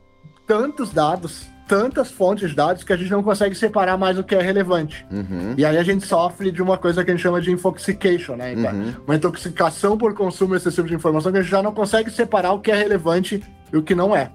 tantos 0.47 0.91
dados 0.91 1.47
tantas 1.67 2.11
fontes 2.11 2.51
de 2.51 2.57
dados 2.57 2.85
que 2.85 2.93
a 2.93 2.97
gente 2.97 3.11
não 3.11 3.23
consegue 3.23 3.55
separar 3.55 3.97
mais 3.97 4.19
o 4.19 4.25
que 4.25 4.35
é 4.35 4.43
relevante. 4.43 5.07
Uhum. 5.11 5.55
E 5.57 5.65
aí 5.65 5.77
a 5.79 5.83
gente 5.83 6.07
sofre 6.07 6.51
de 6.51 6.63
uma 6.63 6.77
coisa 6.77 7.05
que 7.05 7.11
a 7.11 7.15
gente 7.15 7.23
chama 7.23 7.41
de 7.41 7.51
infoxication, 7.51 8.37
né? 8.37 8.53
Então, 8.53 8.73
uhum. 8.73 8.95
Uma 9.07 9.17
intoxicação 9.17 9.97
por 9.97 10.15
consumo 10.15 10.55
excessivo 10.55 10.87
de 10.87 10.95
informação 10.95 11.33
que 11.33 11.39
a 11.39 11.43
gente 11.43 11.51
já 11.51 11.63
não 11.63 11.73
consegue 11.73 12.11
separar 12.11 12.53
o 12.53 12.61
que 12.61 12.71
é 12.71 12.77
relevante 12.77 13.43
e 13.73 13.77
o 13.77 13.83
que 13.83 13.95
não 13.95 14.15
é. 14.15 14.31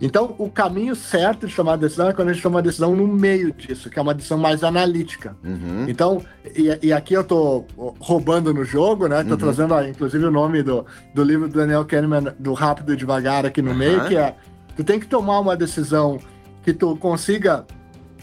Então, 0.00 0.34
o 0.36 0.50
caminho 0.50 0.96
certo 0.96 1.46
de 1.46 1.54
tomar 1.54 1.74
a 1.74 1.76
decisão 1.76 2.08
é 2.08 2.12
quando 2.12 2.30
a 2.30 2.32
gente 2.32 2.42
toma 2.42 2.58
a 2.58 2.62
decisão 2.62 2.96
no 2.96 3.06
meio 3.06 3.52
disso, 3.52 3.88
que 3.88 4.00
é 4.00 4.02
uma 4.02 4.12
decisão 4.12 4.36
mais 4.36 4.64
analítica. 4.64 5.36
Uhum. 5.44 5.86
Então, 5.86 6.20
e, 6.56 6.88
e, 6.88 6.92
aqui 6.92 7.14
eu 7.14 7.22
tô 7.22 7.64
roubando 8.00 8.52
no 8.52 8.64
jogo, 8.64 9.06
né? 9.06 9.22
Tô 9.22 9.30
uhum. 9.30 9.36
trazendo, 9.36 9.80
inclusive, 9.82 10.24
o 10.24 10.30
nome 10.30 10.60
do, 10.64 10.84
do 11.14 11.22
livro 11.22 11.46
do 11.46 11.56
Daniel 11.56 11.84
Kahneman, 11.84 12.34
do 12.36 12.52
Rápido 12.52 12.92
e 12.92 12.96
Devagar, 12.96 13.46
aqui 13.46 13.62
no 13.62 13.72
meio, 13.72 14.04
que 14.08 14.16
é 14.16 14.34
tu 14.76 14.82
tem 14.82 14.98
que 14.98 15.06
tomar 15.06 15.38
uma 15.40 15.56
decisão 15.56 16.18
que 16.62 16.72
tu 16.72 16.96
consiga 16.96 17.64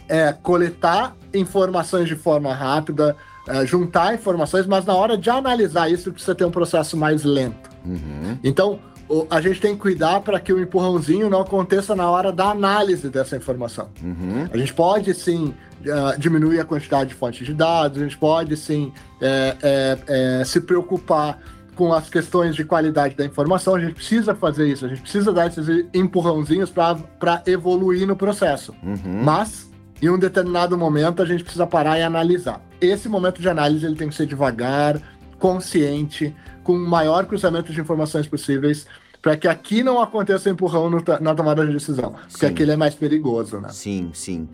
é, 0.07 0.33
coletar 0.33 1.15
informações 1.33 2.07
de 2.07 2.15
forma 2.15 2.53
rápida, 2.53 3.15
é, 3.47 3.65
juntar 3.65 4.13
informações, 4.13 4.65
mas 4.65 4.85
na 4.85 4.95
hora 4.95 5.17
de 5.17 5.29
analisar 5.29 5.89
isso 5.89 6.11
precisa 6.11 6.35
ter 6.35 6.45
um 6.45 6.51
processo 6.51 6.97
mais 6.97 7.23
lento. 7.23 7.69
Uhum. 7.85 8.37
Então, 8.43 8.79
o, 9.07 9.25
a 9.29 9.41
gente 9.41 9.59
tem 9.59 9.73
que 9.73 9.81
cuidar 9.81 10.21
para 10.21 10.39
que 10.39 10.53
o 10.53 10.59
empurrãozinho 10.59 11.29
não 11.29 11.41
aconteça 11.41 11.95
na 11.95 12.09
hora 12.09 12.31
da 12.31 12.49
análise 12.49 13.09
dessa 13.09 13.35
informação. 13.35 13.89
Uhum. 14.03 14.47
A 14.51 14.57
gente 14.57 14.73
pode 14.73 15.13
sim 15.13 15.53
uh, 15.81 16.19
diminuir 16.19 16.59
a 16.59 16.65
quantidade 16.65 17.09
de 17.09 17.15
fontes 17.15 17.45
de 17.45 17.53
dados, 17.53 17.99
a 17.99 18.03
gente 18.03 18.17
pode 18.17 18.55
sim 18.55 18.93
é, 19.19 19.57
é, 19.61 19.97
é 20.39 20.45
se 20.45 20.61
preocupar 20.61 21.39
com 21.79 21.93
as 21.93 22.09
questões 22.09 22.57
de 22.57 22.65
qualidade 22.65 23.15
da 23.15 23.23
informação, 23.23 23.73
a 23.73 23.79
gente 23.79 23.93
precisa 23.93 24.35
fazer 24.35 24.67
isso, 24.67 24.85
a 24.85 24.89
gente 24.89 24.99
precisa 24.99 25.31
dar 25.31 25.47
esses 25.47 25.65
empurrãozinhos 25.93 26.69
para 26.69 27.41
evoluir 27.45 28.05
no 28.05 28.17
processo. 28.17 28.75
Uhum. 28.83 29.23
Mas, 29.23 29.71
em 30.01 30.09
um 30.09 30.19
determinado 30.19 30.77
momento, 30.77 31.21
a 31.21 31.25
gente 31.25 31.41
precisa 31.41 31.65
parar 31.65 31.97
e 31.97 32.03
analisar. 32.03 32.61
Esse 32.81 33.07
momento 33.07 33.41
de 33.41 33.47
análise 33.47 33.85
ele 33.85 33.95
tem 33.95 34.09
que 34.09 34.15
ser 34.15 34.25
devagar, 34.25 35.01
consciente, 35.39 36.35
com 36.65 36.73
o 36.73 36.79
maior 36.79 37.25
cruzamento 37.25 37.71
de 37.71 37.79
informações 37.79 38.27
possíveis, 38.27 38.85
para 39.21 39.37
que 39.37 39.47
aqui 39.47 39.81
não 39.81 40.01
aconteça 40.01 40.49
empurrão 40.49 40.89
no, 40.89 41.01
na 41.21 41.33
tomada 41.33 41.65
de 41.65 41.71
decisão, 41.71 42.11
porque 42.11 42.45
sim. 42.45 42.51
aquele 42.51 42.71
é 42.71 42.75
mais 42.75 42.93
perigoso, 42.93 43.61
né? 43.61 43.69
Sim, 43.69 44.11
sim. 44.13 44.49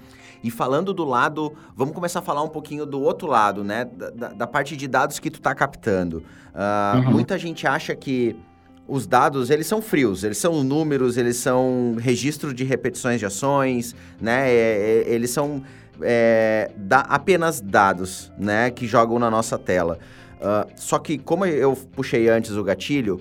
E 0.45 0.51
falando 0.51 0.93
do 0.93 1.03
lado, 1.03 1.51
vamos 1.75 1.95
começar 1.95 2.19
a 2.19 2.21
falar 2.21 2.43
um 2.43 2.47
pouquinho 2.47 2.85
do 2.85 3.01
outro 3.01 3.25
lado, 3.27 3.63
né? 3.63 3.83
Da, 4.13 4.29
da 4.29 4.45
parte 4.45 4.77
de 4.77 4.87
dados 4.87 5.17
que 5.17 5.31
tu 5.31 5.39
está 5.39 5.55
captando. 5.55 6.17
Uh, 6.53 6.97
uhum. 6.97 7.11
Muita 7.13 7.35
gente 7.35 7.65
acha 7.65 7.95
que 7.95 8.35
os 8.87 9.07
dados, 9.07 9.49
eles 9.49 9.65
são 9.65 9.81
frios, 9.81 10.23
eles 10.23 10.37
são 10.37 10.63
números, 10.63 11.17
eles 11.17 11.37
são 11.37 11.95
registro 11.97 12.53
de 12.53 12.63
repetições 12.63 13.19
de 13.19 13.25
ações, 13.25 13.95
né? 14.21 14.47
É, 14.47 15.03
é, 15.07 15.13
eles 15.15 15.31
são 15.31 15.63
é, 15.99 16.69
da, 16.77 16.99
apenas 16.99 17.59
dados, 17.59 18.31
né? 18.37 18.69
Que 18.69 18.85
jogam 18.85 19.17
na 19.17 19.31
nossa 19.31 19.57
tela. 19.57 19.97
Uh, 20.35 20.69
só 20.75 20.99
que, 20.99 21.17
como 21.17 21.43
eu 21.47 21.75
puxei 21.75 22.29
antes 22.29 22.51
o 22.51 22.63
gatilho, 22.63 23.15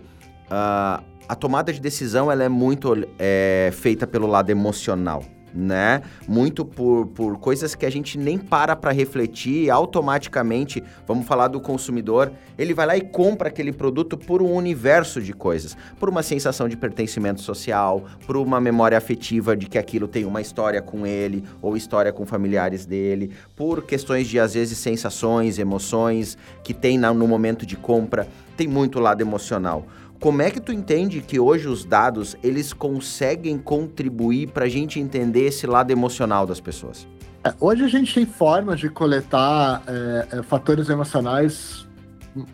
uh, 0.50 1.02
a 1.26 1.34
tomada 1.34 1.72
de 1.72 1.80
decisão 1.80 2.30
ela 2.30 2.44
é 2.44 2.50
muito 2.50 2.92
é, 3.18 3.70
feita 3.72 4.06
pelo 4.06 4.26
lado 4.26 4.50
emocional, 4.50 5.24
né? 5.54 6.02
Muito 6.26 6.64
por, 6.64 7.06
por 7.06 7.38
coisas 7.38 7.74
que 7.74 7.86
a 7.86 7.90
gente 7.90 8.18
nem 8.18 8.36
para 8.36 8.74
para 8.74 8.90
refletir, 8.90 9.70
automaticamente, 9.70 10.82
vamos 11.06 11.26
falar 11.26 11.48
do 11.48 11.60
consumidor, 11.60 12.32
ele 12.58 12.74
vai 12.74 12.86
lá 12.86 12.96
e 12.96 13.00
compra 13.00 13.48
aquele 13.48 13.72
produto 13.72 14.16
por 14.16 14.42
um 14.42 14.52
universo 14.52 15.20
de 15.20 15.32
coisas, 15.32 15.76
por 15.98 16.08
uma 16.08 16.22
sensação 16.22 16.68
de 16.68 16.76
pertencimento 16.76 17.40
social, 17.40 18.04
por 18.26 18.36
uma 18.36 18.60
memória 18.60 18.98
afetiva 18.98 19.56
de 19.56 19.66
que 19.66 19.78
aquilo 19.78 20.08
tem 20.08 20.24
uma 20.24 20.40
história 20.40 20.82
com 20.82 21.06
ele 21.06 21.44
ou 21.62 21.76
história 21.76 22.12
com 22.12 22.26
familiares 22.26 22.84
dele, 22.84 23.30
por 23.54 23.84
questões 23.84 24.26
de 24.26 24.40
às 24.40 24.54
vezes 24.54 24.78
sensações, 24.78 25.58
emoções 25.58 26.36
que 26.62 26.74
tem 26.74 26.98
no 26.98 27.28
momento 27.28 27.66
de 27.66 27.76
compra, 27.76 28.26
tem 28.56 28.66
muito 28.66 28.98
lado 28.98 29.20
emocional. 29.20 29.86
Como 30.24 30.40
é 30.40 30.50
que 30.50 30.58
tu 30.58 30.72
entende 30.72 31.20
que 31.20 31.38
hoje 31.38 31.68
os 31.68 31.84
dados 31.84 32.34
eles 32.42 32.72
conseguem 32.72 33.58
contribuir 33.58 34.48
para 34.48 34.64
a 34.64 34.68
gente 34.70 34.98
entender 34.98 35.48
esse 35.48 35.66
lado 35.66 35.90
emocional 35.90 36.46
das 36.46 36.58
pessoas? 36.58 37.06
É, 37.44 37.52
hoje 37.60 37.84
a 37.84 37.88
gente 37.88 38.14
tem 38.14 38.24
formas 38.24 38.80
de 38.80 38.88
coletar 38.88 39.82
é, 39.86 40.38
é, 40.38 40.42
fatores 40.42 40.88
emocionais, 40.88 41.86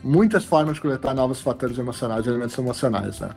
muitas 0.02 0.44
formas 0.44 0.74
de 0.74 0.80
coletar 0.80 1.14
novos 1.14 1.40
fatores 1.40 1.78
emocionais, 1.78 2.26
elementos 2.26 2.58
emocionais. 2.58 3.20
Né? 3.20 3.30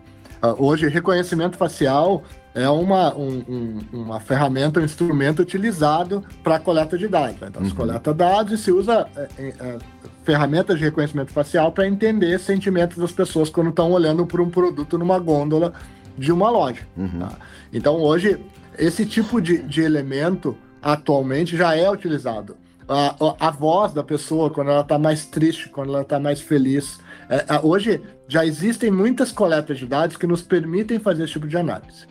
Uh, 0.43 0.65
hoje, 0.65 0.87
reconhecimento 0.87 1.55
facial 1.55 2.23
é 2.55 2.67
uma, 2.67 3.15
um, 3.15 3.43
um, 3.47 3.81
uma 3.93 4.19
ferramenta, 4.19 4.79
um 4.79 4.83
instrumento 4.83 5.43
utilizado 5.43 6.23
para 6.43 6.59
coleta 6.59 6.97
de 6.97 7.07
dados. 7.07 7.39
Né? 7.39 7.49
Então, 7.51 7.61
uhum. 7.61 7.69
se 7.69 7.75
coleta 7.75 8.11
dados 8.11 8.51
e 8.51 8.57
se 8.57 8.71
usa 8.71 9.07
é, 9.15 9.27
é, 9.37 9.77
ferramentas 10.23 10.77
de 10.77 10.85
reconhecimento 10.85 11.31
facial 11.31 11.71
para 11.71 11.87
entender 11.87 12.39
sentimentos 12.39 12.97
das 12.97 13.11
pessoas 13.11 13.49
quando 13.49 13.69
estão 13.69 13.91
olhando 13.91 14.25
para 14.25 14.41
um 14.41 14.49
produto 14.49 14.97
numa 14.97 15.19
gôndola 15.19 15.73
de 16.17 16.31
uma 16.31 16.49
loja. 16.49 16.87
Uhum. 16.97 17.19
Tá? 17.19 17.31
Então, 17.71 17.95
hoje, 17.95 18.39
esse 18.77 19.05
tipo 19.05 19.41
de, 19.41 19.59
de 19.59 19.81
elemento 19.81 20.57
atualmente 20.81 21.55
já 21.55 21.75
é 21.75 21.89
utilizado. 21.89 22.57
A, 22.87 23.15
a, 23.39 23.47
a 23.47 23.51
voz 23.51 23.93
da 23.93 24.03
pessoa, 24.03 24.49
quando 24.49 24.71
ela 24.71 24.81
está 24.81 24.99
mais 24.99 25.25
triste, 25.25 25.69
quando 25.69 25.89
ela 25.89 26.01
está 26.01 26.19
mais 26.19 26.41
feliz. 26.41 26.99
É, 27.29 27.55
é, 27.55 27.59
hoje, 27.63 28.01
já 28.27 28.45
existem 28.45 28.91
muitas 28.91 29.31
coletas 29.31 29.77
de 29.77 29.85
dados 29.85 30.17
que 30.17 30.27
nos 30.27 30.41
permitem 30.41 30.99
fazer 30.99 31.23
esse 31.23 31.33
tipo 31.33 31.47
de 31.47 31.57
análise. 31.57 32.05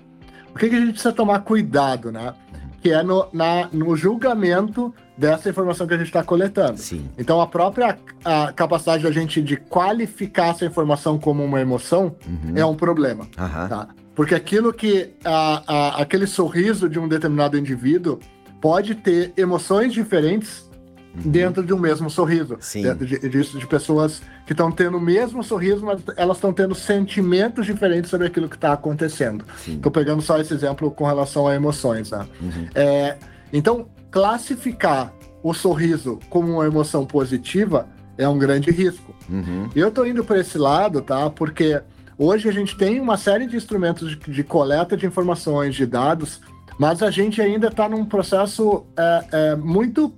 O 0.55 0.59
que, 0.59 0.69
que 0.69 0.77
a 0.77 0.81
gente 0.81 0.93
precisa 0.93 1.13
tomar 1.13 1.41
cuidado, 1.41 2.11
né? 2.11 2.35
Que 2.83 2.91
é 2.93 3.03
no, 3.03 3.29
na, 3.33 3.69
no 3.73 3.95
julgamento 3.97 4.95
dessa 5.23 5.49
informação 5.49 5.87
que 5.87 5.95
a 5.95 5.97
gente 5.97 6.09
está 6.09 6.25
coletando. 6.25 6.79
Sim. 6.79 7.09
Então, 7.17 7.41
a 7.41 7.47
própria 7.47 7.97
a 8.25 8.53
capacidade 8.53 9.05
da 9.05 9.13
gente 9.13 9.41
de 9.41 9.57
qualificar 9.57 10.49
essa 10.49 10.67
informação 10.67 11.17
como 11.17 11.45
uma 11.45 11.61
emoção 11.61 12.17
uhum. 12.27 12.55
é 12.57 12.67
um 12.67 12.75
problema. 12.75 13.29
Uhum. 13.39 13.69
Tá? 13.69 13.89
Porque 14.17 14.35
aquilo 14.35 14.73
que. 14.73 15.11
A, 15.25 15.63
a, 15.67 16.03
aquele 16.03 16.27
sorriso 16.27 16.89
de 16.89 16.99
um 16.99 17.07
determinado 17.07 17.57
indivíduo 17.57 18.19
pode 18.61 18.97
ter 18.97 19.33
emoções 19.37 19.93
diferentes 19.93 20.69
uhum. 21.15 21.31
dentro 21.31 21.63
de 21.63 21.73
um 21.73 21.79
mesmo 21.79 22.11
sorriso. 22.11 22.57
Sim. 22.59 22.83
Dentro 22.83 23.07
de, 23.07 23.19
de, 23.21 23.59
de 23.59 23.67
pessoas 23.69 24.21
que 24.45 24.53
estão 24.53 24.73
tendo 24.73 24.97
o 24.97 25.01
mesmo 25.01 25.45
sorriso, 25.45 25.87
mas 25.87 26.01
elas 26.17 26.37
estão 26.37 26.53
tendo 26.53 26.75
sentimentos 26.75 27.65
diferentes 27.65 28.11
sobre 28.11 28.27
aquilo 28.27 28.49
que 28.49 28.57
está 28.57 28.73
acontecendo. 28.73 29.45
Estou 29.69 29.93
pegando 29.93 30.21
só 30.21 30.41
esse 30.41 30.53
exemplo 30.53 30.91
com 30.91 31.07
relação 31.07 31.47
a 31.47 31.55
emoções. 31.55 32.11
Né? 32.11 32.27
É, 32.75 33.17
então, 33.53 33.87
classificar 34.13 35.13
o 35.43 35.53
sorriso 35.53 36.21
como 36.31 36.53
uma 36.53 36.67
emoção 36.67 37.05
positiva 37.05 37.89
é 38.17 38.29
um 38.29 38.39
grande 38.39 38.71
risco. 38.71 39.13
Uhum. 39.29 39.69
Eu 39.75 39.89
estou 39.89 40.07
indo 40.07 40.23
para 40.23 40.39
esse 40.39 40.57
lado, 40.57 41.01
tá? 41.01 41.29
Porque 41.31 41.81
hoje 42.17 42.49
a 42.49 42.53
gente 42.53 42.77
tem 42.77 43.01
uma 43.01 43.17
série 43.17 43.47
de 43.47 43.57
instrumentos 43.57 44.11
de, 44.11 44.17
de 44.17 44.45
coleta 44.45 44.97
de 44.97 45.07
informações, 45.07 45.75
de 45.75 45.87
dados, 45.87 46.41
mas 46.79 47.03
a 47.03 47.11
gente 47.11 47.41
ainda 47.41 47.69
está 47.69 47.89
num 47.89 48.05
processo 48.05 48.85
é, 48.97 49.25
é, 49.33 49.57
muito 49.57 50.13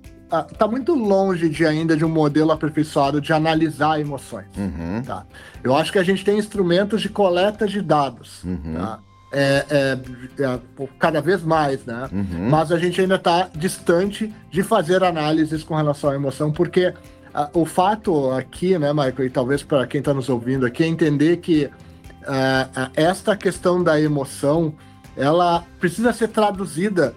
está 0.51 0.67
muito 0.67 0.93
longe 0.93 1.47
de 1.47 1.65
ainda 1.65 1.95
de 1.95 2.03
um 2.03 2.09
modelo 2.09 2.51
aperfeiçoado 2.51 3.21
de 3.21 3.31
analisar 3.31 4.01
emoções. 4.01 4.47
Uhum. 4.57 5.01
Tá? 5.03 5.25
Eu 5.63 5.75
acho 5.75 5.91
que 5.91 5.99
a 5.99 6.03
gente 6.03 6.25
tem 6.25 6.37
instrumentos 6.37 7.01
de 7.01 7.07
coleta 7.07 7.65
de 7.65 7.81
dados. 7.81 8.43
Uhum. 8.43 8.73
Tá? 8.73 8.99
É, 9.35 9.65
é, 9.69 10.43
é, 10.43 10.59
cada 10.97 11.19
vez 11.19 11.43
mais, 11.43 11.83
né? 11.85 12.07
Uhum. 12.11 12.49
Mas 12.49 12.71
a 12.71 12.79
gente 12.79 13.01
ainda 13.01 13.15
está 13.15 13.49
distante 13.53 14.33
de 14.49 14.63
fazer 14.63 15.03
análises 15.03 15.61
com 15.61 15.75
relação 15.75 16.09
à 16.09 16.15
emoção, 16.15 16.53
porque 16.53 16.93
a, 17.33 17.49
o 17.53 17.65
fato 17.65 18.31
aqui, 18.31 18.79
né, 18.79 18.93
Michael, 18.93 19.25
e 19.25 19.29
talvez 19.29 19.61
para 19.61 19.85
quem 19.85 19.99
está 19.99 20.13
nos 20.13 20.29
ouvindo 20.29 20.65
aqui, 20.65 20.83
é 20.83 20.87
entender 20.87 21.37
que 21.37 21.65
uh, 21.65 22.89
esta 22.95 23.35
questão 23.35 23.83
da 23.83 23.99
emoção, 23.99 24.73
ela 25.17 25.65
precisa 25.81 26.13
ser 26.13 26.29
traduzida 26.29 27.13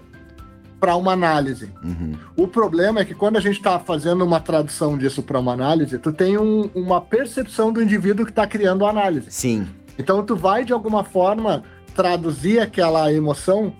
para 0.77 0.97
uma 0.97 1.13
análise. 1.13 1.71
Uhum. 1.81 2.15
O 2.35 2.47
problema 2.47 2.99
é 2.99 3.05
que 3.05 3.15
quando 3.15 3.37
a 3.37 3.41
gente 3.41 3.57
está 3.57 3.79
fazendo 3.79 4.25
uma 4.25 4.41
tradução 4.41 4.97
disso 4.97 5.23
para 5.23 5.39
uma 5.39 5.53
análise, 5.53 5.97
tu 5.97 6.11
tem 6.11 6.37
um, 6.37 6.69
uma 6.75 6.99
percepção 6.99 7.71
do 7.71 7.81
indivíduo 7.81 8.25
que 8.25 8.31
está 8.31 8.45
criando 8.45 8.85
a 8.85 8.89
análise. 8.89 9.27
Sim. 9.29 9.67
Então 9.97 10.23
tu 10.23 10.35
vai 10.35 10.63
de 10.63 10.71
alguma 10.71 11.03
forma 11.03 11.63
traduzir 11.95 12.59
aquela 12.59 13.11
emoção 13.11 13.73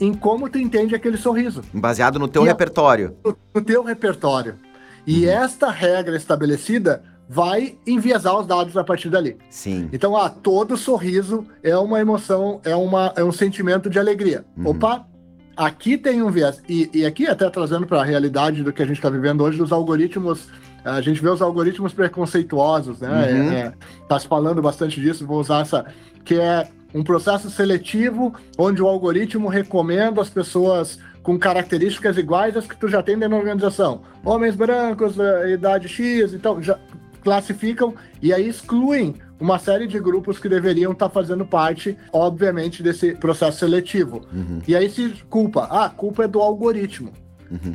em 0.00 0.12
como 0.12 0.48
tu 0.48 0.58
entende 0.58 0.94
aquele 0.94 1.16
sorriso. 1.16 1.62
Baseado 1.72 2.18
no 2.18 2.28
teu 2.28 2.44
e 2.44 2.46
repertório. 2.46 3.16
No, 3.24 3.36
no, 3.54 3.60
teu 3.62 3.82
repertório. 3.82 4.56
E 5.06 5.26
uhum. 5.26 5.32
esta 5.32 5.70
regra 5.70 6.16
estabelecida 6.16 7.02
vai 7.28 7.76
enviesar 7.86 8.38
os 8.38 8.46
dados 8.46 8.76
a 8.76 8.84
partir 8.84 9.08
dali. 9.08 9.36
Sim. 9.48 9.88
Então, 9.92 10.16
ah, 10.16 10.28
todo 10.28 10.76
sorriso 10.76 11.46
é 11.62 11.76
uma 11.76 12.00
emoção, 12.00 12.60
é, 12.64 12.74
uma, 12.76 13.12
é 13.16 13.24
um 13.24 13.32
sentimento 13.32 13.88
de 13.88 13.98
alegria. 13.98 14.44
Uhum. 14.56 14.70
Opa, 14.70 15.06
aqui 15.56 15.96
tem 15.96 16.22
um 16.22 16.30
viés. 16.30 16.62
E, 16.68 16.90
e 16.92 17.06
aqui, 17.06 17.26
até 17.26 17.48
trazendo 17.48 17.86
para 17.86 18.00
a 18.00 18.04
realidade 18.04 18.62
do 18.62 18.72
que 18.72 18.82
a 18.82 18.86
gente 18.86 18.96
está 18.96 19.10
vivendo 19.10 19.42
hoje, 19.42 19.58
dos 19.58 19.72
algoritmos. 19.72 20.48
A 20.84 21.00
gente 21.00 21.22
vê 21.22 21.30
os 21.30 21.40
algoritmos 21.40 21.94
preconceituosos, 21.94 23.00
né? 23.00 23.08
Uhum. 23.08 23.52
É, 23.52 23.58
é, 23.58 23.72
tá 24.06 24.18
se 24.18 24.28
falando 24.28 24.60
bastante 24.60 25.00
disso, 25.00 25.26
vou 25.26 25.40
usar 25.40 25.62
essa. 25.62 25.86
Que 26.22 26.34
é 26.34 26.68
um 26.94 27.02
processo 27.02 27.50
seletivo 27.50 28.32
onde 28.56 28.80
o 28.80 28.86
algoritmo 28.86 29.48
recomenda 29.48 30.22
as 30.22 30.30
pessoas 30.30 30.98
com 31.22 31.38
características 31.38 32.16
iguais 32.16 32.56
às 32.56 32.66
que 32.66 32.76
tu 32.76 32.86
já 32.86 33.02
tem 33.02 33.16
dentro 33.18 33.30
da 33.30 33.36
organização. 33.36 34.02
Homens 34.24 34.54
brancos, 34.54 35.18
eh, 35.18 35.52
idade 35.52 35.88
X, 35.88 36.32
então 36.32 36.62
já 36.62 36.78
classificam 37.22 37.94
e 38.22 38.32
aí 38.32 38.46
excluem 38.46 39.14
uma 39.40 39.58
série 39.58 39.86
de 39.86 39.98
grupos 39.98 40.38
que 40.38 40.48
deveriam 40.48 40.92
estar 40.92 41.08
fazendo 41.08 41.44
parte, 41.44 41.96
obviamente, 42.12 42.82
desse 42.82 43.14
processo 43.14 43.58
seletivo. 43.58 44.22
Uhum. 44.32 44.60
E 44.68 44.76
aí 44.76 44.88
se 44.88 45.10
culpa, 45.28 45.66
ah, 45.70 45.86
a 45.86 45.90
culpa 45.90 46.24
é 46.24 46.28
do 46.28 46.40
algoritmo. 46.40 47.10
Uhum. 47.50 47.74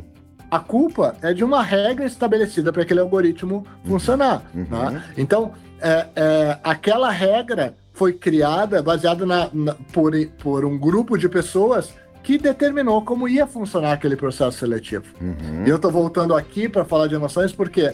A 0.50 0.58
culpa 0.58 1.16
é 1.22 1.32
de 1.32 1.44
uma 1.44 1.62
regra 1.62 2.06
estabelecida 2.06 2.72
para 2.72 2.82
aquele 2.82 3.00
algoritmo 3.00 3.66
uhum. 3.84 3.92
funcionar. 3.92 4.42
Uhum. 4.54 4.64
Né? 4.64 5.04
Então, 5.16 5.52
é, 5.80 6.06
é, 6.14 6.58
aquela 6.62 7.10
regra 7.10 7.74
foi 7.92 8.12
criada 8.12 8.82
baseada 8.82 9.26
na, 9.26 9.50
na, 9.52 9.74
por, 9.92 10.12
por 10.42 10.64
um 10.64 10.78
grupo 10.78 11.18
de 11.18 11.28
pessoas 11.28 11.92
que 12.22 12.38
determinou 12.38 13.02
como 13.02 13.28
ia 13.28 13.46
funcionar 13.46 13.92
aquele 13.92 14.16
processo 14.16 14.58
seletivo. 14.58 15.04
Uhum. 15.20 15.64
Eu 15.66 15.76
estou 15.76 15.90
voltando 15.90 16.34
aqui 16.34 16.68
para 16.68 16.84
falar 16.84 17.06
de 17.06 17.14
emoções 17.14 17.52
porque 17.52 17.92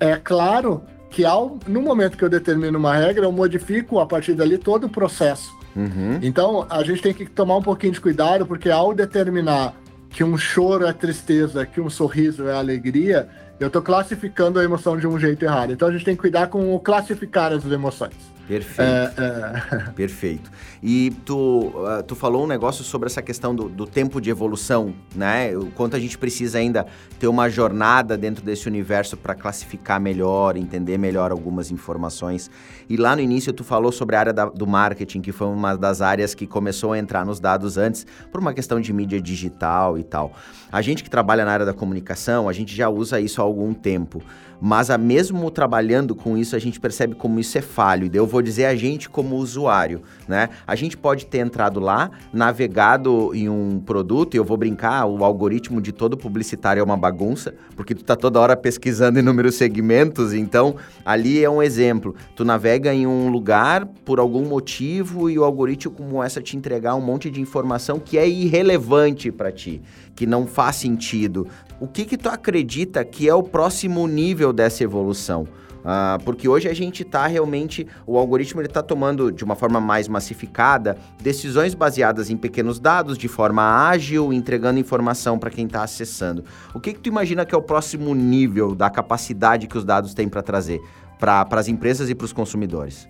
é 0.00 0.16
claro 0.16 0.82
que 1.10 1.24
ao, 1.24 1.58
no 1.66 1.82
momento 1.82 2.16
que 2.16 2.24
eu 2.24 2.28
determino 2.28 2.78
uma 2.78 2.96
regra, 2.96 3.26
eu 3.26 3.32
modifico 3.32 4.00
a 4.00 4.06
partir 4.06 4.34
dali 4.34 4.58
todo 4.58 4.84
o 4.84 4.88
processo. 4.88 5.52
Uhum. 5.76 6.18
Então 6.22 6.66
a 6.68 6.82
gente 6.82 7.02
tem 7.02 7.14
que 7.14 7.26
tomar 7.26 7.56
um 7.56 7.62
pouquinho 7.62 7.92
de 7.92 8.00
cuidado 8.00 8.46
porque 8.46 8.70
ao 8.70 8.94
determinar 8.94 9.74
que 10.10 10.22
um 10.22 10.36
choro 10.36 10.86
é 10.86 10.92
tristeza, 10.92 11.64
que 11.64 11.80
um 11.80 11.88
sorriso 11.88 12.46
é 12.46 12.54
alegria, 12.54 13.28
eu 13.60 13.68
estou 13.68 13.82
classificando 13.82 14.58
a 14.58 14.64
emoção 14.64 14.96
de 14.96 15.06
um 15.06 15.18
jeito 15.18 15.44
errado. 15.44 15.72
Então 15.72 15.88
a 15.88 15.92
gente 15.92 16.04
tem 16.04 16.14
que 16.14 16.20
cuidar 16.20 16.48
com 16.48 16.78
classificar 16.78 17.52
as 17.52 17.64
emoções. 17.64 18.31
Perfeito. 18.46 18.82
É, 18.82 19.12
é... 19.18 19.90
Perfeito. 19.94 20.50
E 20.82 21.10
tu, 21.24 21.72
uh, 21.74 22.02
tu 22.06 22.14
falou 22.14 22.44
um 22.44 22.46
negócio 22.46 22.82
sobre 22.82 23.06
essa 23.06 23.22
questão 23.22 23.54
do, 23.54 23.68
do, 23.68 23.86
tempo 23.86 24.20
de 24.20 24.30
evolução, 24.30 24.92
né? 25.14 25.56
O 25.56 25.66
quanto 25.66 25.96
a 25.96 25.98
gente 25.98 26.18
precisa 26.18 26.58
ainda 26.58 26.86
ter 27.18 27.28
uma 27.28 27.48
jornada 27.48 28.16
dentro 28.16 28.44
desse 28.44 28.66
universo 28.66 29.16
para 29.16 29.34
classificar 29.34 30.00
melhor, 30.00 30.56
entender 30.56 30.98
melhor 30.98 31.30
algumas 31.30 31.70
informações. 31.70 32.50
E 32.88 32.96
lá 32.96 33.14
no 33.14 33.22
início 33.22 33.52
tu 33.52 33.62
falou 33.62 33.92
sobre 33.92 34.16
a 34.16 34.20
área 34.20 34.32
da, 34.32 34.46
do 34.46 34.66
marketing, 34.66 35.20
que 35.20 35.32
foi 35.32 35.46
uma 35.46 35.76
das 35.76 36.00
áreas 36.02 36.34
que 36.34 36.46
começou 36.46 36.92
a 36.92 36.98
entrar 36.98 37.24
nos 37.24 37.38
dados 37.38 37.78
antes 37.78 38.06
por 38.30 38.40
uma 38.40 38.52
questão 38.52 38.80
de 38.80 38.92
mídia 38.92 39.20
digital 39.20 39.96
e 39.96 40.02
tal. 40.02 40.32
A 40.70 40.82
gente 40.82 41.04
que 41.04 41.10
trabalha 41.10 41.44
na 41.44 41.52
área 41.52 41.66
da 41.66 41.74
comunicação, 41.74 42.48
a 42.48 42.52
gente 42.52 42.74
já 42.74 42.88
usa 42.88 43.20
isso 43.20 43.40
há 43.40 43.44
algum 43.44 43.72
tempo. 43.72 44.22
Mas 44.64 44.90
a 44.90 44.96
mesmo 44.96 45.50
trabalhando 45.50 46.14
com 46.14 46.38
isso, 46.38 46.54
a 46.54 46.58
gente 46.60 46.78
percebe 46.78 47.16
como 47.16 47.40
isso 47.40 47.58
é 47.58 47.60
falho. 47.60 48.08
Eu 48.14 48.24
vou 48.24 48.40
dizer 48.40 48.66
a 48.66 48.76
gente 48.76 49.10
como 49.10 49.34
usuário, 49.34 50.02
né? 50.32 50.48
A 50.66 50.74
gente 50.74 50.96
pode 50.96 51.26
ter 51.26 51.38
entrado 51.40 51.78
lá, 51.78 52.10
navegado 52.32 53.34
em 53.34 53.50
um 53.50 53.78
produto, 53.78 54.34
e 54.34 54.38
eu 54.38 54.44
vou 54.44 54.56
brincar, 54.56 55.04
o 55.04 55.22
algoritmo 55.22 55.78
de 55.78 55.92
todo 55.92 56.16
publicitário 56.16 56.80
é 56.80 56.82
uma 56.82 56.96
bagunça, 56.96 57.54
porque 57.76 57.94
tu 57.94 58.02
tá 58.02 58.16
toda 58.16 58.40
hora 58.40 58.56
pesquisando 58.56 59.18
inúmeros 59.20 59.56
segmentos, 59.56 60.32
então 60.32 60.76
ali 61.04 61.44
é 61.44 61.50
um 61.50 61.62
exemplo. 61.62 62.14
Tu 62.34 62.46
navega 62.46 62.94
em 62.94 63.06
um 63.06 63.28
lugar 63.28 63.84
por 64.06 64.18
algum 64.18 64.48
motivo 64.48 65.28
e 65.28 65.38
o 65.38 65.44
algoritmo 65.44 65.92
começa 65.92 66.40
a 66.40 66.42
te 66.42 66.56
entregar 66.56 66.94
um 66.94 67.02
monte 67.02 67.30
de 67.30 67.38
informação 67.38 68.00
que 68.00 68.16
é 68.16 68.26
irrelevante 68.26 69.30
para 69.30 69.52
ti, 69.52 69.82
que 70.16 70.24
não 70.24 70.46
faz 70.46 70.76
sentido. 70.76 71.46
O 71.78 71.86
que 71.86 72.06
que 72.06 72.16
tu 72.16 72.30
acredita 72.30 73.04
que 73.04 73.28
é 73.28 73.34
o 73.34 73.42
próximo 73.42 74.08
nível 74.08 74.50
dessa 74.50 74.82
evolução? 74.82 75.46
Uh, 75.82 76.22
porque 76.24 76.48
hoje 76.48 76.68
a 76.68 76.74
gente 76.74 77.02
está 77.02 77.26
realmente, 77.26 77.86
o 78.06 78.16
algoritmo 78.16 78.62
está 78.62 78.82
tomando 78.82 79.32
de 79.32 79.42
uma 79.42 79.56
forma 79.56 79.80
mais 79.80 80.06
massificada 80.06 80.96
decisões 81.20 81.74
baseadas 81.74 82.30
em 82.30 82.36
pequenos 82.36 82.78
dados, 82.78 83.18
de 83.18 83.26
forma 83.26 83.62
ágil, 83.88 84.32
entregando 84.32 84.78
informação 84.78 85.38
para 85.38 85.50
quem 85.50 85.66
está 85.66 85.82
acessando. 85.82 86.44
O 86.72 86.78
que, 86.78 86.92
que 86.92 87.00
tu 87.00 87.08
imagina 87.08 87.44
que 87.44 87.54
é 87.54 87.58
o 87.58 87.62
próximo 87.62 88.14
nível 88.14 88.74
da 88.74 88.88
capacidade 88.88 89.66
que 89.66 89.76
os 89.76 89.84
dados 89.84 90.14
têm 90.14 90.28
para 90.28 90.42
trazer 90.42 90.80
para 91.18 91.46
as 91.52 91.68
empresas 91.68 92.10
e 92.10 92.14
para 92.14 92.24
os 92.24 92.32
consumidores? 92.32 93.08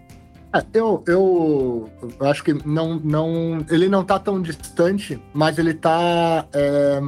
É, 0.54 0.62
eu, 0.74 1.02
eu, 1.06 1.90
eu, 2.20 2.26
acho 2.26 2.44
que 2.44 2.52
não, 2.66 3.00
não, 3.02 3.64
ele 3.70 3.88
não 3.88 4.02
está 4.02 4.18
tão 4.18 4.40
distante, 4.42 5.18
mas 5.32 5.58
ele 5.58 5.70
está 5.70 6.46
é 6.52 7.00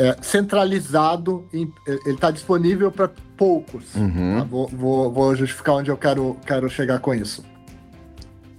é, 0.00 0.16
centralizado, 0.22 1.46
em, 1.52 1.70
ele 1.86 2.14
está 2.14 2.30
disponível 2.30 2.90
para 2.90 3.10
poucos. 3.40 3.94
Uhum. 3.94 4.36
Tá? 4.38 4.44
Vou, 4.44 4.68
vou, 4.68 5.10
vou, 5.10 5.34
justificar 5.34 5.76
onde 5.76 5.90
eu 5.90 5.96
quero, 5.96 6.36
quero 6.44 6.68
chegar 6.68 6.98
com 6.98 7.14
isso. 7.14 7.42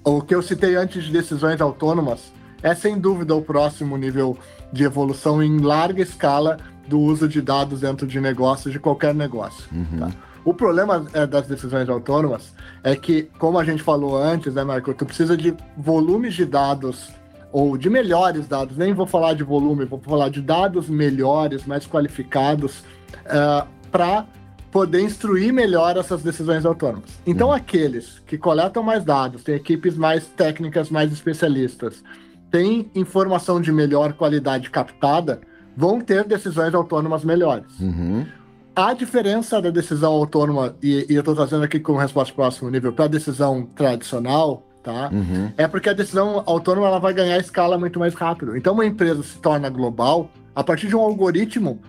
O 0.04 0.24
que 0.24 0.34
eu 0.34 0.42
citei 0.42 0.76
antes 0.76 1.04
de 1.04 1.12
decisões 1.12 1.62
autônomas 1.62 2.34
é 2.64 2.74
sem 2.74 2.98
dúvida 2.98 3.36
o 3.36 3.44
próximo 3.44 3.96
nível 3.96 4.36
de 4.74 4.84
evolução 4.84 5.44
em 5.44 5.60
larga 5.60 6.02
escala 6.02 6.58
do 6.88 7.00
uso 7.00 7.28
de 7.28 7.44
dados 7.44 7.82
dentro 7.82 8.08
de 8.08 8.20
negócios, 8.20 8.74
de 8.74 8.80
qualquer 8.80 9.14
negócio. 9.14 9.66
Uhum. 9.72 10.00
Tá? 10.00 10.12
O 10.44 10.52
problema 10.52 11.06
é, 11.14 11.28
das 11.28 11.46
decisões 11.46 11.88
autônomas 11.88 12.52
é 12.84 12.96
que, 12.96 13.30
como 13.38 13.60
a 13.60 13.64
gente 13.64 13.84
falou 13.84 14.18
antes, 14.18 14.56
né, 14.56 14.64
Marco, 14.64 14.92
tu 14.96 15.06
precisa 15.06 15.38
de 15.38 15.56
volumes 15.78 16.34
de 16.34 16.44
dados 16.44 17.12
ou 17.52 17.78
de 17.78 17.88
melhores 17.88 18.48
dados, 18.48 18.78
nem 18.78 18.96
vou 18.96 19.06
falar 19.06 19.36
de 19.36 19.44
volume, 19.44 19.86
vou 19.86 20.00
falar 20.00 20.30
de 20.30 20.42
dados 20.42 20.90
melhores, 20.90 21.68
mais 21.68 21.86
qualificados, 21.86 22.80
uh, 22.80 22.84
eh, 23.26 23.68
para 23.92 24.26
poder 24.72 25.02
instruir 25.02 25.52
melhor 25.52 25.98
essas 25.98 26.24
decisões 26.24 26.66
autônomas. 26.66 27.10
Então, 27.26 27.50
uhum. 27.50 27.54
aqueles 27.54 28.20
que 28.26 28.38
coletam 28.38 28.82
mais 28.82 29.04
dados, 29.04 29.44
têm 29.44 29.56
equipes 29.56 29.98
mais 29.98 30.26
técnicas, 30.28 30.90
mais 30.90 31.12
especialistas, 31.12 32.02
têm 32.50 32.90
informação 32.96 33.60
de 33.60 33.72
melhor 33.72 34.14
qualidade 34.14 34.70
captada, 34.70 35.42
vão 35.76 36.00
ter 36.00 36.24
decisões 36.24 36.74
autônomas 36.74 37.24
melhores. 37.24 37.80
Uhum. 37.80 38.26
A 38.74 38.94
diferença 38.94 39.62
da 39.62 39.70
decisão 39.70 40.14
autônoma, 40.14 40.76
e, 40.82 41.06
e 41.10 41.16
eu 41.16 41.20
estou 41.20 41.36
trazendo 41.36 41.64
aqui 41.64 41.80
com 41.80 41.98
resposta 41.98 42.34
próximo 42.34 42.70
nível, 42.70 42.94
para 42.94 43.06
a 43.06 43.10
decisão 43.10 43.66
tradicional, 43.76 44.66
tá? 44.82 45.10
Uhum. 45.12 45.52
É 45.58 45.68
porque 45.68 45.90
a 45.90 45.94
decisão 45.94 46.44
autônoma 46.46 46.88
ela 46.88 47.00
vai 47.00 47.14
ganhar 47.14 47.38
escala 47.38 47.78
muito 47.78 48.00
mais 48.00 48.14
rápido. 48.14 48.56
Então, 48.56 48.74
uma 48.74 48.86
empresa 48.86 49.22
se 49.24 49.38
torna 49.40 49.70
global 49.70 50.30
a 50.56 50.64
partir 50.64 50.88
de 50.88 50.96
um 50.96 51.02
algoritmo 51.02 51.80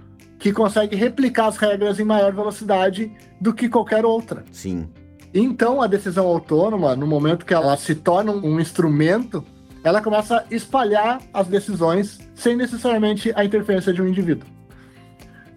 que 0.43 0.53
consegue 0.53 0.97
replicar 0.97 1.47
as 1.47 1.57
regras 1.57 2.01
em 2.01 2.05
maior 2.05 2.33
velocidade 2.33 3.13
do 3.41 3.55
que 3.55 3.69
qualquer 3.69 4.05
outra. 4.05 4.45
Sim. 4.51 4.89
Então, 5.33 5.81
a 5.81 5.87
decisão 5.87 6.27
autônoma, 6.27 6.97
no 6.97 7.07
momento 7.07 7.47
que 7.47 7.55
ela 7.55 7.77
se 7.77 7.95
torna 7.95 8.33
um 8.33 8.59
instrumento, 8.59 9.45
ela 9.85 10.03
começa 10.03 10.39
a 10.39 10.45
espalhar 10.51 11.23
as 11.33 11.47
decisões 11.47 12.19
sem 12.35 12.57
necessariamente 12.57 13.33
a 13.37 13.45
interferência 13.45 13.93
de 13.93 14.03
um 14.03 14.09
indivíduo. 14.09 14.49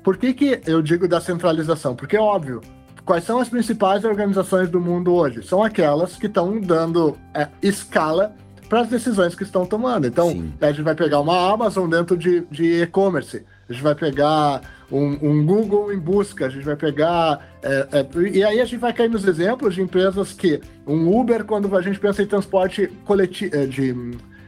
Por 0.04 0.18
que, 0.18 0.36
que 0.36 0.62
eu 0.68 0.84
digo 0.84 1.08
da 1.08 1.20
centralização? 1.20 1.96
Porque 1.96 2.16
é 2.16 2.22
óbvio, 2.22 2.62
Quais 3.04 3.24
são 3.24 3.38
as 3.38 3.48
principais 3.48 4.04
organizações 4.04 4.68
do 4.68 4.82
mundo 4.82 5.14
hoje? 5.14 5.44
São 5.44 5.64
aquelas 5.64 6.16
que 6.16 6.26
estão 6.26 6.60
dando 6.60 7.16
é, 7.36 7.48
escala 7.62 8.34
para 8.68 8.82
as 8.82 8.88
decisões 8.88 9.36
que 9.36 9.44
estão 9.44 9.64
tomando. 9.64 10.08
Então, 10.08 10.32
Sim. 10.32 10.52
a 10.60 10.72
gente 10.72 10.82
vai 10.82 10.96
pegar 10.96 11.20
uma 11.20 11.54
Amazon 11.54 11.88
dentro 11.88 12.18
de, 12.18 12.42
de 12.50 12.82
e-commerce, 12.82 13.46
a 13.70 13.72
gente 13.72 13.84
vai 13.84 13.94
pegar 13.94 14.62
um, 14.92 15.18
um, 15.22 15.46
Google 15.46 15.92
em 15.92 16.00
busca, 16.00 16.46
a 16.46 16.50
gente 16.50 16.64
vai 16.64 16.76
pegar. 16.76 17.48
É, 17.62 17.88
é, 17.92 18.30
e 18.30 18.44
aí 18.44 18.60
a 18.60 18.66
gente 18.66 18.78
vai 18.78 18.94
cair 18.94 19.10
nos 19.10 19.26
exemplos 19.26 19.76
de 19.76 19.82
empresas 19.82 20.34
que. 20.34 20.62
Um 20.86 21.20
Uber, 21.20 21.44
quando 21.46 21.76
a 21.76 21.82
gente 21.82 22.00
pensa 22.00 22.22
em 22.22 22.28
transporte 22.28 22.88
coletivo 23.06 23.56
é, 23.56 23.66
de, 23.66 23.94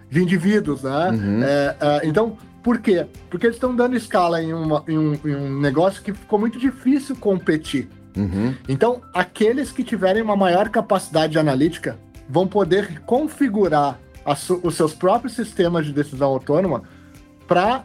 de 0.09 0.21
indivíduos, 0.21 0.83
né? 0.83 1.09
Uhum. 1.09 1.43
É, 1.43 1.75
é, 1.79 2.07
então, 2.07 2.37
por 2.63 2.79
quê? 2.79 3.05
Porque 3.29 3.47
eles 3.47 3.55
estão 3.55 3.75
dando 3.75 3.95
escala 3.95 4.41
em, 4.41 4.53
uma, 4.53 4.83
em, 4.87 4.97
um, 4.97 5.13
em 5.25 5.35
um 5.35 5.59
negócio 5.59 6.03
que 6.03 6.13
ficou 6.13 6.37
muito 6.37 6.59
difícil 6.59 7.15
competir. 7.15 7.89
Uhum. 8.15 8.53
Então, 8.67 9.01
aqueles 9.13 9.71
que 9.71 9.83
tiverem 9.83 10.21
uma 10.21 10.35
maior 10.35 10.69
capacidade 10.69 11.37
analítica 11.37 11.97
vão 12.29 12.47
poder 12.47 12.99
configurar 13.01 13.99
os 14.63 14.75
seus 14.75 14.93
próprios 14.93 15.33
sistemas 15.33 15.85
de 15.85 15.93
decisão 15.93 16.27
autônoma 16.27 16.83
para 17.47 17.83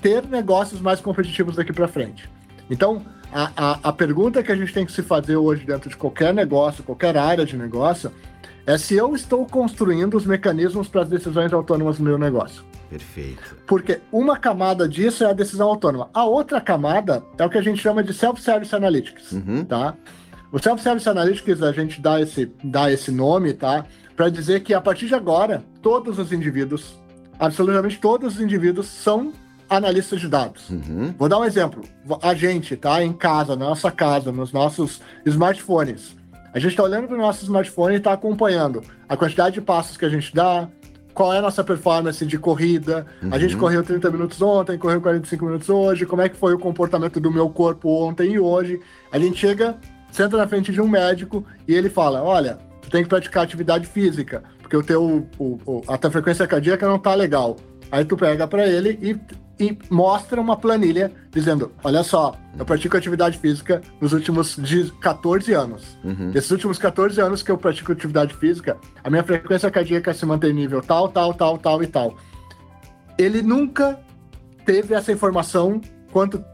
ter 0.00 0.26
negócios 0.26 0.80
mais 0.80 1.00
competitivos 1.00 1.56
daqui 1.56 1.72
para 1.72 1.86
frente. 1.86 2.28
Então, 2.68 3.02
a, 3.32 3.50
a, 3.56 3.78
a, 3.84 3.92
pergunta 3.92 4.42
que 4.42 4.50
a 4.50 4.56
gente 4.56 4.72
tem 4.72 4.84
que 4.84 4.92
se 4.92 5.02
fazer 5.02 5.36
hoje 5.36 5.64
dentro 5.64 5.88
de 5.88 5.96
qualquer 5.96 6.34
negócio, 6.34 6.82
qualquer 6.82 7.16
área 7.16 7.44
de 7.46 7.56
negócio, 7.56 8.10
é 8.66 8.76
se 8.76 8.94
eu 8.94 9.14
estou 9.14 9.46
construindo 9.46 10.16
os 10.16 10.26
mecanismos 10.26 10.88
para 10.88 11.02
as 11.02 11.08
decisões 11.08 11.52
autônomas 11.52 11.98
no 11.98 12.04
meu 12.04 12.18
negócio. 12.18 12.64
Perfeito. 12.90 13.56
Porque 13.66 14.00
uma 14.10 14.36
camada 14.36 14.88
disso 14.88 15.24
é 15.24 15.30
a 15.30 15.32
decisão 15.32 15.68
autônoma. 15.68 16.08
A 16.12 16.24
outra 16.24 16.60
camada 16.60 17.22
é 17.38 17.44
o 17.44 17.50
que 17.50 17.58
a 17.58 17.62
gente 17.62 17.80
chama 17.80 18.02
de 18.02 18.12
self-service 18.12 18.74
analytics, 18.74 19.32
uhum. 19.32 19.64
tá? 19.64 19.94
O 20.52 20.58
self-service 20.58 21.08
analytics 21.08 21.62
a 21.62 21.72
gente 21.72 22.00
dá 22.00 22.20
esse, 22.20 22.50
dá 22.62 22.90
esse 22.90 23.10
nome, 23.10 23.52
tá? 23.52 23.84
Para 24.16 24.28
dizer 24.28 24.60
que 24.60 24.72
a 24.72 24.80
partir 24.80 25.06
de 25.06 25.14
agora, 25.14 25.64
todos 25.82 26.18
os 26.18 26.32
indivíduos, 26.32 26.98
absolutamente 27.38 27.98
todos 27.98 28.36
os 28.36 28.40
indivíduos 28.40 28.86
são 28.86 29.32
analistas 29.68 30.20
de 30.20 30.28
dados. 30.28 30.70
Uhum. 30.70 31.14
Vou 31.18 31.28
dar 31.28 31.38
um 31.38 31.44
exemplo. 31.44 31.82
A 32.22 32.34
gente, 32.34 32.76
tá? 32.76 33.02
Em 33.02 33.12
casa, 33.12 33.56
na 33.56 33.66
nossa 33.66 33.90
casa, 33.90 34.30
nos 34.30 34.52
nossos 34.52 35.00
smartphones. 35.24 36.16
A 36.52 36.58
gente 36.58 36.70
está 36.70 36.84
olhando 36.84 37.08
para 37.08 37.16
o 37.16 37.20
nosso 37.20 37.44
smartphone 37.44 37.94
e 37.94 37.98
está 37.98 38.12
acompanhando 38.12 38.82
a 39.08 39.16
quantidade 39.16 39.54
de 39.54 39.60
passos 39.60 39.96
que 39.96 40.04
a 40.04 40.08
gente 40.08 40.34
dá, 40.34 40.68
qual 41.12 41.32
é 41.32 41.38
a 41.38 41.42
nossa 41.42 41.64
performance 41.64 42.24
de 42.24 42.38
corrida. 42.38 43.06
Uhum. 43.22 43.30
A 43.32 43.38
gente 43.38 43.54
uhum. 43.54 43.60
correu 43.60 43.82
30 43.82 44.10
minutos 44.10 44.40
ontem, 44.40 44.78
correu 44.78 45.00
45 45.00 45.44
minutos 45.44 45.68
hoje, 45.68 46.06
como 46.06 46.22
é 46.22 46.28
que 46.28 46.36
foi 46.36 46.54
o 46.54 46.58
comportamento 46.58 47.18
do 47.18 47.30
meu 47.30 47.48
corpo 47.50 47.88
ontem 47.88 48.32
e 48.32 48.38
hoje. 48.38 48.80
A 49.10 49.18
gente 49.18 49.38
chega, 49.38 49.76
senta 50.10 50.36
na 50.36 50.46
frente 50.46 50.72
de 50.72 50.80
um 50.80 50.88
médico 50.88 51.44
e 51.66 51.74
ele 51.74 51.90
fala: 51.90 52.22
olha, 52.22 52.58
tu 52.80 52.90
tem 52.90 53.02
que 53.02 53.08
praticar 53.08 53.44
atividade 53.44 53.86
física, 53.86 54.42
porque 54.66 54.76
o 54.76 54.82
teu, 54.82 55.28
o, 55.38 55.60
o, 55.64 55.82
a 55.86 55.96
tua 55.96 56.10
frequência 56.10 56.44
cardíaca 56.44 56.88
não 56.88 56.98
tá 56.98 57.14
legal. 57.14 57.56
Aí 57.90 58.04
tu 58.04 58.16
pega 58.16 58.48
para 58.48 58.66
ele 58.66 58.98
e 59.00 59.46
e 59.58 59.78
mostra 59.88 60.38
uma 60.38 60.54
planilha 60.54 61.10
dizendo: 61.30 61.72
olha 61.82 62.02
só, 62.02 62.34
eu 62.58 62.64
pratico 62.66 62.94
atividade 62.94 63.38
física 63.38 63.80
nos 63.98 64.12
últimos 64.12 64.58
14 65.00 65.54
anos. 65.54 65.96
Uhum. 66.04 66.30
Esses 66.34 66.50
últimos 66.50 66.78
14 66.78 67.18
anos 67.22 67.42
que 67.42 67.50
eu 67.50 67.56
pratico 67.56 67.92
atividade 67.92 68.34
física, 68.34 68.76
a 69.02 69.08
minha 69.08 69.22
frequência 69.22 69.70
cardíaca 69.70 70.12
se 70.12 70.26
mantém 70.26 70.52
nível 70.52 70.82
tal, 70.82 71.08
tal, 71.08 71.32
tal, 71.32 71.56
tal 71.56 71.82
e 71.82 71.86
tal. 71.86 72.18
Ele 73.16 73.40
nunca 73.40 73.98
teve 74.66 74.92
essa 74.92 75.10
informação 75.10 75.80
quanto 76.12 76.44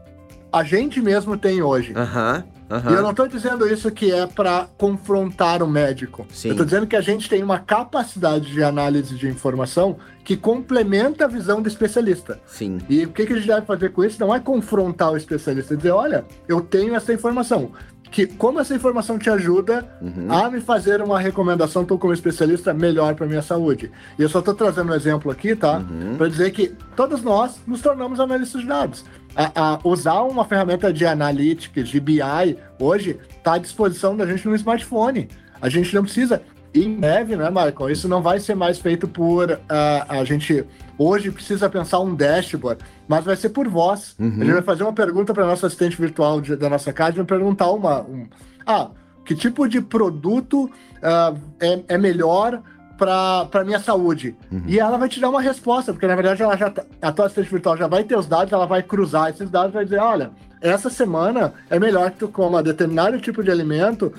a 0.49 0.63
gente 0.63 1.01
mesmo 1.01 1.35
tem 1.37 1.61
hoje. 1.61 1.91
Aham. 1.93 2.45
Uhum. 2.45 2.52
Uhum. 2.73 2.91
E 2.91 2.93
eu 2.95 3.01
não 3.03 3.11
estou 3.11 3.27
dizendo 3.27 3.67
isso 3.67 3.91
que 3.91 4.11
é 4.11 4.25
para 4.25 4.67
confrontar 4.77 5.61
o 5.61 5.67
médico. 5.67 6.25
Sim. 6.31 6.47
Eu 6.49 6.53
estou 6.53 6.65
dizendo 6.65 6.87
que 6.87 6.95
a 6.95 7.01
gente 7.01 7.29
tem 7.29 7.43
uma 7.43 7.59
capacidade 7.59 8.51
de 8.51 8.63
análise 8.63 9.15
de 9.15 9.27
informação 9.27 9.97
que 10.23 10.35
complementa 10.35 11.25
a 11.25 11.27
visão 11.27 11.61
do 11.61 11.67
especialista. 11.67 12.39
Sim. 12.47 12.79
E 12.89 13.05
o 13.05 13.09
que, 13.09 13.25
que 13.25 13.33
a 13.33 13.35
gente 13.35 13.47
deve 13.47 13.65
fazer 13.65 13.89
com 13.91 14.03
isso 14.03 14.19
não 14.19 14.33
é 14.33 14.39
confrontar 14.39 15.11
o 15.11 15.17
especialista, 15.17 15.73
é 15.73 15.77
dizer, 15.77 15.91
olha, 15.91 16.25
eu 16.47 16.61
tenho 16.61 16.95
essa 16.95 17.13
informação 17.13 17.71
que 18.13 18.27
como 18.27 18.59
essa 18.59 18.75
informação 18.75 19.17
te 19.17 19.27
ajuda 19.27 19.83
uhum. 19.99 20.31
a 20.31 20.47
me 20.47 20.61
fazer 20.61 21.01
uma 21.01 21.19
recomendação, 21.19 21.83
tu 21.83 21.97
como 21.97 22.13
especialista, 22.13 22.71
melhor 22.71 23.15
para 23.15 23.25
minha 23.25 23.41
saúde. 23.41 23.91
E 24.19 24.21
eu 24.21 24.29
só 24.29 24.37
estou 24.37 24.53
trazendo 24.53 24.91
um 24.91 24.95
exemplo 24.95 25.31
aqui, 25.31 25.55
tá? 25.55 25.79
Uhum. 25.79 26.15
Para 26.15 26.27
dizer 26.27 26.51
que 26.51 26.71
todos 26.95 27.23
nós 27.23 27.59
nos 27.65 27.81
tornamos 27.81 28.19
analistas 28.19 28.61
de 28.61 28.67
dados. 28.67 29.03
A, 29.35 29.73
a 29.73 29.79
usar 29.83 30.21
uma 30.21 30.45
ferramenta 30.45 30.93
de 30.93 31.07
analytics, 31.07 31.89
de 31.89 31.99
BI, 31.99 32.21
hoje, 32.79 33.17
está 33.35 33.55
à 33.55 33.57
disposição 33.57 34.15
da 34.15 34.27
gente 34.27 34.47
no 34.47 34.53
smartphone. 34.53 35.27
A 35.59 35.67
gente 35.67 35.95
não 35.95 36.03
precisa 36.03 36.39
em 36.71 36.95
breve, 36.95 37.35
né, 37.35 37.49
Michael? 37.49 37.89
Isso 37.89 38.07
não 38.07 38.21
vai 38.21 38.39
ser 38.39 38.53
mais 38.53 38.77
feito 38.77 39.07
por 39.07 39.49
uh, 39.49 39.59
a 40.07 40.23
gente 40.23 40.63
hoje 40.97 41.31
precisa 41.31 41.69
pensar 41.69 41.99
um 41.99 42.13
dashboard, 42.15 42.83
mas 43.07 43.25
vai 43.25 43.35
ser 43.35 43.49
por 43.49 43.67
voz. 43.67 44.15
Uhum. 44.19 44.31
Gente 44.31 44.53
vai 44.53 44.61
fazer 44.61 44.83
uma 44.83 44.93
pergunta 44.93 45.33
para 45.33 45.45
nosso 45.45 45.65
assistente 45.65 45.99
virtual 45.99 46.41
de, 46.41 46.55
da 46.55 46.69
nossa 46.69 46.91
casa, 46.93 47.17
vai 47.17 47.25
perguntar 47.25 47.71
uma, 47.71 48.01
um, 48.01 48.27
ah, 48.65 48.89
que 49.25 49.35
tipo 49.35 49.67
de 49.67 49.81
produto 49.81 50.65
uh, 50.65 51.39
é, 51.59 51.83
é 51.89 51.97
melhor 51.97 52.61
para 52.97 53.63
minha 53.65 53.79
saúde. 53.79 54.35
Uhum. 54.51 54.63
E 54.65 54.79
ela 54.79 54.97
vai 54.97 55.09
te 55.09 55.19
dar 55.19 55.29
uma 55.29 55.41
resposta, 55.41 55.91
porque 55.91 56.07
na 56.07 56.15
verdade 56.15 56.41
ela 56.41 56.55
já 56.55 56.69
tá, 56.69 56.85
a 57.01 57.11
tua 57.11 57.25
assistente 57.25 57.49
virtual 57.49 57.75
já 57.75 57.87
vai 57.87 58.03
ter 58.03 58.17
os 58.17 58.27
dados, 58.27 58.53
ela 58.53 58.65
vai 58.65 58.81
cruzar 58.81 59.29
esses 59.29 59.49
dados 59.49 59.71
e 59.71 59.73
vai 59.73 59.83
dizer, 59.83 59.99
olha, 59.99 60.31
essa 60.63 60.89
semana 60.89 61.53
é 61.69 61.77
melhor 61.77 62.09
que 62.11 62.19
tu 62.19 62.29
coma 62.29 62.63
determinado 62.63 63.19
tipo 63.19 63.43
de 63.43 63.51
alimento 63.51 64.13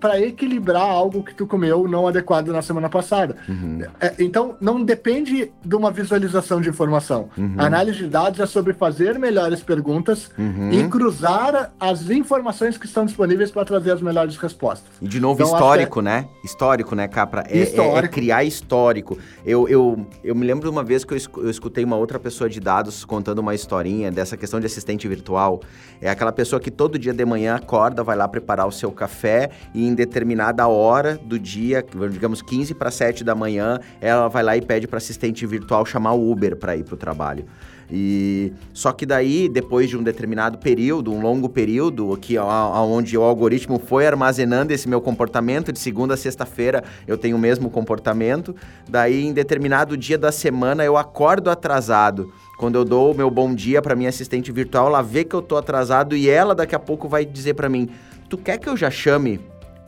para 0.00 0.18
equilibrar 0.18 0.82
algo 0.82 1.22
que 1.22 1.34
tu 1.34 1.46
comeu 1.46 1.86
não 1.86 2.08
adequado 2.08 2.48
na 2.48 2.62
semana 2.62 2.88
passada. 2.88 3.36
Uhum. 3.46 3.82
É, 4.00 4.14
então, 4.18 4.56
não 4.60 4.82
depende 4.82 5.52
de 5.62 5.76
uma 5.76 5.90
visualização 5.90 6.58
de 6.58 6.70
informação. 6.70 7.28
Uhum. 7.36 7.54
A 7.58 7.66
análise 7.66 7.98
de 7.98 8.08
dados 8.08 8.40
é 8.40 8.46
sobre 8.46 8.72
fazer 8.72 9.18
melhores 9.18 9.62
perguntas 9.62 10.30
uhum. 10.38 10.72
e 10.72 10.88
cruzar 10.88 11.72
as 11.78 12.08
informações 12.08 12.78
que 12.78 12.86
estão 12.86 13.04
disponíveis 13.04 13.50
para 13.50 13.64
trazer 13.66 13.90
as 13.90 14.00
melhores 14.00 14.38
respostas. 14.38 14.90
E 15.02 15.06
de 15.06 15.20
novo, 15.20 15.42
então, 15.42 15.52
histórico, 15.52 16.00
é... 16.00 16.02
né? 16.02 16.28
Histórico, 16.42 16.94
né, 16.94 17.06
Capra? 17.08 17.44
É, 17.46 17.58
histórico. 17.58 17.96
É, 17.96 18.04
é, 18.04 18.08
criar 18.08 18.44
histórico. 18.44 19.18
Eu, 19.44 19.68
eu, 19.68 20.06
eu 20.22 20.34
me 20.34 20.46
lembro 20.46 20.64
de 20.64 20.70
uma 20.70 20.82
vez 20.82 21.04
que 21.04 21.12
eu 21.12 21.50
escutei 21.50 21.84
uma 21.84 21.96
outra 21.96 22.18
pessoa 22.18 22.48
de 22.48 22.58
dados 22.58 23.04
contando 23.04 23.40
uma 23.40 23.54
historinha 23.54 24.10
dessa 24.10 24.34
questão 24.34 24.58
de 24.58 24.64
assistente 24.64 25.06
virtual. 25.06 25.60
É 26.00 26.10
aquela 26.10 26.32
pessoa 26.32 26.60
que 26.60 26.70
todo 26.70 26.98
dia 26.98 27.12
de 27.12 27.24
manhã 27.24 27.54
acorda, 27.54 28.02
vai 28.02 28.16
lá 28.16 28.28
preparar 28.28 28.66
o 28.66 28.72
seu 28.72 28.90
café 28.92 29.50
e 29.74 29.86
em 29.86 29.94
determinada 29.94 30.66
hora 30.66 31.16
do 31.16 31.38
dia, 31.38 31.84
digamos 32.10 32.42
15 32.42 32.74
para 32.74 32.90
7 32.90 33.24
da 33.24 33.34
manhã, 33.34 33.78
ela 34.00 34.28
vai 34.28 34.42
lá 34.42 34.56
e 34.56 34.62
pede 34.62 34.86
para 34.86 34.98
assistente 34.98 35.46
virtual 35.46 35.86
chamar 35.86 36.12
o 36.12 36.30
Uber 36.30 36.56
para 36.56 36.76
ir 36.76 36.84
para 36.84 36.94
o 36.94 36.98
trabalho. 36.98 37.44
E 37.90 38.52
só 38.72 38.92
que 38.92 39.04
daí, 39.04 39.48
depois 39.48 39.90
de 39.90 39.96
um 39.96 40.02
determinado 40.02 40.56
período, 40.56 41.12
um 41.12 41.20
longo 41.20 41.50
período, 41.50 42.16
que 42.16 42.38
onde 42.38 43.16
o 43.16 43.22
algoritmo 43.22 43.78
foi 43.78 44.06
armazenando 44.06 44.72
esse 44.72 44.88
meu 44.88 45.02
comportamento 45.02 45.70
de 45.70 45.78
segunda 45.78 46.14
a 46.14 46.16
sexta-feira, 46.16 46.82
eu 47.06 47.18
tenho 47.18 47.36
o 47.36 47.38
mesmo 47.38 47.68
comportamento. 47.68 48.56
Daí, 48.88 49.26
em 49.26 49.34
determinado 49.34 49.98
dia 49.98 50.16
da 50.16 50.32
semana, 50.32 50.82
eu 50.82 50.96
acordo 50.96 51.50
atrasado. 51.50 52.32
Quando 52.64 52.76
eu 52.76 52.84
dou 52.86 53.12
o 53.12 53.14
meu 53.14 53.30
bom 53.30 53.54
dia 53.54 53.82
para 53.82 53.94
minha 53.94 54.08
assistente 54.08 54.50
virtual, 54.50 54.86
ela 54.86 55.02
vê 55.02 55.22
que 55.22 55.36
eu 55.36 55.42
tô 55.42 55.54
atrasado 55.58 56.16
e 56.16 56.30
ela 56.30 56.54
daqui 56.54 56.74
a 56.74 56.78
pouco 56.78 57.06
vai 57.06 57.22
dizer 57.22 57.52
para 57.52 57.68
mim: 57.68 57.90
"Tu 58.26 58.38
quer 58.38 58.56
que 58.56 58.66
eu 58.66 58.74
já 58.74 58.90
chame 58.90 59.38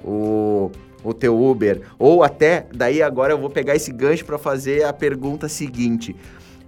o 0.04 0.70
o 1.02 1.14
teu 1.14 1.42
Uber?" 1.42 1.80
Ou 1.98 2.22
até 2.22 2.66
daí 2.74 3.00
agora 3.00 3.32
eu 3.32 3.38
vou 3.38 3.48
pegar 3.48 3.74
esse 3.74 3.90
gancho 3.90 4.26
para 4.26 4.36
fazer 4.36 4.84
a 4.84 4.92
pergunta 4.92 5.48
seguinte. 5.48 6.14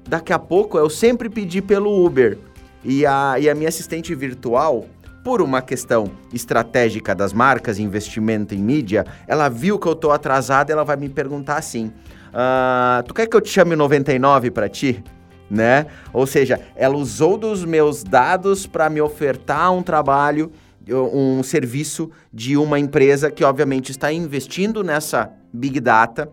Daqui 0.08 0.32
a 0.32 0.38
pouco 0.38 0.78
eu 0.78 0.88
sempre 0.88 1.28
pedi 1.28 1.60
pelo 1.60 2.02
Uber 2.02 2.38
e 2.82 3.04
a, 3.04 3.34
e 3.38 3.50
a 3.50 3.54
minha 3.54 3.68
assistente 3.68 4.14
virtual 4.14 4.86
por 5.22 5.42
uma 5.42 5.60
questão 5.60 6.10
estratégica 6.32 7.14
das 7.14 7.34
marcas, 7.34 7.78
investimento 7.78 8.54
em 8.54 8.62
mídia, 8.62 9.04
ela 9.26 9.50
viu 9.50 9.78
que 9.78 9.86
eu 9.86 9.94
tô 9.94 10.10
atrasado, 10.10 10.70
ela 10.70 10.84
vai 10.84 10.96
me 10.96 11.10
perguntar 11.10 11.58
assim: 11.58 11.92
ah, 12.32 13.04
tu 13.06 13.12
quer 13.12 13.26
que 13.26 13.36
eu 13.36 13.42
te 13.42 13.50
chame 13.50 13.76
99 13.76 14.50
para 14.50 14.70
ti? 14.70 15.04
Né? 15.50 15.86
Ou 16.12 16.26
seja, 16.26 16.60
ela 16.76 16.96
usou 16.96 17.36
dos 17.36 17.64
meus 17.64 18.02
dados 18.02 18.66
para 18.66 18.90
me 18.90 19.00
ofertar 19.00 19.72
um 19.72 19.82
trabalho, 19.82 20.52
um 20.90 21.42
serviço 21.42 22.10
de 22.32 22.56
uma 22.56 22.78
empresa 22.78 23.30
que 23.30 23.44
obviamente 23.44 23.90
está 23.90 24.12
investindo 24.12 24.82
nessa 24.82 25.30
big 25.52 25.80
data 25.80 26.30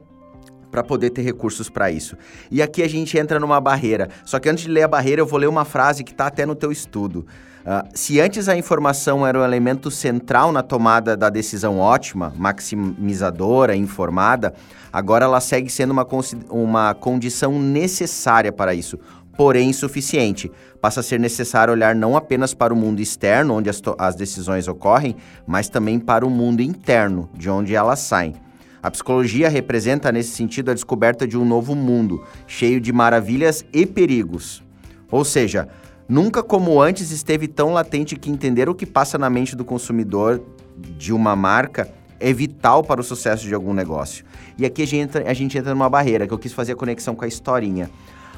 para 0.71 0.83
poder 0.83 1.09
ter 1.11 1.21
recursos 1.21 1.69
para 1.69 1.89
isso. 1.89 2.17
E 2.51 2.61
aqui 2.61 2.83
a 2.83 2.89
gente 2.89 3.17
entra 3.17 3.39
numa 3.39 3.61
barreira. 3.61 4.09
Só 4.25 4.39
que 4.39 4.49
antes 4.49 4.65
de 4.65 4.69
ler 4.71 4.83
a 4.83 4.87
barreira, 4.87 5.21
eu 5.21 5.25
vou 5.25 5.39
ler 5.39 5.47
uma 5.47 5.63
frase 5.63 6.03
que 6.03 6.11
está 6.11 6.27
até 6.27 6.45
no 6.45 6.53
teu 6.53 6.71
estudo. 6.71 7.25
Uh, 7.65 7.81
se 7.95 8.19
antes 8.21 8.47
a 8.47 8.55
informação 8.55 9.25
era 9.25 9.39
um 9.39 9.43
elemento 9.43 9.89
central 9.89 10.51
na 10.51 10.61
tomada 10.61 11.17
da 11.17 11.31
decisão 11.31 11.79
ótima, 11.79 12.31
maximizadora, 12.37 13.75
informada, 13.75 14.53
agora 14.93 15.25
ela 15.25 15.41
segue 15.41 15.67
sendo 15.67 15.89
uma, 15.89 16.07
uma 16.47 16.93
condição 16.93 17.59
necessária 17.59 18.51
para 18.51 18.75
isso, 18.75 18.99
porém 19.35 19.67
insuficiente. 19.71 20.51
Passa 20.79 20.99
a 20.99 21.03
ser 21.03 21.19
necessário 21.19 21.73
olhar 21.73 21.95
não 21.95 22.15
apenas 22.15 22.53
para 22.53 22.71
o 22.71 22.77
mundo 22.77 23.01
externo, 23.01 23.55
onde 23.55 23.67
as, 23.67 23.81
as 23.97 24.15
decisões 24.15 24.67
ocorrem, 24.67 25.15
mas 25.47 25.67
também 25.67 25.99
para 25.99 26.23
o 26.23 26.29
mundo 26.29 26.61
interno, 26.61 27.27
de 27.33 27.49
onde 27.49 27.73
elas 27.73 27.97
saem. 27.97 28.35
A 28.83 28.91
psicologia 28.91 29.49
representa, 29.49 30.11
nesse 30.11 30.29
sentido, 30.29 30.69
a 30.69 30.75
descoberta 30.75 31.27
de 31.27 31.35
um 31.35 31.43
novo 31.43 31.73
mundo, 31.73 32.23
cheio 32.45 32.79
de 32.79 32.93
maravilhas 32.93 33.65
e 33.73 33.87
perigos. 33.87 34.63
Ou 35.09 35.25
seja, 35.25 35.67
Nunca 36.07 36.43
como 36.43 36.79
antes 36.79 37.09
esteve 37.09 37.47
tão 37.47 37.73
latente 37.73 38.15
que 38.15 38.29
entender 38.29 38.69
o 38.69 38.75
que 38.75 38.85
passa 38.85 39.17
na 39.17 39.27
mente 39.27 39.55
do 39.55 39.65
consumidor 39.65 40.39
de 40.77 41.11
uma 41.11 41.35
marca 41.35 41.89
é 42.19 42.31
vital 42.31 42.83
para 42.83 43.01
o 43.01 43.03
sucesso 43.03 43.47
de 43.47 43.55
algum 43.55 43.73
negócio. 43.73 44.23
E 44.57 44.65
aqui 44.65 44.83
a 44.83 44.85
gente 44.85 45.01
entra, 45.01 45.29
a 45.29 45.33
gente 45.33 45.57
entra 45.57 45.73
numa 45.73 45.89
barreira, 45.89 46.27
que 46.27 46.33
eu 46.33 46.37
quis 46.37 46.53
fazer 46.53 46.73
a 46.73 46.75
conexão 46.75 47.15
com 47.15 47.25
a 47.25 47.27
historinha. 47.27 47.89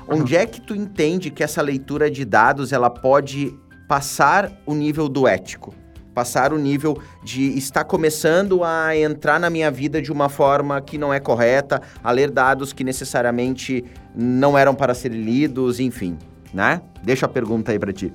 Onde 0.07 0.37
é 0.37 0.45
que 0.45 0.61
tu 0.61 0.73
entende 0.73 1.29
que 1.29 1.43
essa 1.43 1.61
leitura 1.61 2.09
de 2.09 2.23
dados 2.23 2.71
ela 2.71 2.89
pode 2.89 3.53
passar 3.85 4.49
o 4.65 4.73
nível 4.73 5.09
do 5.09 5.27
ético? 5.27 5.75
Passar 6.13 6.53
o 6.53 6.57
nível 6.57 6.97
de 7.21 7.57
estar 7.57 7.83
começando 7.83 8.63
a 8.63 8.95
entrar 8.95 9.39
na 9.41 9.49
minha 9.49 9.69
vida 9.69 10.01
de 10.01 10.11
uma 10.11 10.29
forma 10.29 10.79
que 10.79 10.97
não 10.97 11.13
é 11.13 11.19
correta, 11.19 11.81
a 12.01 12.11
ler 12.11 12.31
dados 12.31 12.71
que 12.71 12.83
necessariamente 12.83 13.83
não 14.15 14.57
eram 14.57 14.73
para 14.73 14.93
ser 14.93 15.09
lidos, 15.09 15.81
enfim 15.81 16.17
né? 16.53 16.81
Deixa 17.03 17.25
a 17.25 17.29
pergunta 17.29 17.71
aí 17.71 17.79
para 17.79 17.93
ti. 17.93 18.13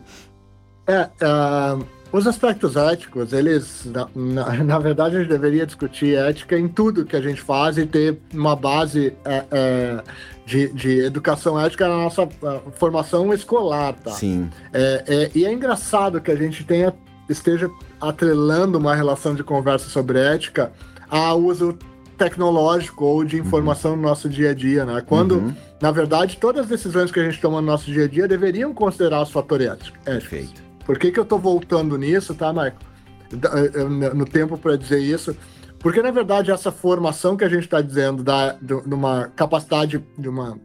É, 0.86 1.08
uh, 1.24 1.84
os 2.12 2.26
aspectos 2.26 2.76
éticos, 2.76 3.32
eles, 3.32 3.86
na, 3.86 4.06
na, 4.14 4.52
na, 4.64 4.78
verdade, 4.78 5.16
a 5.16 5.20
gente 5.20 5.30
deveria 5.30 5.64
discutir 5.64 6.14
ética 6.14 6.58
em 6.58 6.68
tudo 6.68 7.06
que 7.06 7.16
a 7.16 7.20
gente 7.22 7.40
faz 7.40 7.78
e 7.78 7.86
ter 7.86 8.18
uma 8.34 8.54
base 8.54 9.14
é, 9.24 9.44
é, 9.50 10.02
de, 10.44 10.72
de 10.72 11.04
educação 11.04 11.58
ética 11.58 11.88
na 11.88 11.96
nossa 11.96 12.28
formação 12.74 13.32
escolar, 13.32 13.94
tá? 13.94 14.10
Sim. 14.10 14.50
É, 14.72 15.04
é, 15.06 15.30
e 15.34 15.46
é 15.46 15.52
engraçado 15.52 16.20
que 16.20 16.30
a 16.30 16.36
gente 16.36 16.64
tenha, 16.64 16.92
esteja 17.30 17.70
atrelando 17.98 18.76
uma 18.76 18.94
relação 18.94 19.34
de 19.34 19.42
conversa 19.42 19.88
sobre 19.88 20.18
ética 20.18 20.70
ao 21.08 21.40
uso 21.40 21.78
tecnológico 22.16 23.04
ou 23.04 23.24
de 23.24 23.38
informação 23.38 23.92
uhum. 23.92 23.96
no 23.98 24.02
nosso 24.02 24.28
dia 24.28 24.50
a 24.50 24.54
dia, 24.54 24.84
né? 24.84 25.02
Quando, 25.06 25.36
uhum. 25.36 25.54
na 25.80 25.90
verdade, 25.90 26.36
todas 26.36 26.62
as 26.62 26.68
decisões 26.68 27.10
que 27.10 27.20
a 27.20 27.24
gente 27.24 27.40
toma 27.40 27.60
no 27.60 27.66
nosso 27.66 27.90
dia 27.90 28.04
a 28.04 28.08
dia 28.08 28.28
deveriam 28.28 28.72
considerar 28.72 29.22
os 29.22 29.30
fatores 29.30 29.66
éticos. 29.66 30.00
Perfeito. 30.04 30.62
Por 30.84 30.98
que, 30.98 31.10
que 31.10 31.18
eu 31.18 31.24
tô 31.24 31.38
voltando 31.38 31.96
nisso, 31.96 32.34
tá, 32.34 32.52
Michael? 32.52 32.74
Eh, 33.32 33.80
eh, 33.80 34.14
no 34.14 34.24
tempo 34.24 34.58
para 34.58 34.76
dizer 34.76 35.00
isso. 35.00 35.36
Porque, 35.78 36.02
na 36.02 36.10
verdade, 36.10 36.50
essa 36.50 36.70
formação 36.70 37.36
que 37.36 37.44
a 37.44 37.48
gente 37.48 37.64
está 37.64 37.80
dizendo 37.80 38.22
da, 38.22 38.52
de, 38.52 38.80
de 38.82 38.94
uma 38.94 39.28
capacidade, 39.34 40.04
de 40.18 40.28
uma 40.28 40.58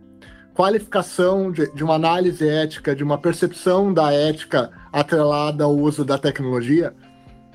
qualificação, 0.54 1.52
de, 1.52 1.72
de 1.74 1.84
uma 1.84 1.95
análise 1.95 2.48
ética, 2.48 2.95
de 2.95 3.04
uma 3.04 3.18
percepção 3.18 3.93
da 3.93 4.12
ética 4.12 4.70
atrelada 4.91 5.64
ao 5.64 5.76
uso 5.76 6.04
da 6.04 6.18
tecnologia, 6.18 6.93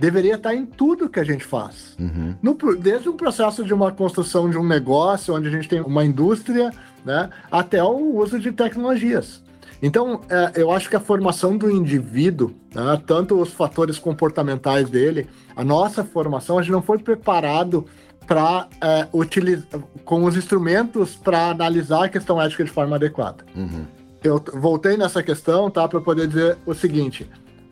deveria 0.03 0.35
estar 0.35 0.53
em 0.53 0.67
tudo 0.67 1.09
que 1.09 1.21
a 1.21 1.25
gente 1.25 1.45
faz. 1.45 1.97
Uhum. 1.97 2.35
No, 2.43 2.57
desde 2.77 3.09
o 3.09 3.15
processo 3.15 3.65
de 3.65 3.73
uma 3.73 3.93
construção 3.93 4.51
de 4.51 4.59
um 4.59 4.67
negócio, 4.67 5.33
onde 5.33 5.47
a 5.47 5.51
gente 5.51 5.69
tem 5.69 5.81
uma 5.81 6.05
indústria, 6.05 6.73
né, 7.05 7.31
até 7.49 7.81
o 7.85 8.17
uso 8.17 8.41
de 8.41 8.51
tecnologias. 8.51 9.41
Então, 9.81 10.21
é, 10.29 10.61
eu 10.61 10.73
acho 10.73 10.91
que 10.91 10.97
a 10.97 11.01
formação 11.01 11.57
do 11.57 11.71
indivíduo, 11.71 12.53
né, 12.75 13.01
tanto 13.07 13.41
os 13.41 13.53
fatores 13.53 13.97
comportamentais 13.97 14.91
dele, 14.91 15.29
a 15.55 15.63
nossa 15.63 16.03
formação, 16.03 16.59
a 16.59 16.63
gente 16.63 16.73
não 16.73 16.83
foi 16.83 16.99
preparado 16.99 17.87
para 18.27 18.67
é, 18.81 19.07
utilizar 19.13 19.81
com 20.05 20.25
os 20.25 20.37
instrumentos 20.37 21.15
para 21.15 21.51
analisar 21.51 22.07
a 22.07 22.09
questão 22.09 22.43
ética 22.43 22.65
de 22.65 22.71
forma 22.73 22.97
adequada. 22.97 23.45
Uhum. 23.55 23.85
Eu 24.25 24.43
voltei 24.55 24.97
nessa 24.97 25.23
questão, 25.23 25.71
tá, 25.71 25.87
para 25.87 26.01
poder 26.01 26.27
dizer 26.27 26.59
o 26.67 26.75
seguinte: 26.75 27.29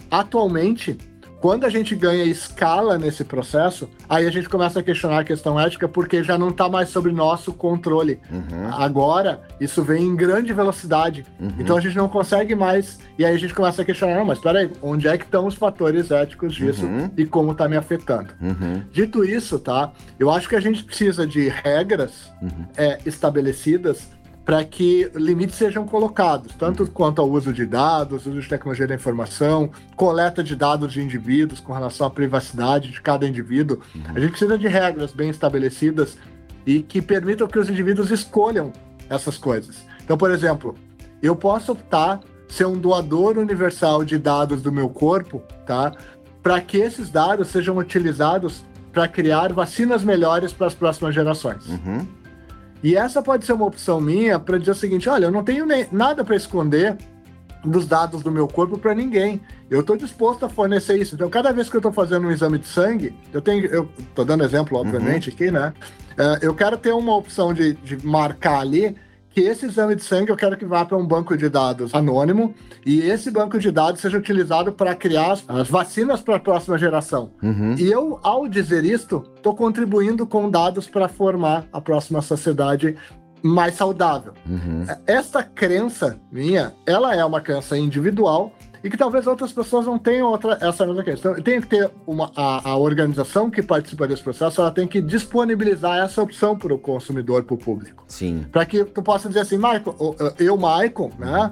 atualmente 0.09 0.97
Quando 1.41 1.65
a 1.65 1.71
gente 1.71 1.97
ganha 1.97 2.25
escala 2.25 2.99
nesse 2.99 3.25
processo, 3.25 3.89
aí 4.07 4.27
a 4.27 4.31
gente 4.31 4.49
começa 4.49 4.81
a 4.81 4.83
questionar 4.83 5.21
a 5.21 5.25
questão 5.25 5.59
ética, 5.59 5.89
porque 5.89 6.23
já 6.23 6.37
não 6.37 6.51
está 6.51 6.69
mais 6.69 6.91
sob 6.91 7.11
nosso 7.11 7.53
controle. 7.55 8.21
Uhum. 8.31 8.69
Agora, 8.73 9.41
isso 9.59 9.83
vem 9.83 10.05
em 10.05 10.15
grande 10.15 10.53
velocidade. 10.53 11.25
Uhum. 11.41 11.53
Então 11.59 11.79
a 11.79 11.81
gente 11.81 11.97
não 11.97 12.09
consegue 12.09 12.55
mais. 12.55 12.99
E 13.19 13.25
aí 13.25 13.35
a 13.35 13.39
gente 13.39 13.55
começa 13.55 13.81
a 13.81 13.85
questionar: 13.85 14.17
não, 14.17 14.25
mas 14.27 14.39
peraí, 14.39 14.71
onde 14.83 15.09
é 15.09 15.17
que 15.17 15.25
estão 15.25 15.47
os 15.47 15.55
fatores 15.55 16.11
éticos 16.11 16.55
disso 16.55 16.85
uhum. 16.85 17.11
e 17.17 17.25
como 17.25 17.53
está 17.53 17.67
me 17.67 17.77
afetando? 17.77 18.35
Uhum. 18.41 18.83
Dito 18.93 19.25
isso, 19.25 19.59
tá? 19.59 19.93
Eu 20.19 20.31
acho 20.31 20.47
que 20.47 20.57
a 20.57 20.61
gente 20.61 20.85
precisa 20.85 21.27
de 21.27 21.49
regras 21.49 22.31
uhum. 22.43 22.67
é, 22.77 22.99
estabelecidas 23.07 24.09
para 24.45 24.65
que 24.65 25.11
limites 25.15 25.57
sejam 25.57 25.87
colocados, 25.87 26.53
tanto 26.55 26.87
quanto 26.91 27.21
ao 27.21 27.31
uso 27.31 27.53
de 27.53 27.67
dados, 27.67 28.27
uso 28.27 28.41
de 28.41 28.49
tecnologia 28.49 28.87
da 28.87 28.95
informação, 28.95 29.71
coleta 29.97 30.43
de 30.43 30.57
dados 30.57 30.93
de 30.93 31.01
indivíduos 31.01 31.61
com 31.61 31.73
relação 31.73 32.07
à 32.07 32.11
privacidade 32.11 32.91
de 32.91 33.01
cada 33.01 33.29
indivíduo. 33.29 33.81
Uhum. 33.95 34.03
A 34.15 34.21
gente 34.21 34.31
precisa 34.31 34.59
de 34.59 34.67
regras 34.67 35.13
bem 35.13 35.31
estabelecidas 35.31 36.17
e 36.67 36.83
que 36.83 37.01
permitam 37.01 37.47
que 37.47 37.59
os 37.59 37.69
indivíduos 37.69 38.11
escolham 38.11 38.73
essas 39.09 39.37
coisas. 39.37 39.85
Então, 40.03 40.17
por 40.17 40.31
exemplo, 40.31 40.75
eu 41.23 41.37
posso 41.37 41.73
optar 41.73 42.21
ser 42.49 42.67
um 42.67 42.77
doador 42.79 43.39
universal 43.39 44.05
de 44.05 44.19
dados 44.19 44.61
do 44.63 44.73
meu 44.73 44.89
corpo, 44.89 45.43
tá? 45.67 45.93
Para 46.43 46.61
que 46.61 46.79
esses 46.79 47.11
dados 47.11 47.49
sejam 47.49 47.77
utilizados 47.77 48.65
para 48.93 49.07
criar 49.07 49.53
vacinas 49.53 50.03
melhores 50.03 50.53
para 50.53 50.67
as 50.67 50.75
próximas 50.75 51.15
gerações. 51.15 51.65
Uhum. 51.69 52.07
E 52.83 52.97
essa 52.97 53.23
pode 53.23 53.45
ser 53.45 53.53
uma 53.53 53.67
opção 53.67 54.01
minha 54.01 54.39
para 54.39 54.59
dizer 54.59 54.73
o 54.73 54.75
seguinte: 54.75 55.09
olha, 55.09 55.27
eu 55.27 55.31
não 55.31 55.45
tenho 55.45 55.67
nem, 55.67 55.87
nada 55.93 56.25
para 56.25 56.37
esconder 56.37 56.97
dos 57.65 57.87
dados 57.87 58.23
do 58.23 58.31
meu 58.31 58.49
corpo 58.49 58.79
para 58.79 58.95
ninguém. 58.95 59.41
Eu 59.69 59.81
estou 59.81 59.97
disposto 59.97 60.45
a 60.47 60.49
fornecer 60.49 60.99
isso. 60.99 61.15
Então, 61.15 61.29
cada 61.29 61.53
vez 61.53 61.69
que 61.69 61.77
eu 61.77 61.81
estou 61.81 61.93
fazendo 61.93 62.27
um 62.27 62.31
exame 62.31 62.59
de 62.59 62.67
sangue, 62.67 63.15
eu 63.33 63.41
tenho, 63.41 63.67
eu 63.67 63.89
estou 63.99 64.25
dando 64.25 64.45
exemplo, 64.45 64.79
obviamente, 64.79 65.29
uhum. 65.29 65.35
aqui, 65.35 65.51
né? 65.51 65.73
Uh, 66.13 66.39
eu 66.43 66.55
quero 66.55 66.77
ter 66.77 66.93
uma 66.93 67.15
opção 67.15 67.53
de, 67.53 67.75
de 67.75 68.05
marcar 68.05 68.61
ali 68.61 68.97
que 69.31 69.41
esse 69.41 69.67
exame 69.67 69.95
de 69.95 70.03
sangue 70.03 70.31
eu 70.31 70.37
quero 70.37 70.57
que 70.57 70.65
vá 70.65 70.85
para 70.85 70.97
um 70.97 71.07
banco 71.07 71.37
de 71.37 71.49
dados 71.49 71.95
anônimo 71.95 72.55
e 72.85 73.03
esse 73.03 73.31
banco 73.31 73.59
de 73.59 73.71
dados 73.71 74.01
seja 74.01 74.19
utilizado 74.19 74.73
para 74.73 74.95
criar 74.95 75.39
as 75.49 75.69
vacinas 75.69 76.21
para 76.21 76.37
a 76.37 76.41
próxima 76.41 76.77
geração. 76.77 77.31
Uhum. 77.43 77.75
E 77.79 77.91
eu, 77.91 78.19
ao 78.23 78.49
dizer 78.49 78.85
isto, 78.85 79.25
estou 79.37 79.55
contribuindo 79.55 80.27
com 80.27 80.51
dados 80.51 80.89
para 80.89 81.09
formar 81.09 81.67
a 81.73 81.81
próxima 81.81 82.21
sociedade 82.21 82.97
mais 83.43 83.75
saudável. 83.75 84.35
Uhum. 84.47 84.85
Esta 85.07 85.43
crença 85.43 86.19
minha, 86.31 86.75
ela 86.87 87.15
é 87.15 87.25
uma 87.25 87.41
crença 87.41 87.79
individual 87.79 88.53
e 88.83 88.91
que 88.91 88.97
talvez 88.97 89.27
outras 89.27 89.53
pessoas 89.53 89.87
não 89.87 89.99
tenham 89.99 90.29
outra, 90.29 90.59
essa 90.61 90.87
mesma 90.87 91.03
questão. 91.03 91.35
Tem 91.35 91.61
que 91.61 91.67
ter 91.67 91.91
uma, 92.07 92.31
a, 92.35 92.71
a 92.71 92.77
organização 92.77 93.51
que 93.51 93.63
participa 93.63 94.07
desse 94.07 94.23
processo, 94.23 94.61
ela 94.61 94.71
tem 94.71 94.87
que 94.87 95.01
disponibilizar 95.01 95.99
essa 95.99 96.23
opção 96.23 96.57
para 96.57 96.73
o 96.73 96.79
consumidor, 96.79 97.45
para 97.45 97.55
o 97.55 97.59
público. 97.59 98.05
Sim. 98.09 98.47
Para 98.51 98.65
que 98.65 98.85
tu 98.85 99.03
possa 99.03 99.29
dizer 99.29 99.41
assim, 99.41 99.57
Michael, 99.57 100.17
eu, 100.39 100.57
Michael, 100.57 101.13
né, 101.19 101.51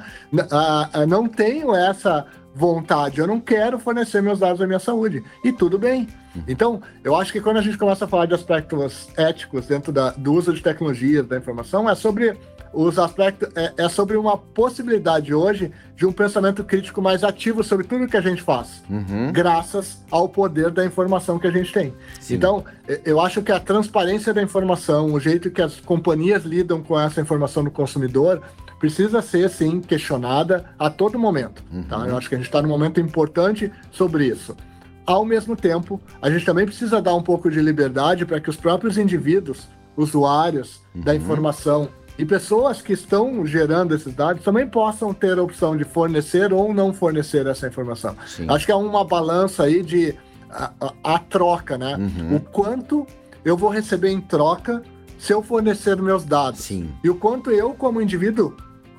não 1.06 1.28
tenho 1.28 1.74
essa 1.74 2.26
vontade, 2.54 3.20
eu 3.20 3.26
não 3.26 3.40
quero 3.40 3.78
fornecer 3.78 4.20
meus 4.20 4.40
dados 4.40 4.58
da 4.58 4.66
minha 4.66 4.78
saúde. 4.78 5.22
E 5.44 5.52
tudo 5.52 5.78
bem. 5.78 6.08
Então, 6.46 6.80
eu 7.02 7.16
acho 7.16 7.32
que 7.32 7.40
quando 7.40 7.56
a 7.56 7.62
gente 7.62 7.78
começa 7.78 8.04
a 8.04 8.08
falar 8.08 8.26
de 8.26 8.34
aspectos 8.34 9.08
éticos 9.16 9.66
dentro 9.66 9.92
da, 9.92 10.10
do 10.10 10.32
uso 10.32 10.52
de 10.52 10.62
tecnologias, 10.62 11.26
da 11.26 11.36
informação, 11.36 11.88
é 11.88 11.94
sobre 11.94 12.36
os 12.72 12.98
aspectos 12.98 13.48
é, 13.56 13.72
é, 13.76 13.88
sobre 13.88 14.16
uma 14.16 14.36
possibilidade 14.36 15.32
hoje 15.34 15.72
de 15.96 16.06
um 16.06 16.12
pensamento 16.12 16.62
crítico 16.64 17.02
mais 17.02 17.24
ativo 17.24 17.64
sobre 17.64 17.86
tudo 17.86 18.06
que 18.06 18.16
a 18.16 18.20
gente 18.20 18.42
faz, 18.42 18.82
uhum. 18.88 19.32
graças 19.32 20.04
ao 20.10 20.28
poder 20.28 20.70
da 20.70 20.84
informação 20.84 21.38
que 21.38 21.46
a 21.46 21.50
gente 21.50 21.72
tem. 21.72 21.92
Sim. 22.20 22.34
Então, 22.34 22.64
eu 23.04 23.20
acho 23.20 23.42
que 23.42 23.50
a 23.50 23.58
transparência 23.58 24.32
da 24.32 24.42
informação, 24.42 25.12
o 25.12 25.18
jeito 25.18 25.50
que 25.50 25.60
as 25.60 25.80
companhias 25.80 26.44
lidam 26.44 26.82
com 26.82 26.98
essa 26.98 27.20
informação 27.20 27.64
do 27.64 27.70
consumidor, 27.70 28.42
precisa 28.78 29.20
ser 29.20 29.50
sim 29.50 29.80
questionada 29.80 30.64
a 30.78 30.88
todo 30.88 31.18
momento. 31.18 31.62
Tá? 31.62 31.76
Uhum. 31.76 31.82
Tá? 31.82 32.08
Eu 32.08 32.16
acho 32.16 32.28
que 32.28 32.34
a 32.34 32.38
gente 32.38 32.46
está 32.46 32.62
num 32.62 32.68
momento 32.68 33.00
importante 33.00 33.70
sobre 33.90 34.26
isso. 34.26 34.56
Ao 35.04 35.24
mesmo 35.24 35.56
tempo, 35.56 36.00
a 36.20 36.30
gente 36.30 36.44
também 36.44 36.66
precisa 36.66 37.00
dar 37.00 37.14
um 37.14 37.22
pouco 37.22 37.50
de 37.50 37.60
liberdade 37.60 38.26
para 38.26 38.40
que 38.40 38.50
os 38.50 38.56
próprios 38.56 38.98
indivíduos, 38.98 39.66
usuários 39.96 40.80
uhum. 40.94 41.00
da 41.00 41.14
informação, 41.14 41.88
e 42.18 42.24
pessoas 42.24 42.82
que 42.82 42.92
estão 42.92 43.46
gerando 43.46 43.94
esses 43.94 44.12
dados 44.12 44.42
também 44.42 44.66
possam 44.66 45.14
ter 45.14 45.38
a 45.38 45.42
opção 45.42 45.76
de 45.76 45.84
fornecer 45.84 46.52
ou 46.52 46.74
não 46.74 46.92
fornecer 46.92 47.46
essa 47.46 47.68
informação. 47.68 48.16
Sim. 48.26 48.46
Acho 48.48 48.66
que 48.66 48.72
é 48.72 48.74
uma 48.74 49.04
balança 49.04 49.62
aí 49.62 49.82
de 49.84 50.16
a, 50.50 50.72
a, 50.80 51.14
a 51.14 51.18
troca, 51.20 51.78
né? 51.78 51.96
Uhum. 51.96 52.36
O 52.36 52.40
quanto 52.40 53.06
eu 53.44 53.56
vou 53.56 53.70
receber 53.70 54.10
em 54.10 54.20
troca 54.20 54.82
se 55.16 55.32
eu 55.32 55.42
fornecer 55.42 55.96
meus 56.02 56.24
dados. 56.24 56.60
Sim. 56.60 56.90
E 57.04 57.08
o 57.08 57.14
quanto 57.14 57.52
eu, 57.52 57.72
como 57.72 58.02
indivíduo, 58.02 58.56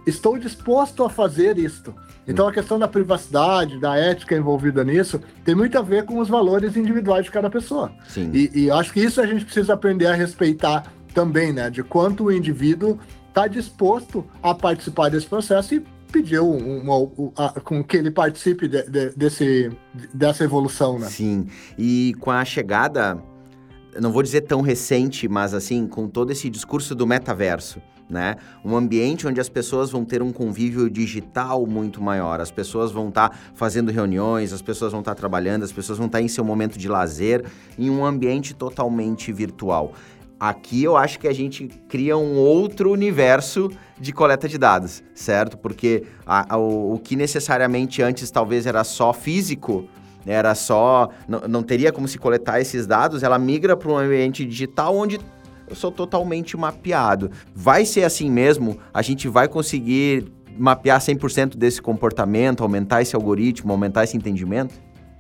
estou 0.08 0.38
disposto 0.38 1.04
a 1.04 1.10
fazer 1.10 1.58
isto. 1.58 1.94
Então 2.26 2.48
a 2.48 2.54
questão 2.54 2.78
da 2.78 2.88
privacidade, 2.88 3.80
da 3.80 3.98
ética 3.98 4.36
envolvida 4.36 4.84
nisso, 4.84 5.20
tem 5.44 5.56
muito 5.56 5.78
a 5.78 5.82
ver 5.82 6.06
com 6.06 6.20
os 6.20 6.30
valores 6.30 6.78
individuais 6.78 7.26
de 7.26 7.32
cada 7.32 7.50
pessoa. 7.50 7.92
Sim. 8.08 8.30
E, 8.34 8.66
e 8.66 8.72
acho 8.72 8.94
que 8.94 9.00
isso 9.02 9.20
a 9.20 9.26
gente 9.26 9.44
precisa 9.44 9.74
aprender 9.74 10.06
a 10.06 10.14
respeitar 10.14 10.84
também, 11.14 11.54
né? 11.54 11.70
De 11.70 11.84
quanto 11.84 12.26
o 12.26 12.32
indivíduo 12.32 13.00
está 13.28 13.48
disposto 13.48 14.26
a 14.42 14.54
participar 14.54 15.10
desse 15.10 15.28
processo 15.28 15.76
e 15.76 15.84
pediu 16.12 16.50
uma, 16.50 16.98
uma, 16.98 17.32
a, 17.36 17.60
com 17.62 17.84
que 17.84 17.98
ele 17.98 18.12
participe 18.12 18.68
de, 18.68 18.84
de, 18.84 19.10
desse, 19.12 19.72
dessa 20.14 20.44
evolução, 20.44 21.00
né? 21.00 21.08
Sim, 21.08 21.48
e 21.78 22.16
com 22.20 22.32
a 22.32 22.44
chegada, 22.44 23.22
não 24.00 24.12
vou 24.12 24.24
dizer 24.24 24.42
tão 24.42 24.62
recente, 24.62 25.28
mas 25.28 25.54
assim, 25.54 25.88
com 25.88 26.08
todo 26.08 26.32
esse 26.32 26.50
discurso 26.50 26.96
do 26.96 27.06
metaverso, 27.06 27.82
né? 28.10 28.36
Um 28.66 28.76
ambiente 28.76 29.28
onde 29.28 29.40
as 29.40 29.48
pessoas 29.48 29.92
vão 29.92 30.04
ter 30.04 30.22
um 30.22 30.32
convívio 30.32 30.90
digital 30.90 31.66
muito 31.68 32.02
maior, 32.02 32.42
as 32.42 32.50
pessoas 32.50 32.92
vão 32.92 33.10
estar 33.10 33.30
tá 33.30 33.38
fazendo 33.54 33.92
reuniões, 33.92 34.52
as 34.52 34.64
pessoas 34.64 34.92
vão 34.92 35.02
estar 35.02 35.14
tá 35.14 35.20
trabalhando, 35.20 35.64
as 35.64 35.72
pessoas 35.72 36.00
vão 36.00 36.08
estar 36.08 36.18
tá 36.18 36.24
em 36.24 36.28
seu 36.28 36.44
momento 36.44 36.78
de 36.78 36.88
lazer 36.88 37.46
em 37.78 37.90
um 37.90 38.04
ambiente 38.04 38.56
totalmente 38.56 39.32
virtual. 39.32 39.94
Aqui 40.40 40.84
eu 40.84 40.96
acho 40.96 41.20
que 41.20 41.28
a 41.28 41.34
gente 41.34 41.68
cria 41.90 42.18
um 42.18 42.38
outro 42.38 42.92
universo 42.92 43.70
de 44.00 44.14
coleta 44.14 44.48
de 44.48 44.58
dados, 44.58 45.04
certo? 45.14 45.58
Porque 45.58 46.04
a, 46.26 46.56
a, 46.56 46.58
o, 46.58 46.94
o, 46.94 47.00
que 47.00 47.16
necessariamente 47.16 48.02
antes 48.02 48.32
talvez 48.32 48.66
era 48.66 48.86
só 48.86 49.12
físico, 49.12 49.90
era 50.26 50.56
só. 50.56 51.10
Não, 51.28 51.42
não 51.42 51.62
teria 51.62 51.92
como 51.92 52.08
se 52.08 52.18
coletar 52.18 52.62
esses 52.62 52.88
dados, 52.88 53.22
ela 53.22 53.38
migra 53.38 53.76
para 53.76 53.92
um 53.92 53.98
ambiente 53.98 54.46
digital 54.46 54.96
onde 54.96 55.20
eu 55.68 55.76
sou 55.76 55.92
totalmente 55.92 56.56
mapeado. 56.56 57.30
Vai 57.54 57.84
ser 57.84 58.04
assim 58.04 58.32
mesmo? 58.32 58.78
A 58.94 59.02
gente 59.02 59.28
vai 59.28 59.48
conseguir 59.48 60.32
mapear 60.58 61.00
100% 61.00 61.58
desse 61.58 61.82
comportamento, 61.82 62.64
aumentar 62.64 63.02
esse 63.02 63.16
algoritmo, 63.16 63.72
aumentar 63.72 64.04
esse 64.06 64.16
entendimento? 64.18 64.74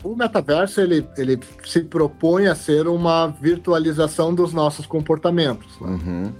O 0.03 0.15
metaverso 0.15 0.79
ele, 0.79 1.07
ele 1.17 1.39
se 1.63 1.81
propõe 1.81 2.47
a 2.47 2.55
ser 2.55 2.87
uma 2.87 3.27
virtualização 3.27 4.33
dos 4.33 4.53
nossos 4.53 4.85
comportamentos. 4.85 5.79
Né? 5.79 5.87
Uhum. 5.89 6.33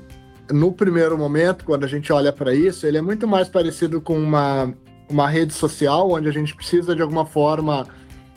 No 0.51 0.71
primeiro 0.71 1.17
momento, 1.17 1.65
quando 1.65 1.83
a 1.83 1.87
gente 1.87 2.11
olha 2.11 2.31
para 2.31 2.53
isso, 2.53 2.87
ele 2.87 2.97
é 2.97 3.01
muito 3.01 3.27
mais 3.27 3.49
parecido 3.49 4.01
com 4.01 4.17
uma, 4.17 4.73
uma 5.09 5.29
rede 5.29 5.53
social, 5.53 6.09
onde 6.11 6.27
a 6.27 6.31
gente 6.31 6.55
precisa 6.55 6.95
de 6.95 7.01
alguma 7.01 7.25
forma 7.25 7.85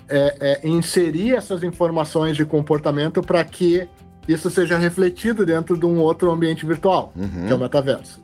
é, 0.09 0.61
é, 0.63 0.69
inserir 0.69 1.35
essas 1.35 1.63
informações 1.63 2.37
de 2.37 2.45
comportamento 2.45 3.23
para 3.23 3.43
que 3.45 3.89
isso 4.29 4.51
seja 4.51 4.77
refletido 4.77 5.47
dentro 5.47 5.77
de 5.77 5.87
um 5.87 5.99
outro 5.99 6.31
ambiente 6.31 6.67
virtual, 6.67 7.13
uhum. 7.17 7.47
que 7.47 7.53
é 7.53 7.55
o 7.55 7.59
metaverso. 7.59 8.21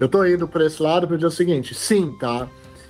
Eu 0.00 0.06
estou 0.06 0.26
indo 0.26 0.46
para 0.46 0.64
esse 0.64 0.82
lado 0.82 1.06
para 1.06 1.16
dizer 1.16 1.26
o 1.26 1.30
seguinte: 1.30 1.74
sim, 1.74 2.12
tá? 2.18 2.48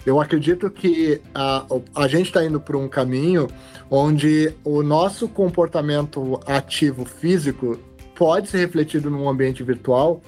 Eu 0.08 0.18
acredito 0.18 0.70
que 0.70 1.20
a, 1.34 1.66
a 1.94 2.08
gente 2.08 2.28
está 2.28 2.42
indo 2.42 2.58
para 2.58 2.78
um 2.78 2.88
caminho 2.88 3.46
onde 3.90 4.54
o 4.64 4.82
nosso 4.82 5.28
comportamento 5.28 6.40
ativo 6.46 7.04
físico 7.04 7.78
pode 8.14 8.48
ser 8.48 8.56
refletido 8.56 9.10
num 9.10 9.28
ambiente 9.28 9.62
virtual 9.62 10.22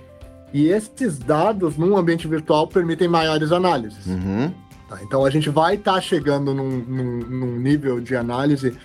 e 0.53 0.69
esses 0.69 1.19
dados 1.19 1.79
num 1.79 1.97
ambiente 1.97 2.29
virtual 2.29 2.69
permitem 2.69 3.09
maiores 3.09 3.53
análises. 3.53 4.05
Uhum. 4.05 4.53
Tá, 4.87 4.99
então 5.03 5.25
a 5.25 5.31
gente 5.31 5.49
vai 5.49 5.77
estar 5.77 5.95
tá 5.95 6.01
chegando 6.03 6.53
num, 6.53 6.69
num, 6.69 7.19
num, 7.21 7.57
nível 7.59 8.03
de 8.03 8.15
análise 8.15 8.77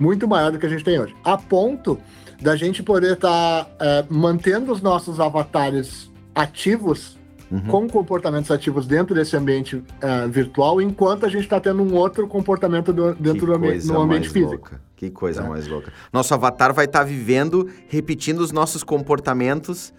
muito 0.00 0.26
maior 0.26 0.50
do 0.50 0.58
que 0.58 0.64
a 0.64 0.70
gente 0.70 0.82
tem 0.82 0.98
hoje, 0.98 1.14
a 1.22 1.36
ponto 1.36 1.98
da 2.40 2.56
gente 2.56 2.82
poder 2.82 3.12
estar 3.12 3.66
tá, 3.66 3.70
é, 3.84 4.04
mantendo 4.08 4.72
os 4.72 4.80
nossos 4.80 5.20
avatares 5.20 6.10
ativos 6.34 7.17
uhum. 7.50 7.60
com 7.62 7.88
comportamentos 7.88 8.50
ativos 8.50 8.86
dentro 8.86 9.14
desse 9.14 9.36
ambiente 9.36 9.76
uh, 9.76 10.28
virtual, 10.28 10.80
enquanto 10.80 11.26
a 11.26 11.28
gente 11.28 11.44
está 11.44 11.60
tendo 11.60 11.82
um 11.82 11.94
outro 11.94 12.26
comportamento 12.26 12.92
do, 12.92 13.14
dentro 13.14 13.46
do 13.46 13.54
ambiente, 13.54 13.86
no 13.86 14.00
ambiente 14.00 14.28
físico. 14.28 14.70
Louca. 14.70 14.80
Que 14.96 15.10
coisa 15.10 15.42
é. 15.42 15.48
mais 15.48 15.66
louca. 15.66 15.92
Nosso 16.12 16.34
avatar 16.34 16.72
vai 16.72 16.86
estar 16.86 17.00
tá 17.00 17.04
vivendo, 17.04 17.68
repetindo 17.88 18.40
os 18.40 18.52
nossos 18.52 18.82
comportamentos. 18.82 19.92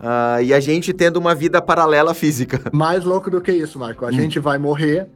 Uh, 0.00 0.42
e 0.42 0.54
a 0.54 0.60
gente 0.60 0.94
tendo 0.94 1.18
uma 1.18 1.34
vida 1.34 1.60
paralela 1.60 2.14
física. 2.14 2.58
Mais 2.72 3.04
louco 3.04 3.30
do 3.30 3.38
que 3.38 3.52
isso, 3.52 3.78
Marco. 3.78 4.06
A 4.06 4.08
hum. 4.08 4.12
gente 4.12 4.38
vai 4.38 4.56
morrer 4.56 5.06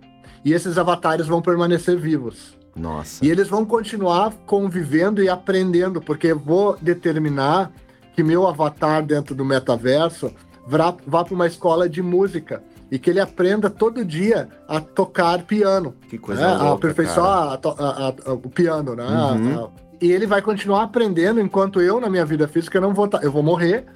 e 0.44 0.52
esses 0.52 0.76
avatares 0.76 1.26
vão 1.26 1.40
permanecer 1.40 1.96
vivos. 1.96 2.58
Nossa. 2.76 3.24
E 3.24 3.30
eles 3.30 3.48
vão 3.48 3.64
continuar 3.64 4.32
convivendo 4.44 5.22
e 5.22 5.28
aprendendo, 5.28 6.02
porque 6.02 6.26
eu 6.26 6.38
vou 6.38 6.76
determinar 6.82 7.72
que 8.14 8.22
meu 8.22 8.46
avatar 8.46 9.02
dentro 9.02 9.34
do 9.34 9.42
metaverso 9.42 10.30
vá, 10.66 10.94
vá 11.06 11.24
para 11.24 11.34
uma 11.34 11.46
escola 11.46 11.88
de 11.88 12.02
música 12.02 12.62
e 12.90 12.98
que 12.98 13.10
ele 13.10 13.20
aprenda 13.20 13.68
todo 13.70 14.04
dia 14.04 14.48
a 14.68 14.80
tocar 14.80 15.42
piano. 15.42 15.94
Que 16.08 16.18
coisa 16.18 16.42
né? 16.42 16.48
louca, 16.48 16.64
A 16.64 16.72
aperfeiçoar 16.74 17.38
a- 17.52 17.58
a- 17.78 18.14
a- 18.26 18.32
o 18.32 18.50
piano, 18.50 18.94
né? 18.94 19.04
Uhum. 19.06 19.64
A- 19.64 19.70
e 20.00 20.12
ele 20.12 20.26
vai 20.26 20.42
continuar 20.42 20.82
aprendendo 20.82 21.40
enquanto 21.40 21.80
eu, 21.80 21.98
na 22.00 22.10
minha 22.10 22.24
vida 22.24 22.46
física, 22.46 22.80
não 22.80 22.92
vou 22.92 23.08
eu 23.22 23.32
vou 23.32 23.42
morrer 23.42 23.86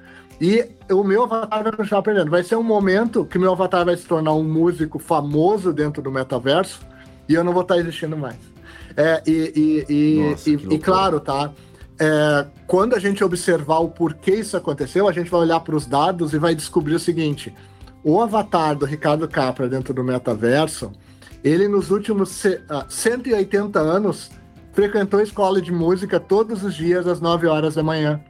e 0.41 0.65
o 0.91 1.03
meu 1.03 1.23
avatar 1.23 1.63
vai 1.63 1.71
continuar 1.71 1.99
aprendendo. 1.99 2.31
Vai 2.31 2.43
ser 2.43 2.55
um 2.55 2.63
momento 2.63 3.25
que 3.25 3.37
meu 3.37 3.51
avatar 3.51 3.85
vai 3.85 3.95
se 3.95 4.05
tornar 4.05 4.33
um 4.33 4.43
músico 4.43 4.97
famoso 4.97 5.71
dentro 5.71 6.01
do 6.01 6.11
metaverso 6.11 6.79
e 7.27 7.33
eu 7.35 7.43
não 7.43 7.53
vou 7.53 7.61
estar 7.61 7.77
existindo 7.77 8.17
mais. 8.17 8.37
É, 8.97 9.21
e, 9.27 9.85
e, 9.87 9.93
e, 9.93 10.29
Nossa, 10.31 10.49
e- 10.49 10.53
e 10.71 10.79
claro, 10.79 11.19
tá? 11.19 11.51
É, 11.99 12.45
quando 12.65 12.95
a 12.95 12.99
gente 12.99 13.23
observar 13.23 13.79
o 13.79 13.89
porquê 13.89 14.35
isso 14.35 14.55
aconteceu, 14.55 15.07
a 15.07 15.11
gente 15.11 15.29
vai 15.29 15.41
olhar 15.41 15.59
para 15.59 15.75
os 15.75 15.85
dados 15.85 16.33
e 16.33 16.37
vai 16.37 16.55
descobrir 16.55 16.95
o 16.95 16.99
seguinte: 16.99 17.53
o 18.03 18.21
avatar 18.21 18.75
do 18.75 18.85
Ricardo 18.85 19.27
Capra 19.27 19.67
dentro 19.67 19.93
do 19.93 20.03
metaverso, 20.03 20.91
ele 21.43 21.67
nos 21.67 21.91
últimos 21.91 22.29
ce- 22.29 22.61
ah, 22.69 22.85
180 22.87 23.79
anos 23.79 24.31
frequentou 24.71 25.19
a 25.19 25.23
escola 25.23 25.61
de 25.61 25.71
música 25.73 26.19
todos 26.19 26.63
os 26.63 26.73
dias 26.75 27.05
às 27.05 27.19
9 27.19 27.47
horas 27.47 27.75
da 27.75 27.83
manhã. 27.83 28.21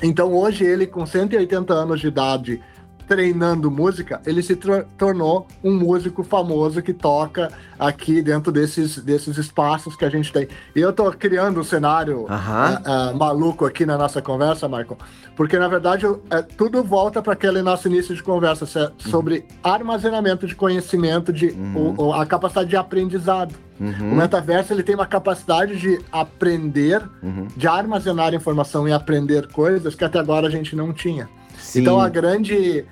Então 0.00 0.32
hoje 0.32 0.64
ele, 0.64 0.86
com 0.86 1.04
180 1.04 1.74
anos 1.74 2.00
de 2.00 2.06
idade, 2.06 2.60
treinando 3.08 3.70
música, 3.70 4.20
ele 4.26 4.42
se 4.42 4.54
tornou 4.98 5.46
um 5.64 5.72
músico 5.74 6.22
famoso 6.22 6.82
que 6.82 6.92
toca 6.92 7.50
aqui 7.78 8.20
dentro 8.20 8.52
desses, 8.52 8.98
desses 8.98 9.38
espaços 9.38 9.96
que 9.96 10.04
a 10.04 10.10
gente 10.10 10.30
tem. 10.32 10.46
E 10.76 10.80
eu 10.80 10.92
tô 10.92 11.10
criando 11.12 11.58
um 11.60 11.64
cenário 11.64 12.26
ah, 12.28 12.80
ah, 12.84 13.12
maluco 13.14 13.64
aqui 13.64 13.86
na 13.86 13.96
nossa 13.96 14.20
conversa, 14.20 14.68
Michael, 14.68 14.98
porque 15.34 15.58
na 15.58 15.68
verdade 15.68 16.04
eu- 16.04 16.22
é, 16.30 16.42
tudo 16.42 16.82
volta 16.84 17.22
para 17.22 17.32
aquele 17.32 17.62
nosso 17.62 17.88
início 17.88 18.14
de 18.14 18.22
conversa 18.22 18.66
se- 18.66 18.90
sobre 18.98 19.46
armazenamento 19.62 20.46
de 20.46 20.54
conhecimento, 20.54 21.32
de 21.32 21.46
Uhum. 21.46 21.94
o- 21.98 22.02
o- 22.08 22.12
a 22.12 22.26
capacidade 22.26 22.68
de 22.68 22.76
aprendizado. 22.76 23.54
O 23.80 23.84
Uhum. 23.84 24.16
metaverso 24.16 24.72
ele 24.72 24.82
tem 24.82 24.94
uma 24.96 25.06
capacidade 25.06 25.76
de 25.78 26.00
aprender, 26.12 27.00
Uhum. 27.22 27.46
de 27.56 27.66
armazenar 27.68 28.34
informação 28.34 28.86
e 28.88 28.92
aprender 28.92 29.46
coisas 29.48 29.94
que 29.94 30.04
até 30.04 30.18
agora 30.18 30.48
a 30.48 30.50
gente 30.50 30.74
não 30.76 30.92
tinha. 30.92 31.28
Sim. 31.60 31.80
Então 31.82 32.00
a 32.00 32.08
grande, 32.08 32.84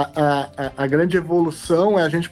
a, 0.00 0.10
a, 0.66 0.72
a- 0.84 0.86
grande 0.86 1.16
evolução 1.16 1.98
é 1.98 2.02
a 2.02 2.08
gente 2.08 2.30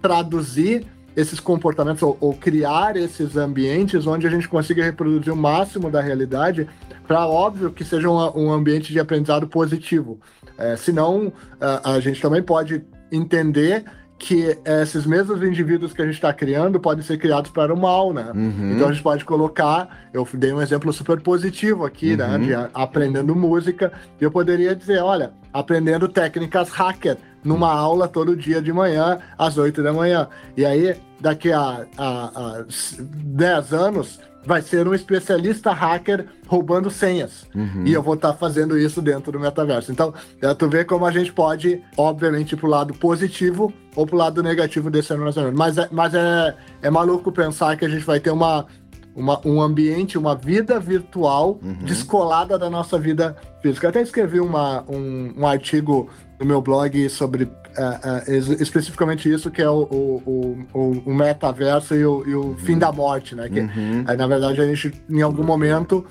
traduzir 0.00 0.86
esses 1.16 1.40
comportamentos 1.40 2.02
ou, 2.02 2.16
ou 2.20 2.34
criar 2.34 2.96
esses 2.96 3.36
ambientes 3.36 4.06
onde 4.06 4.26
a 4.26 4.30
gente 4.30 4.48
consiga 4.48 4.82
reproduzir 4.84 5.32
o 5.32 5.36
máximo 5.36 5.90
da 5.90 6.00
realidade 6.00 6.68
para 7.06 7.26
óbvio 7.26 7.70
que 7.72 7.84
seja 7.84 8.08
um, 8.08 8.44
um 8.46 8.52
ambiente 8.52 8.92
de 8.92 9.00
aprendizado 9.00 9.46
positivo. 9.48 10.20
É, 10.56 10.76
senão 10.76 11.32
a, 11.60 11.94
a 11.94 12.00
gente 12.00 12.20
também 12.22 12.42
pode 12.42 12.82
entender 13.10 13.84
que 14.16 14.56
esses 14.82 15.06
mesmos 15.06 15.42
indivíduos 15.42 15.94
que 15.94 16.02
a 16.02 16.04
gente 16.04 16.14
está 16.16 16.30
criando 16.32 16.78
podem 16.78 17.02
ser 17.02 17.16
criados 17.18 17.50
para 17.50 17.72
o 17.72 17.80
mal, 17.80 18.12
né? 18.12 18.30
Uhum. 18.34 18.72
Então 18.74 18.88
a 18.88 18.92
gente 18.92 19.02
pode 19.02 19.24
colocar, 19.24 20.08
eu 20.12 20.28
dei 20.34 20.52
um 20.52 20.60
exemplo 20.60 20.92
super 20.92 21.18
positivo 21.22 21.86
aqui, 21.86 22.14
né? 22.16 22.26
Uhum. 22.36 22.38
De 22.40 22.54
a- 22.54 22.68
aprendendo 22.74 23.34
música. 23.34 23.90
E 24.20 24.24
eu 24.24 24.30
poderia 24.30 24.76
dizer, 24.76 24.98
olha, 25.02 25.32
aprendendo 25.52 26.08
técnicas 26.08 26.68
hacker 26.70 27.16
numa 27.42 27.72
aula 27.72 28.06
todo 28.06 28.36
dia 28.36 28.60
de 28.60 28.72
manhã, 28.72 29.18
às 29.38 29.56
8 29.56 29.82
da 29.82 29.92
manhã. 29.92 30.28
E 30.56 30.64
aí, 30.64 30.96
daqui 31.20 31.52
a, 31.52 31.86
a, 31.96 32.24
a 32.24 32.64
10 32.98 33.72
anos, 33.72 34.20
vai 34.44 34.62
ser 34.62 34.86
um 34.86 34.94
especialista 34.94 35.72
hacker 35.72 36.26
roubando 36.46 36.90
senhas. 36.90 37.46
Uhum. 37.54 37.84
E 37.84 37.92
eu 37.92 38.02
vou 38.02 38.14
estar 38.14 38.32
fazendo 38.34 38.78
isso 38.78 39.02
dentro 39.02 39.32
do 39.32 39.40
metaverso. 39.40 39.92
Então, 39.92 40.14
é, 40.40 40.52
tu 40.54 40.68
vê 40.68 40.84
como 40.84 41.04
a 41.06 41.10
gente 41.10 41.32
pode, 41.32 41.82
obviamente, 41.96 42.52
ir 42.52 42.56
pro 42.56 42.68
lado 42.68 42.94
positivo 42.94 43.72
ou 43.94 44.06
pro 44.06 44.16
lado 44.16 44.42
negativo 44.42 44.90
desse 44.90 45.12
relacionamento. 45.14 45.58
Mas, 45.58 45.78
é, 45.78 45.88
mas 45.90 46.14
é, 46.14 46.54
é 46.82 46.90
maluco 46.90 47.30
pensar 47.30 47.76
que 47.76 47.84
a 47.84 47.88
gente 47.88 48.04
vai 48.04 48.18
ter 48.18 48.30
uma, 48.30 48.66
uma, 49.14 49.40
um 49.46 49.60
ambiente, 49.60 50.16
uma 50.18 50.34
vida 50.34 50.78
virtual 50.78 51.58
Uhum. 51.62 51.74
descolada 51.84 52.58
da 52.58 52.68
nossa 52.70 52.98
vida 52.98 53.36
física. 53.62 53.86
Eu 53.86 53.90
até 53.90 54.02
escrevi 54.02 54.40
uma, 54.40 54.84
um, 54.88 55.32
um 55.38 55.46
artigo 55.46 56.08
no 56.38 56.46
meu 56.46 56.62
blog 56.62 57.08
sobre 57.10 57.48
é, 57.76 58.32
ex- 58.34 58.48
especificamente 58.60 59.30
isso, 59.32 59.50
que 59.50 59.60
é 59.62 59.68
o, 59.70 59.82
o, 59.82 60.58
o, 60.72 61.02
o 61.06 61.14
metaverso 61.14 61.94
e 61.94 62.04
o, 62.04 62.24
e 62.26 62.34
o 62.34 62.54
fim 62.56 62.78
da 62.78 62.90
morte, 62.90 63.34
né? 63.34 63.48
Que, 63.48 63.60
Uhum. 63.60 64.04
Aí, 64.06 64.16
na 64.16 64.26
verdade, 64.26 64.60
a 64.60 64.66
gente, 64.66 64.92
em 65.08 65.22
algum 65.22 65.44
momento, 65.44 66.04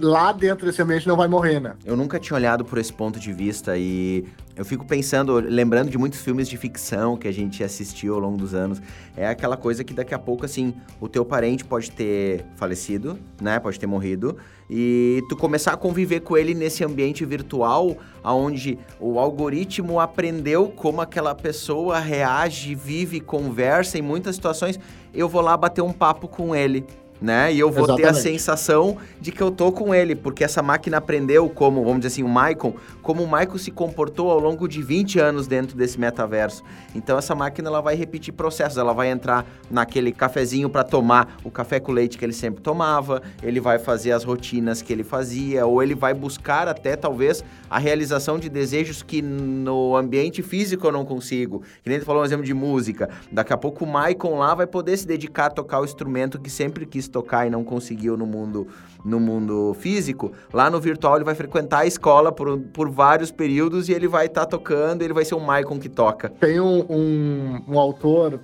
lá 0.00 0.32
dentro 0.32 0.66
desse 0.66 0.80
ambiente 0.80 1.06
não 1.06 1.16
vai 1.16 1.28
morrer, 1.28 1.60
né? 1.60 1.74
Eu 1.84 1.96
nunca 1.96 2.18
tinha 2.18 2.36
olhado 2.36 2.64
por 2.64 2.78
esse 2.78 2.92
ponto 2.92 3.18
de 3.18 3.32
vista 3.32 3.76
e 3.76 4.24
eu 4.56 4.64
fico 4.64 4.86
pensando, 4.86 5.34
lembrando 5.34 5.90
de 5.90 5.98
muitos 5.98 6.20
filmes 6.20 6.48
de 6.48 6.56
ficção 6.56 7.16
que 7.16 7.28
a 7.28 7.32
gente 7.32 7.62
assistiu 7.62 8.14
ao 8.14 8.20
longo 8.20 8.36
dos 8.36 8.54
anos. 8.54 8.80
É 9.16 9.28
aquela 9.28 9.56
coisa 9.56 9.84
que 9.84 9.92
daqui 9.92 10.14
a 10.14 10.18
pouco, 10.18 10.44
assim, 10.44 10.74
o 11.00 11.08
teu 11.08 11.24
parente 11.24 11.64
pode 11.64 11.90
ter 11.90 12.44
falecido, 12.56 13.18
né? 13.40 13.58
Pode 13.58 13.78
ter 13.78 13.86
morrido. 13.86 14.36
E 14.68 15.22
tu 15.28 15.36
começar 15.36 15.72
a 15.72 15.76
conviver 15.76 16.20
com 16.20 16.36
ele 16.36 16.54
nesse 16.54 16.82
ambiente 16.84 17.24
virtual, 17.24 17.96
onde 18.24 18.78
o 18.98 19.18
algoritmo 19.18 20.00
aprendeu 20.00 20.68
como 20.68 21.00
aquela 21.00 21.34
pessoa 21.34 21.98
reage, 21.98 22.74
vive, 22.74 23.20
conversa 23.20 23.98
em 23.98 24.02
muitas 24.02 24.36
situações. 24.36 24.78
Eu 25.12 25.28
vou 25.28 25.40
lá 25.42 25.56
bater 25.56 25.82
um 25.82 25.92
papo 25.92 26.28
com 26.28 26.54
ele. 26.54 26.84
Né? 27.20 27.54
E 27.54 27.58
eu 27.58 27.70
vou 27.70 27.86
ter 27.86 27.92
a 27.92 28.10
Exatamente. 28.10 28.22
sensação 28.22 28.98
de 29.20 29.32
que 29.32 29.42
eu 29.42 29.50
tô 29.50 29.72
com 29.72 29.94
ele, 29.94 30.14
porque 30.14 30.44
essa 30.44 30.62
máquina 30.62 30.98
aprendeu 30.98 31.48
como, 31.48 31.82
vamos 31.82 32.00
dizer 32.00 32.08
assim, 32.08 32.22
o 32.22 32.28
Michael, 32.28 32.76
como 33.02 33.22
o 33.22 33.26
Michael 33.26 33.58
se 33.58 33.70
comportou 33.70 34.30
ao 34.30 34.38
longo 34.38 34.68
de 34.68 34.82
20 34.82 35.18
anos 35.18 35.46
dentro 35.46 35.76
desse 35.76 35.98
metaverso. 35.98 36.62
Então 36.94 37.16
essa 37.16 37.34
máquina 37.34 37.68
ela 37.68 37.80
vai 37.80 37.94
repetir 37.94 38.34
processos, 38.34 38.76
ela 38.76 38.92
vai 38.92 39.10
entrar 39.10 39.46
naquele 39.70 40.12
cafezinho 40.12 40.68
para 40.68 40.84
tomar 40.84 41.38
o 41.42 41.50
café 41.50 41.80
com 41.80 41.92
leite 41.92 42.18
que 42.18 42.24
ele 42.24 42.32
sempre 42.32 42.60
tomava, 42.60 43.22
ele 43.42 43.60
vai 43.60 43.78
fazer 43.78 44.12
as 44.12 44.22
rotinas 44.22 44.82
que 44.82 44.92
ele 44.92 45.04
fazia, 45.04 45.64
ou 45.64 45.82
ele 45.82 45.94
vai 45.94 46.12
buscar 46.12 46.68
até 46.68 46.96
talvez 46.96 47.42
a 47.70 47.78
realização 47.78 48.38
de 48.38 48.48
desejos 48.48 49.02
que 49.02 49.22
no 49.22 49.96
ambiente 49.96 50.42
físico 50.42 50.86
eu 50.86 50.92
não 50.92 51.04
consigo. 51.04 51.62
Que 51.82 51.88
nem 51.88 51.98
tu 51.98 52.04
falou 52.04 52.22
um 52.22 52.24
exemplo 52.24 52.44
de 52.44 52.54
música. 52.54 53.08
Daqui 53.32 53.52
a 53.52 53.56
pouco 53.56 53.84
o 53.84 53.86
Michael 53.86 54.36
lá 54.36 54.54
vai 54.54 54.66
poder 54.66 54.96
se 54.96 55.06
dedicar 55.06 55.46
a 55.46 55.50
tocar 55.50 55.80
o 55.80 55.84
instrumento 55.84 56.38
que 56.38 56.50
sempre 56.50 56.84
quis 56.84 57.05
tocar 57.10 57.46
e 57.46 57.50
não 57.50 57.64
conseguiu 57.64 58.16
no 58.16 58.26
mundo 58.26 58.66
no 59.04 59.20
mundo 59.20 59.72
físico, 59.78 60.32
lá 60.52 60.68
no 60.68 60.80
virtual 60.80 61.14
ele 61.14 61.24
vai 61.24 61.34
frequentar 61.36 61.80
a 61.80 61.86
escola 61.86 62.32
por, 62.32 62.58
por 62.58 62.90
vários 62.90 63.30
períodos 63.30 63.88
e 63.88 63.92
ele 63.92 64.08
vai 64.08 64.26
estar 64.26 64.46
tocando, 64.46 65.02
ele 65.02 65.12
vai 65.14 65.24
ser 65.24 65.36
o 65.36 65.40
Maicon 65.40 65.78
que 65.78 65.88
toca. 65.88 66.28
Tem 66.28 66.58
um, 66.58 66.84
um, 66.90 67.62
um 67.68 67.78
autor, 67.78 68.40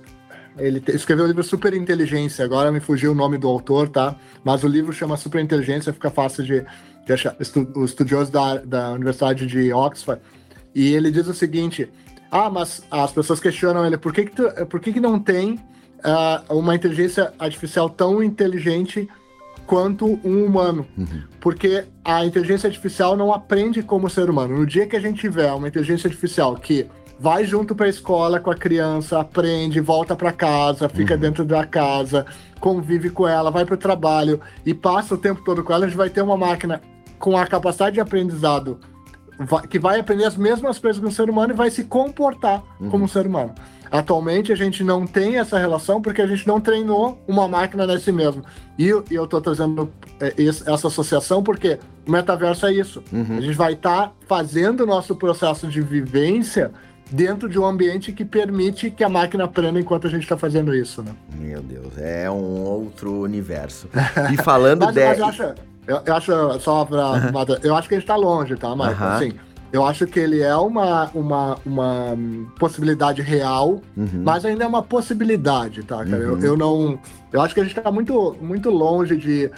ele 0.57 0.81
escreveu 0.87 1.25
o 1.25 1.27
livro 1.27 1.43
Super 1.43 1.73
Inteligência, 1.73 2.45
agora 2.45 2.71
me 2.71 2.79
fugiu 2.79 3.11
o 3.11 3.15
nome 3.15 3.37
do 3.37 3.49
autor, 3.49 3.89
tá? 3.89 4.15
Mas 4.41 4.63
o 4.63 4.67
livro 4.69 4.93
chama 4.93 5.17
Super 5.17 5.41
Inteligência, 5.41 5.91
fica 5.91 6.09
fácil 6.09 6.45
de, 6.45 6.65
de 7.05 7.11
achar. 7.11 7.35
Estu, 7.41 7.67
o 7.75 7.83
estudioso 7.83 8.31
da, 8.31 8.55
da 8.59 8.91
Universidade 8.93 9.45
de 9.45 9.73
Oxford. 9.73 10.21
E 10.73 10.93
ele 10.93 11.11
diz 11.11 11.27
o 11.27 11.33
seguinte: 11.33 11.91
ah, 12.31 12.49
mas 12.49 12.83
as 12.89 13.11
pessoas 13.11 13.41
questionam 13.41 13.85
ele, 13.85 13.97
por 13.97 14.13
que, 14.13 14.23
que, 14.25 14.31
tu- 14.31 14.65
por 14.67 14.79
que, 14.79 14.93
que 14.93 14.99
não 15.01 15.19
tem 15.19 15.59
ah, 16.03 16.43
uma 16.49 16.75
inteligência 16.75 17.33
artificial 17.39 17.89
tão 17.89 18.21
inteligente 18.23 19.07
quanto 19.65 20.19
um 20.23 20.45
humano? 20.45 20.85
Porque 21.39 21.85
a 22.03 22.25
inteligência 22.25 22.67
artificial 22.67 23.15
não 23.15 23.33
aprende 23.33 23.81
como 23.81 24.09
ser 24.09 24.29
humano. 24.29 24.57
No 24.57 24.65
dia 24.65 24.87
que 24.87 24.95
a 24.95 24.99
gente 24.99 25.19
tiver 25.19 25.51
uma 25.53 25.67
inteligência 25.67 26.07
artificial 26.07 26.55
que 26.55 26.87
vai 27.19 27.45
junto 27.45 27.73
para 27.73 27.85
a 27.85 27.89
escola 27.89 28.39
com 28.39 28.51
a 28.51 28.55
criança, 28.55 29.19
aprende, 29.19 29.79
volta 29.79 30.15
para 30.15 30.31
casa, 30.31 30.89
fica 30.89 31.15
dentro 31.15 31.45
da 31.45 31.65
casa, 31.65 32.25
convive 32.59 33.09
com 33.09 33.27
ela, 33.27 33.49
vai 33.49 33.65
para 33.65 33.75
o 33.75 33.77
trabalho 33.77 34.41
e 34.65 34.73
passa 34.73 35.15
o 35.15 35.17
tempo 35.17 35.41
todo 35.43 35.63
com 35.63 35.71
ela, 35.71 35.85
a 35.85 35.87
gente 35.87 35.97
vai 35.97 36.09
ter 36.09 36.21
uma 36.21 36.35
máquina 36.35 36.81
com 37.19 37.37
a 37.37 37.47
capacidade 37.47 37.93
de 37.93 38.01
aprendizado 38.01 38.79
que 39.69 39.79
vai 39.79 39.99
aprender 39.99 40.25
as 40.25 40.35
mesmas 40.35 40.77
coisas 40.77 41.01
que 41.01 41.07
um 41.07 41.11
ser 41.11 41.29
humano 41.29 41.53
e 41.53 41.55
vai 41.55 41.71
se 41.71 41.83
comportar 41.85 42.61
como 42.89 43.05
um 43.05 43.07
ser 43.07 43.25
humano. 43.25 43.53
Atualmente 43.93 44.51
a 44.51 44.55
gente 44.55 44.83
não 44.83 45.05
tem 45.05 45.37
essa 45.37 45.59
relação 45.59 46.01
porque 46.01 46.19
a 46.19 46.25
gente 46.25 46.47
não 46.47 46.59
treinou 46.59 47.21
uma 47.27 47.47
máquina 47.47 47.85
nesse 47.85 48.11
mesmo. 48.11 48.43
E 48.75 48.87
eu, 48.87 49.05
e 49.11 49.13
eu 49.13 49.27
tô 49.27 49.39
trazendo 49.39 49.87
é, 50.19 50.33
essa 50.43 50.87
associação 50.87 51.43
porque 51.43 51.77
o 52.07 52.11
metaverso 52.11 52.65
é 52.65 52.73
isso. 52.73 53.03
Uhum. 53.13 53.37
A 53.37 53.41
gente 53.41 53.55
vai 53.55 53.73
estar 53.73 54.11
fazendo 54.27 54.81
o 54.81 54.87
nosso 54.87 55.15
processo 55.15 55.67
de 55.67 55.79
vivência 55.79 56.71
dentro 57.11 57.47
de 57.47 57.59
um 57.59 57.65
ambiente 57.67 58.11
que 58.11 58.25
permite 58.25 58.89
que 58.89 59.03
a 59.03 59.09
máquina 59.09 59.43
aprenda 59.43 59.79
enquanto 59.79 60.07
a 60.07 60.09
gente 60.09 60.23
está 60.23 60.39
fazendo 60.39 60.73
isso, 60.73 61.03
né? 61.03 61.11
Meu 61.37 61.61
Deus, 61.61 61.95
é 61.99 62.27
um 62.31 62.63
outro 62.63 63.21
universo. 63.21 63.87
E 64.33 64.41
falando 64.41 64.85
Mas, 64.89 64.95
de... 64.95 65.05
mas 65.05 65.19
eu 65.19 65.25
acho, 65.25 65.43
eu, 65.85 66.01
eu 66.03 66.15
acho 66.15 66.59
só 66.61 66.83
pra, 66.83 67.31
eu 67.61 67.75
acho 67.75 67.87
que 67.87 67.93
a 67.93 67.99
gente 67.99 68.07
tá 68.07 68.15
longe, 68.15 68.55
tá, 68.55 68.75
Marco? 68.75 69.03
Aham. 69.03 69.15
Assim, 69.17 69.33
Eu 69.73 69.83
acho 69.83 70.05
que 70.05 70.19
ele 70.19 70.39
é 70.39 70.55
uma, 70.55 71.09
uma, 71.15 71.57
uma 71.65 72.17
possibilidade 72.59 73.23
real, 73.23 73.81
uhum. 73.97 74.21
mas 74.23 74.45
ainda 74.45 74.63
é 74.63 74.67
uma 74.67 74.83
possibilidade, 74.83 75.81
tá, 75.81 76.05
cara? 76.05 76.31
Uhum. 76.31 76.39
Eu, 76.39 76.39
eu 76.39 76.57
não. 76.57 76.99
Eu 77.31 77.41
acho 77.41 77.55
que 77.55 77.59
a 77.59 77.63
gente 77.63 77.75
está 77.75 77.91
muito, 77.91 78.37
muito 78.39 78.69
longe 78.69 79.17
de. 79.17 79.49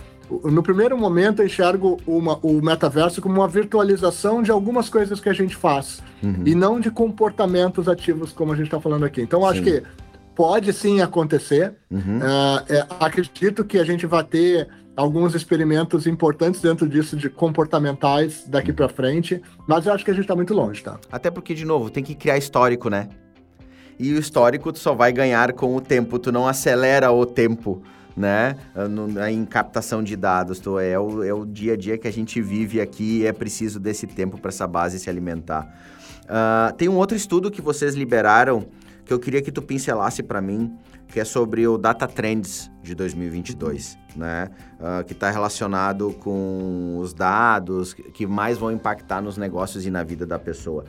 No 0.46 0.64
primeiro 0.64 0.98
momento, 0.98 1.42
eu 1.42 1.46
enxergo 1.46 2.00
uma, 2.08 2.40
o 2.42 2.62
metaverso 2.62 3.22
como 3.22 3.36
uma 3.36 3.48
virtualização 3.48 4.42
de 4.42 4.52
algumas 4.52 4.88
coisas 4.90 5.20
que 5.20 5.28
a 5.28 5.34
gente 5.34 5.54
faz, 5.54 6.02
uhum. 6.24 6.44
e 6.46 6.56
não 6.56 6.80
de 6.80 6.90
comportamentos 6.90 7.90
ativos, 7.90 8.32
como 8.32 8.54
a 8.54 8.56
gente 8.56 8.68
está 8.68 8.80
falando 8.80 9.04
aqui. 9.04 9.22
Então, 9.22 9.42
eu 9.42 9.46
acho 9.48 9.62
que 9.62 9.84
pode 10.34 10.72
sim 10.72 11.02
acontecer. 11.02 11.74
Uhum. 11.92 12.20
Uh, 12.20 12.74
é, 12.74 12.88
acredito 13.02 13.66
que 13.66 13.78
a 13.78 13.84
gente 13.84 14.06
vai 14.06 14.24
ter 14.24 14.70
alguns 14.96 15.36
experimentos 15.36 16.08
importantes 16.08 16.62
dentro 16.62 16.88
disso 16.88 17.18
de 17.18 17.30
comportamentais 17.30 18.46
daqui 18.48 18.72
para 18.72 18.88
frente, 18.88 19.42
mas 19.68 19.86
eu 19.86 19.94
acho 19.94 20.06
que 20.06 20.12
a 20.12 20.14
gente 20.14 20.24
está 20.24 20.36
muito 20.36 20.54
longe, 20.54 20.82
tá? 20.82 21.00
Até 21.12 21.30
porque 21.30 21.54
de 21.54 21.66
novo, 21.66 21.90
tem 21.90 22.04
que 22.04 22.16
criar 22.16 22.38
histórico, 22.38 22.90
né? 22.90 23.10
E 24.00 24.14
o 24.14 24.20
histórico 24.20 24.72
tu 24.72 24.80
só 24.80 24.94
vai 24.94 25.12
ganhar 25.12 25.54
com 25.54 25.76
o 25.76 25.82
tempo, 25.82 26.20
tu 26.20 26.32
não 26.32 26.48
acelera 26.48 27.12
o 27.12 27.26
tempo, 27.26 27.82
né? 28.16 28.58
No, 28.90 29.26
em 29.28 29.46
captação 29.46 30.04
de 30.04 30.16
dados, 30.16 30.62
é, 30.82 30.98
o, 30.98 31.24
é 31.24 31.34
o 31.34 31.46
dia 31.46 31.74
a 31.74 31.78
dia 31.78 31.98
que 31.98 32.08
a 32.08 32.12
gente 32.12 32.42
vive 32.42 32.80
aqui 32.80 33.20
e 33.20 33.26
é 33.26 33.34
preciso 33.34 33.80
desse 33.80 34.08
tempo 34.08 34.38
para 34.38 34.50
essa 34.50 34.68
base 34.68 35.00
se 35.00 35.10
alimentar. 35.10 35.68
Uh, 36.24 36.74
tem 36.76 36.90
um 36.90 36.96
outro 36.96 37.16
estudo 37.16 37.52
que 37.52 37.62
vocês 37.62 37.94
liberaram 37.94 38.66
que 39.06 39.14
eu 39.14 39.20
queria 39.20 39.42
que 39.42 39.52
tu 39.52 39.62
pincelasse 39.62 40.24
para 40.24 40.42
mim, 40.42 40.76
que 41.08 41.20
é 41.20 41.26
sobre 41.26 41.68
o 41.68 41.78
Data 41.78 42.08
Trends 42.08 42.72
de 42.82 42.94
2022, 42.96 43.98
né? 44.16 44.50
Uh, 44.80 45.04
que 45.04 45.14
está 45.14 45.30
relacionado 45.30 46.14
com 46.20 46.98
os 47.00 47.14
dados 47.14 47.94
que 47.94 48.28
mais 48.28 48.58
vão 48.58 48.72
impactar 48.72 49.22
nos 49.22 49.38
negócios 49.38 49.86
e 49.86 49.92
na 49.92 50.04
vida 50.04 50.26
da 50.26 50.38
pessoa. 50.38 50.86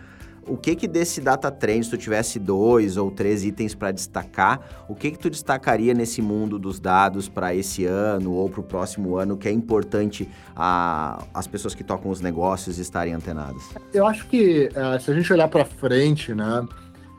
O 0.49 0.57
que 0.57 0.77
que 0.77 0.87
desse 0.87 1.21
Data 1.21 1.51
Trends, 1.51 1.87
se 1.87 1.91
tu 1.91 1.99
tivesse 1.99 2.39
dois 2.39 2.97
ou 2.97 3.11
três 3.11 3.45
itens 3.45 3.75
para 3.75 3.91
destacar, 3.91 4.87
o 4.89 4.95
que 4.95 5.11
que 5.11 5.19
tu 5.19 5.29
destacaria 5.29 5.93
nesse 5.93 6.23
mundo 6.23 6.57
dos 6.57 6.79
dados 6.79 7.29
para 7.29 7.53
esse 7.53 7.85
ano 7.85 8.33
ou 8.33 8.49
para 8.49 8.61
o 8.61 8.63
próximo 8.63 9.17
ano 9.17 9.37
que 9.37 9.49
é 9.49 9.51
importante 9.51 10.29
a, 10.55 11.25
as 11.35 11.49
pessoas 11.49 11.75
que 11.75 11.83
tocam 11.83 12.13
os 12.13 12.21
negócios 12.21 12.79
estarem 12.79 13.13
antenadas? 13.13 13.63
Eu 13.93 14.07
acho 14.07 14.25
que 14.29 14.69
uh, 14.69 15.01
se 15.01 15.11
a 15.11 15.15
gente 15.15 15.33
olhar 15.33 15.49
para 15.49 15.65
frente, 15.65 16.33
né? 16.33 16.65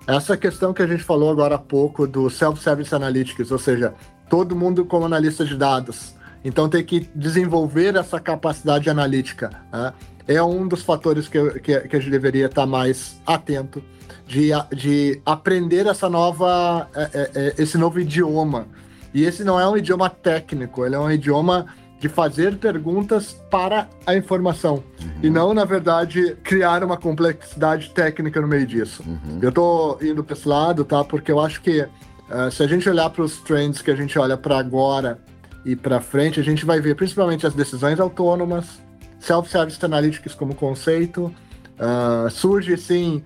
Essa 0.08 0.38
questão 0.38 0.74
que 0.74 0.82
a 0.82 0.88
gente 0.88 1.04
falou 1.04 1.30
agora 1.30 1.56
há 1.56 1.60
pouco 1.60 2.08
do 2.08 2.30
Self-Service 2.30 2.96
Analytics, 2.96 3.52
ou 3.52 3.60
seja, 3.60 3.94
todo 4.30 4.56
mundo 4.56 4.86
como 4.86 5.06
analista 5.06 5.44
de 5.44 5.58
dados. 5.58 6.16
Então 6.46 6.70
tem 6.70 6.82
que 6.82 7.10
desenvolver 7.14 7.94
essa 7.98 8.18
capacidade 8.18 8.90
analítica. 8.90 9.50
Né? 9.70 9.94
É 10.26 10.42
um 10.42 10.66
dos 10.66 10.82
fatores 10.82 11.28
que, 11.28 11.60
que, 11.60 11.80
que, 11.82 11.96
a 11.96 12.00
gente 12.00 12.10
deveria 12.10 12.46
estar 12.46 12.66
mais 12.66 13.22
atento 13.26 13.84
de, 14.26 14.52
de 14.74 15.22
aprender 15.26 15.86
essa 15.86 16.10
nova, 16.10 16.88
é, 16.96 17.02
é, 17.02 17.32
é, 17.36 17.54
esse 17.58 17.78
novo 17.78 18.00
idioma. 18.00 18.66
E 19.14 19.26
esse 19.26 19.44
não 19.44 19.60
é 19.60 19.68
um 19.68 19.76
idioma 19.76 20.10
técnico, 20.10 20.86
ele 20.86 20.96
é 20.96 21.00
um 21.00 21.12
idioma 21.12 21.66
de 22.00 22.08
fazer 22.08 22.58
perguntas 22.58 23.34
para 23.50 23.88
a 24.06 24.16
informação 24.16 24.84
uhum. 25.02 25.10
e 25.24 25.30
não, 25.30 25.54
na 25.54 25.66
verdade, 25.66 26.38
criar 26.44 26.84
uma 26.84 26.96
complexidade 26.96 27.90
técnica 27.90 28.40
no 28.40 28.48
meio 28.48 28.68
disso. 28.68 29.04
Uhum. 29.06 29.40
Eu 29.42 29.50
estou 29.50 29.98
indo 30.02 30.24
para 30.24 30.36
esse 30.36 30.48
lado, 30.48 30.86
tá? 30.86 31.04
Porque 31.04 31.32
eu 31.32 31.40
acho 31.40 31.60
que 31.62 31.82
uh, 31.82 32.52
se 32.52 32.62
a 32.62 32.68
gente 32.68 32.88
olhar 32.88 33.10
para 33.10 33.24
os 33.24 33.38
trends 33.40 33.82
que 33.82 33.90
a 33.90 33.96
gente 33.96 34.18
olha 34.20 34.38
para 34.38 34.60
agora 34.60 35.20
e 35.66 35.76
para 35.76 36.00
frente, 36.00 36.40
a 36.40 36.44
gente 36.44 36.66
vai 36.66 36.80
ver 36.80 36.96
principalmente 36.96 37.48
as 37.48 37.54
decisões 37.54 38.00
autônomas, 38.00 38.80
self-service 39.20 39.84
analytics 39.84 40.36
como 40.36 40.54
conceito, 40.54 41.34
uh, 41.80 42.30
surge 42.30 42.78
sim 42.78 43.24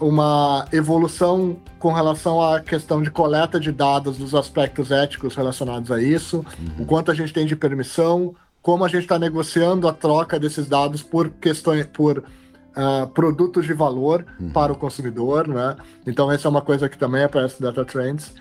uma 0.00 0.66
evolução 0.72 1.56
com 1.78 1.92
relação 1.92 2.40
à 2.42 2.60
questão 2.60 3.02
de 3.02 3.10
coleta 3.10 3.58
de 3.58 3.72
dados, 3.72 4.18
dos 4.18 4.34
aspectos 4.34 4.90
éticos 4.90 5.34
relacionados 5.34 5.90
a 5.90 6.00
isso, 6.00 6.38
uhum. 6.38 6.84
o 6.84 6.86
quanto 6.86 7.10
a 7.10 7.14
gente 7.14 7.32
tem 7.32 7.46
de 7.46 7.56
permissão, 7.56 8.34
como 8.60 8.84
a 8.84 8.88
gente 8.88 9.02
está 9.02 9.18
negociando 9.18 9.88
a 9.88 9.92
troca 9.92 10.38
desses 10.38 10.68
dados 10.68 11.02
por 11.02 11.30
questões, 11.30 11.86
por 11.86 12.18
uh, 12.18 13.06
produtos 13.08 13.66
de 13.66 13.72
valor 13.72 14.24
uhum. 14.38 14.50
para 14.50 14.72
o 14.72 14.76
consumidor, 14.76 15.48
né? 15.48 15.76
Então 16.06 16.30
essa 16.30 16.46
é 16.46 16.50
uma 16.50 16.62
coisa 16.62 16.88
que 16.88 16.96
também 16.96 17.24
aparece 17.24 17.60
no 17.60 17.66
Data 17.66 17.84
Trends. 17.84 18.32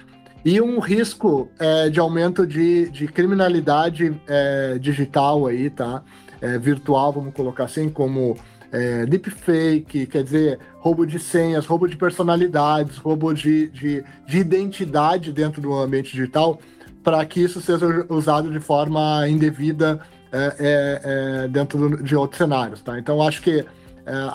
E 0.43 0.59
um 0.59 0.79
risco 0.79 1.49
é, 1.59 1.89
de 1.89 1.99
aumento 1.99 2.47
de, 2.47 2.89
de 2.89 3.07
criminalidade 3.07 4.19
é, 4.27 4.77
digital 4.79 5.45
aí, 5.45 5.69
tá? 5.69 6.01
É, 6.41 6.57
virtual, 6.57 7.13
vamos 7.13 7.34
colocar 7.36 7.65
assim, 7.65 7.89
como 7.89 8.36
é, 8.72 9.05
deepfake, 9.05 10.05
quer 10.05 10.24
dizer, 10.24 10.59
roubo 10.80 11.05
de 11.05 11.19
senhas, 11.19 11.65
roubo 11.65 11.88
de 11.88 11.95
personalidades, 11.97 12.97
roubo 12.97 13.34
de, 13.34 13.67
de, 13.69 14.03
de 14.28 14.38
identidade 14.38 15.32
dentro 15.32 15.61
do 15.61 15.74
ambiente 15.74 16.11
digital, 16.11 16.59
para 17.03 17.24
que 17.26 17.41
isso 17.41 17.61
seja 17.61 18.05
usado 18.09 18.51
de 18.51 18.59
forma 18.59 19.28
indevida 19.28 19.99
é, 20.32 20.55
é, 20.59 21.01
é 21.43 21.47
dentro 21.47 22.01
de 22.01 22.15
outros 22.15 22.38
cenários. 22.38 22.82
Tá? 22.82 22.97
Então, 22.97 23.22
acho 23.22 23.41
que, 23.41 23.59
é, 23.59 23.65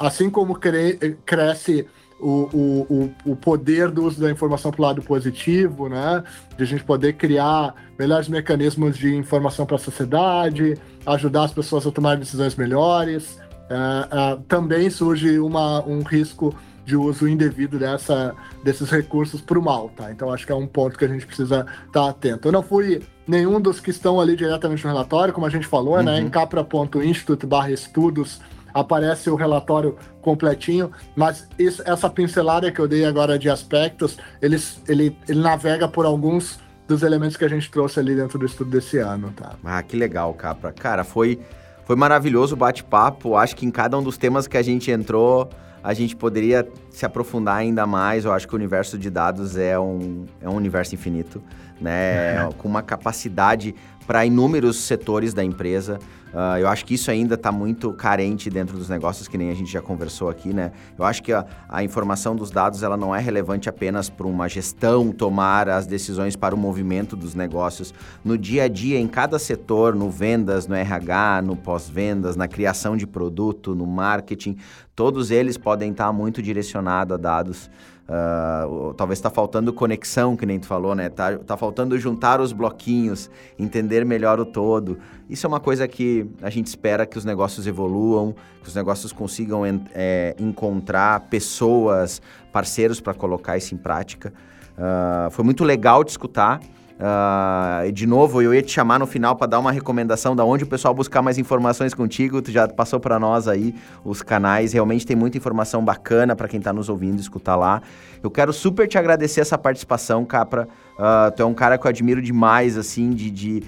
assim 0.00 0.28
como 0.28 0.54
cre 0.54 1.16
cresce 1.24 1.86
o, 2.18 2.84
o, 2.88 3.32
o 3.32 3.36
poder 3.36 3.90
do 3.90 4.04
uso 4.04 4.20
da 4.20 4.30
informação 4.30 4.70
para 4.70 4.80
o 4.80 4.84
lado 4.84 5.02
positivo, 5.02 5.88
né? 5.88 6.24
De 6.56 6.62
a 6.62 6.66
gente 6.66 6.82
poder 6.82 7.12
criar 7.14 7.74
melhores 7.98 8.28
mecanismos 8.28 8.96
de 8.96 9.14
informação 9.14 9.66
para 9.66 9.76
a 9.76 9.78
sociedade, 9.78 10.78
ajudar 11.04 11.44
as 11.44 11.52
pessoas 11.52 11.86
a 11.86 11.90
tomar 11.90 12.16
decisões 12.16 12.54
melhores. 12.56 13.38
Uh, 13.70 14.36
uh, 14.36 14.42
também 14.42 14.88
surge 14.90 15.38
uma, 15.38 15.84
um 15.84 16.02
risco 16.02 16.54
de 16.84 16.96
uso 16.96 17.28
indevido 17.28 17.78
dessa, 17.78 18.32
desses 18.62 18.88
recursos 18.88 19.40
para 19.40 19.58
o 19.58 19.62
mal, 19.62 19.90
tá? 19.96 20.12
Então 20.12 20.32
acho 20.32 20.46
que 20.46 20.52
é 20.52 20.54
um 20.54 20.68
ponto 20.68 20.96
que 20.96 21.04
a 21.04 21.08
gente 21.08 21.26
precisa 21.26 21.66
estar 21.86 21.90
tá 21.92 22.08
atento. 22.08 22.46
Eu 22.46 22.52
não 22.52 22.62
fui 22.62 23.02
nenhum 23.26 23.60
dos 23.60 23.80
que 23.80 23.90
estão 23.90 24.20
ali 24.20 24.36
diretamente 24.36 24.84
no 24.84 24.90
relatório, 24.90 25.34
como 25.34 25.46
a 25.46 25.50
gente 25.50 25.66
falou, 25.66 26.00
né? 26.00 26.12
uhum. 26.12 26.18
né? 26.18 26.20
Em 26.20 26.30
capra.institute 26.30 27.44
barra 27.44 27.72
estudos 27.72 28.40
aparece 28.72 29.30
o 29.30 29.34
relatório 29.34 29.96
completinho, 30.20 30.92
mas 31.16 31.48
isso, 31.58 31.82
essa 31.86 32.10
pincelada 32.10 32.70
que 32.70 32.78
eu 32.78 32.86
dei 32.86 33.06
agora 33.06 33.38
de 33.38 33.48
aspectos, 33.48 34.18
eles, 34.40 34.82
ele, 34.86 35.16
ele 35.26 35.40
navega 35.40 35.88
por 35.88 36.04
alguns 36.04 36.60
dos 36.86 37.02
elementos 37.02 37.38
que 37.38 37.44
a 37.44 37.48
gente 37.48 37.70
trouxe 37.70 37.98
ali 37.98 38.14
dentro 38.14 38.38
do 38.38 38.44
estudo 38.44 38.70
desse 38.70 38.98
ano, 38.98 39.32
tá? 39.34 39.54
Ah, 39.64 39.82
que 39.82 39.96
legal, 39.96 40.32
Capra. 40.34 40.72
Cara, 40.72 41.04
foi 41.04 41.40
foi 41.86 41.94
maravilhoso 41.94 42.54
o 42.54 42.58
bate-papo. 42.58 43.36
Acho 43.36 43.54
que 43.54 43.64
em 43.64 43.70
cada 43.70 43.96
um 43.96 44.02
dos 44.02 44.18
temas 44.18 44.48
que 44.48 44.56
a 44.56 44.62
gente 44.62 44.90
entrou, 44.90 45.48
a 45.82 45.94
gente 45.94 46.16
poderia 46.16 46.68
se 46.90 47.06
aprofundar 47.06 47.56
ainda 47.56 47.86
mais. 47.86 48.24
Eu 48.24 48.32
acho 48.32 48.46
que 48.46 48.52
o 48.54 48.56
universo 48.56 48.98
de 48.98 49.08
dados 49.08 49.56
é 49.56 49.78
um, 49.78 50.26
é 50.42 50.48
um 50.48 50.56
universo 50.56 50.96
infinito, 50.96 51.40
né? 51.80 52.34
É. 52.34 52.48
Com 52.58 52.68
uma 52.68 52.82
capacidade 52.82 53.72
para 54.04 54.26
inúmeros 54.26 54.78
setores 54.78 55.32
da 55.32 55.44
empresa. 55.44 56.00
Uh, 56.34 56.58
eu 56.58 56.68
acho 56.68 56.84
que 56.84 56.94
isso 56.94 57.10
ainda 57.10 57.34
está 57.34 57.50
muito 57.50 57.92
carente 57.92 58.50
dentro 58.50 58.76
dos 58.76 58.88
negócios, 58.88 59.26
que 59.28 59.38
nem 59.38 59.50
a 59.50 59.54
gente 59.54 59.70
já 59.70 59.80
conversou 59.80 60.28
aqui, 60.28 60.52
né? 60.52 60.72
Eu 60.98 61.04
acho 61.04 61.22
que 61.22 61.32
a, 61.32 61.46
a 61.68 61.82
informação 61.82 62.36
dos 62.36 62.50
dados 62.50 62.82
ela 62.82 62.96
não 62.96 63.14
é 63.14 63.20
relevante 63.20 63.68
apenas 63.68 64.10
para 64.10 64.26
uma 64.26 64.48
gestão 64.48 65.12
tomar 65.12 65.68
as 65.68 65.86
decisões 65.86 66.36
para 66.36 66.54
o 66.54 66.58
movimento 66.58 67.16
dos 67.16 67.34
negócios. 67.34 67.94
No 68.24 68.36
dia 68.36 68.64
a 68.64 68.68
dia, 68.68 68.98
em 68.98 69.08
cada 69.08 69.38
setor, 69.38 69.94
no 69.94 70.10
vendas, 70.10 70.66
no 70.66 70.74
RH, 70.74 71.42
no 71.42 71.56
pós-vendas, 71.56 72.36
na 72.36 72.48
criação 72.48 72.96
de 72.96 73.06
produto, 73.06 73.74
no 73.74 73.86
marketing, 73.86 74.56
todos 74.94 75.30
eles 75.30 75.56
podem 75.56 75.92
estar 75.92 76.06
tá 76.06 76.12
muito 76.12 76.42
direcionados 76.42 77.14
a 77.14 77.16
dados. 77.16 77.70
Uh, 78.08 78.94
talvez 78.94 79.18
está 79.18 79.28
faltando 79.28 79.72
conexão, 79.72 80.36
que 80.36 80.46
nem 80.46 80.60
tu 80.60 80.66
falou, 80.66 80.94
né? 80.94 81.08
Tá, 81.08 81.36
tá 81.38 81.56
faltando 81.56 81.98
juntar 81.98 82.40
os 82.40 82.52
bloquinhos, 82.52 83.28
entender 83.58 84.04
melhor 84.04 84.38
o 84.38 84.44
todo. 84.44 84.98
Isso 85.28 85.44
é 85.44 85.48
uma 85.48 85.58
coisa 85.58 85.88
que 85.88 86.24
a 86.40 86.48
gente 86.48 86.68
espera 86.68 87.04
que 87.04 87.18
os 87.18 87.24
negócios 87.24 87.66
evoluam, 87.66 88.32
que 88.62 88.68
os 88.68 88.74
negócios 88.76 89.12
consigam 89.12 89.62
é, 89.92 90.36
encontrar 90.38 91.20
pessoas, 91.28 92.22
parceiros 92.52 93.00
para 93.00 93.12
colocar 93.12 93.56
isso 93.56 93.74
em 93.74 93.78
prática. 93.78 94.32
Uh, 94.78 95.30
foi 95.32 95.44
muito 95.44 95.64
legal 95.64 96.04
te 96.04 96.10
escutar. 96.10 96.60
Uh, 96.98 97.92
de 97.92 98.06
novo, 98.06 98.40
eu 98.40 98.54
ia 98.54 98.62
te 98.62 98.72
chamar 98.72 98.98
no 98.98 99.06
final 99.06 99.36
para 99.36 99.46
dar 99.46 99.58
uma 99.58 99.70
recomendação 99.70 100.34
da 100.34 100.44
onde 100.44 100.64
o 100.64 100.66
pessoal 100.66 100.94
buscar 100.94 101.20
mais 101.20 101.36
informações 101.36 101.92
contigo. 101.92 102.40
Tu 102.40 102.50
já 102.50 102.66
passou 102.66 102.98
para 102.98 103.18
nós 103.18 103.46
aí 103.46 103.74
os 104.04 104.22
canais. 104.22 104.72
Realmente 104.72 105.06
tem 105.06 105.14
muita 105.14 105.36
informação 105.36 105.84
bacana 105.84 106.34
para 106.34 106.48
quem 106.48 106.58
está 106.58 106.72
nos 106.72 106.88
ouvindo 106.88 107.20
escutar 107.20 107.54
lá. 107.54 107.82
Eu 108.22 108.30
quero 108.30 108.52
super 108.52 108.88
te 108.88 108.96
agradecer 108.96 109.40
essa 109.40 109.58
participação, 109.58 110.24
Capra. 110.24 110.66
Uh, 110.94 111.30
tu 111.36 111.42
é 111.42 111.46
um 111.46 111.52
cara 111.52 111.76
que 111.76 111.86
eu 111.86 111.90
admiro 111.90 112.22
demais, 112.22 112.78
assim, 112.78 113.10
de, 113.10 113.30
de 113.30 113.62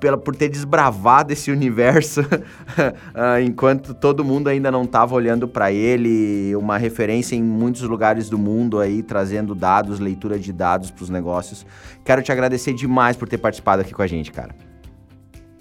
pela, 0.00 0.16
por 0.16 0.34
ter 0.34 0.48
desbravado 0.48 1.32
esse 1.32 1.50
universo 1.50 2.20
uh, 2.20 3.40
enquanto 3.44 3.94
todo 3.94 4.24
mundo 4.24 4.48
ainda 4.48 4.70
não 4.70 4.82
estava 4.82 5.14
olhando 5.14 5.46
para 5.48 5.72
ele, 5.72 6.54
uma 6.56 6.78
referência 6.78 7.34
em 7.34 7.42
muitos 7.42 7.82
lugares 7.82 8.28
do 8.28 8.38
mundo 8.38 8.78
aí, 8.78 9.02
trazendo 9.02 9.54
dados, 9.54 9.98
leitura 9.98 10.38
de 10.38 10.52
dados 10.52 10.90
para 10.90 11.02
os 11.02 11.10
negócios. 11.10 11.66
Quero 12.04 12.22
te 12.22 12.32
agradecer 12.32 12.72
demais 12.72 13.16
por 13.16 13.28
ter 13.28 13.38
participado 13.38 13.82
aqui 13.82 13.92
com 13.92 14.02
a 14.02 14.06
gente, 14.06 14.30
cara. 14.32 14.54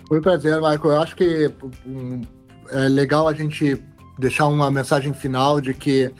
Foi 0.07 0.19
um 0.19 0.21
prazer, 0.21 0.55
Michael. 0.55 0.79
Eu 0.83 1.01
acho 1.01 1.15
que 1.15 1.51
um, 1.85 2.21
é 2.71 2.87
legal 2.87 3.27
a 3.27 3.33
gente 3.33 3.81
deixar 4.17 4.47
uma 4.47 4.71
mensagem 4.71 5.13
final 5.13 5.59
de 5.59 5.73
que 5.73 6.11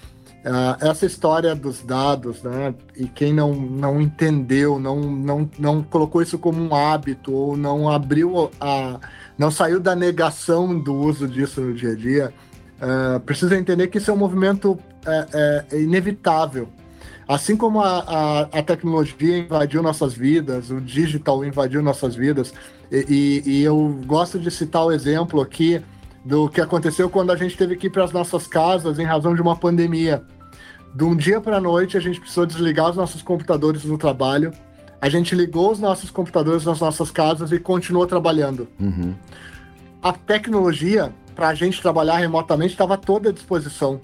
Uh, 0.47 0.77
essa 0.79 1.05
história 1.05 1.53
dos 1.53 1.83
dados, 1.83 2.41
né? 2.41 2.73
E 2.95 3.05
quem 3.05 3.33
não, 3.33 3.53
não 3.53 4.01
entendeu, 4.01 4.79
não, 4.79 5.01
não, 5.01 5.49
não 5.59 5.83
colocou 5.83 6.21
isso 6.21 6.39
como 6.39 6.63
um 6.63 6.73
hábito, 6.73 7.33
ou 7.33 7.57
não 7.57 7.89
abriu 7.89 8.49
a. 8.57 8.97
não 9.37 9.51
saiu 9.51 9.77
da 9.77 9.93
negação 9.93 10.79
do 10.79 10.95
uso 10.95 11.27
disso 11.27 11.59
no 11.59 11.73
dia 11.73 11.91
a 11.91 11.95
dia, 11.95 12.33
uh, 12.81 13.19
precisa 13.19 13.57
entender 13.57 13.87
que 13.87 13.97
isso 13.97 14.09
é 14.09 14.13
um 14.13 14.17
movimento 14.17 14.79
é, 15.05 15.65
é 15.69 15.81
inevitável. 15.81 16.69
Assim 17.27 17.57
como 17.57 17.81
a, 17.81 17.99
a, 17.99 18.41
a, 18.43 18.63
tecnologia 18.63 19.39
invadiu 19.39 19.83
nossas 19.83 20.13
vidas, 20.13 20.71
o 20.71 20.79
digital 20.79 21.43
invadiu 21.43 21.83
nossas 21.83 22.15
vidas, 22.15 22.53
e, 22.89 23.43
e, 23.45 23.51
e 23.51 23.63
eu 23.63 23.99
gosto 24.05 24.39
de 24.39 24.49
citar 24.49 24.85
o 24.85 24.93
exemplo 24.93 25.41
aqui 25.41 25.81
do 26.23 26.47
que 26.47 26.61
aconteceu 26.61 27.09
quando 27.09 27.33
a 27.33 27.35
gente 27.35 27.57
teve 27.57 27.75
que 27.75 27.87
ir 27.87 27.89
para 27.89 28.05
as 28.05 28.13
nossas 28.13 28.47
casas 28.47 28.97
em 28.97 29.03
razão 29.03 29.35
de 29.35 29.41
uma 29.41 29.57
pandemia 29.57 30.23
de 30.97 31.03
um 31.03 31.15
dia 31.15 31.39
para 31.39 31.57
a 31.57 31.61
noite, 31.61 31.95
a 31.95 31.99
gente 31.99 32.19
precisou 32.19 32.43
desligar 32.43 32.89
os 32.89 32.95
nossos 32.95 33.21
computadores 33.21 33.83
no 33.83 33.99
trabalho. 33.99 34.51
A 34.99 35.07
gente 35.09 35.35
ligou 35.35 35.71
os 35.71 35.79
nossos 35.79 36.09
computadores 36.09 36.65
nas 36.65 36.79
nossas 36.79 37.11
casas 37.11 37.51
e 37.51 37.59
continuou 37.59 38.07
trabalhando. 38.07 38.67
Uhum. 38.79 39.13
A 40.01 40.11
tecnologia, 40.11 41.13
para 41.35 41.49
a 41.49 41.53
gente 41.53 41.79
trabalhar 41.83 42.17
remotamente, 42.17 42.71
estava 42.71 42.97
toda 42.97 43.29
à 43.29 43.31
disposição. 43.31 44.01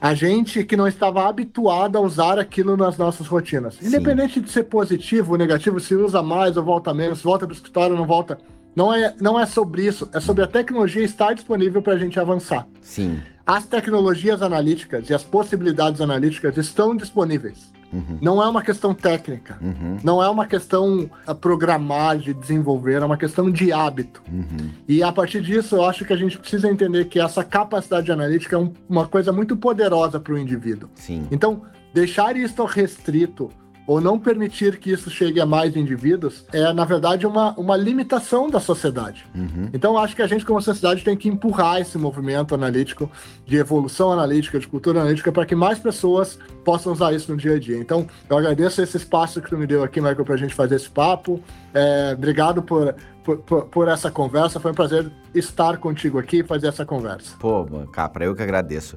A 0.00 0.14
gente 0.14 0.62
que 0.62 0.76
não 0.76 0.86
estava 0.86 1.28
habituado 1.28 1.98
a 1.98 2.00
usar 2.00 2.38
aquilo 2.38 2.76
nas 2.76 2.96
nossas 2.96 3.26
rotinas. 3.26 3.74
Sim. 3.74 3.88
Independente 3.88 4.40
de 4.40 4.52
ser 4.52 4.64
positivo 4.64 5.32
ou 5.32 5.38
negativo, 5.38 5.80
se 5.80 5.96
usa 5.96 6.22
mais 6.22 6.56
ou 6.56 6.62
volta 6.62 6.94
menos, 6.94 7.22
volta 7.22 7.44
para 7.44 7.54
o 7.54 7.56
escritório 7.56 7.94
ou 7.94 7.98
não 7.98 8.06
volta. 8.06 8.38
Não 8.74 8.94
é, 8.94 9.12
não 9.20 9.38
é 9.38 9.46
sobre 9.46 9.84
isso, 9.84 10.08
é 10.14 10.20
sobre 10.20 10.44
a 10.44 10.46
tecnologia 10.46 11.02
estar 11.02 11.34
disponível 11.34 11.82
para 11.82 11.94
a 11.94 11.98
gente 11.98 12.20
avançar. 12.20 12.68
Sim. 12.80 13.20
As 13.46 13.66
tecnologias 13.66 14.40
analíticas 14.40 15.10
e 15.10 15.14
as 15.14 15.24
possibilidades 15.24 16.00
analíticas 16.00 16.56
estão 16.56 16.96
disponíveis. 16.96 17.72
Uhum. 17.92 18.18
Não 18.22 18.42
é 18.42 18.48
uma 18.48 18.62
questão 18.62 18.94
técnica, 18.94 19.58
uhum. 19.60 19.98
não 20.02 20.22
é 20.22 20.28
uma 20.28 20.46
questão 20.46 21.10
a 21.26 21.34
programar, 21.34 22.16
de 22.16 22.32
desenvolver, 22.32 23.02
é 23.02 23.04
uma 23.04 23.18
questão 23.18 23.50
de 23.50 23.70
hábito. 23.70 24.22
Uhum. 24.32 24.70
E 24.88 25.02
a 25.02 25.12
partir 25.12 25.42
disso, 25.42 25.76
eu 25.76 25.84
acho 25.84 26.04
que 26.04 26.12
a 26.12 26.16
gente 26.16 26.38
precisa 26.38 26.70
entender 26.70 27.04
que 27.06 27.20
essa 27.20 27.44
capacidade 27.44 28.10
analítica 28.10 28.56
é 28.56 28.58
um, 28.58 28.72
uma 28.88 29.06
coisa 29.06 29.30
muito 29.30 29.56
poderosa 29.56 30.18
para 30.18 30.32
o 30.32 30.38
indivíduo. 30.38 30.88
Sim. 30.94 31.26
Então, 31.30 31.62
deixar 31.92 32.34
isso 32.34 32.64
restrito 32.64 33.50
ou 33.86 34.00
não 34.00 34.18
permitir 34.18 34.78
que 34.78 34.90
isso 34.90 35.10
chegue 35.10 35.40
a 35.40 35.46
mais 35.46 35.76
indivíduos 35.76 36.44
é, 36.52 36.72
na 36.72 36.84
verdade, 36.84 37.26
uma, 37.26 37.52
uma 37.58 37.76
limitação 37.76 38.48
da 38.48 38.60
sociedade. 38.60 39.26
Uhum. 39.34 39.68
Então, 39.72 39.98
acho 39.98 40.14
que 40.14 40.22
a 40.22 40.26
gente, 40.26 40.44
como 40.44 40.60
sociedade, 40.62 41.02
tem 41.02 41.16
que 41.16 41.28
empurrar 41.28 41.80
esse 41.80 41.98
movimento 41.98 42.54
analítico, 42.54 43.10
de 43.44 43.56
evolução 43.56 44.12
analítica, 44.12 44.58
de 44.58 44.68
cultura 44.68 45.00
analítica, 45.00 45.32
para 45.32 45.44
que 45.44 45.54
mais 45.54 45.78
pessoas 45.78 46.38
possam 46.64 46.92
usar 46.92 47.12
isso 47.12 47.30
no 47.30 47.36
dia 47.36 47.54
a 47.54 47.58
dia. 47.58 47.78
Então, 47.78 48.06
eu 48.28 48.36
agradeço 48.36 48.80
esse 48.80 48.96
espaço 48.96 49.40
que 49.40 49.50
tu 49.50 49.58
me 49.58 49.66
deu 49.66 49.82
aqui, 49.82 50.00
Michael, 50.00 50.24
para 50.24 50.34
a 50.34 50.38
gente 50.38 50.54
fazer 50.54 50.76
esse 50.76 50.90
papo. 50.90 51.40
É, 51.74 52.12
obrigado 52.16 52.62
por, 52.62 52.94
por, 53.24 53.38
por, 53.38 53.64
por, 53.64 53.88
essa 53.88 54.10
conversa. 54.10 54.60
Foi 54.60 54.70
um 54.70 54.74
prazer 54.74 55.10
estar 55.34 55.78
contigo 55.78 56.18
aqui 56.18 56.38
e 56.38 56.42
fazer 56.44 56.68
essa 56.68 56.84
conversa. 56.84 57.36
Pô, 57.38 57.66
Capra, 57.92 58.24
eu 58.24 58.34
que 58.34 58.42
agradeço. 58.42 58.96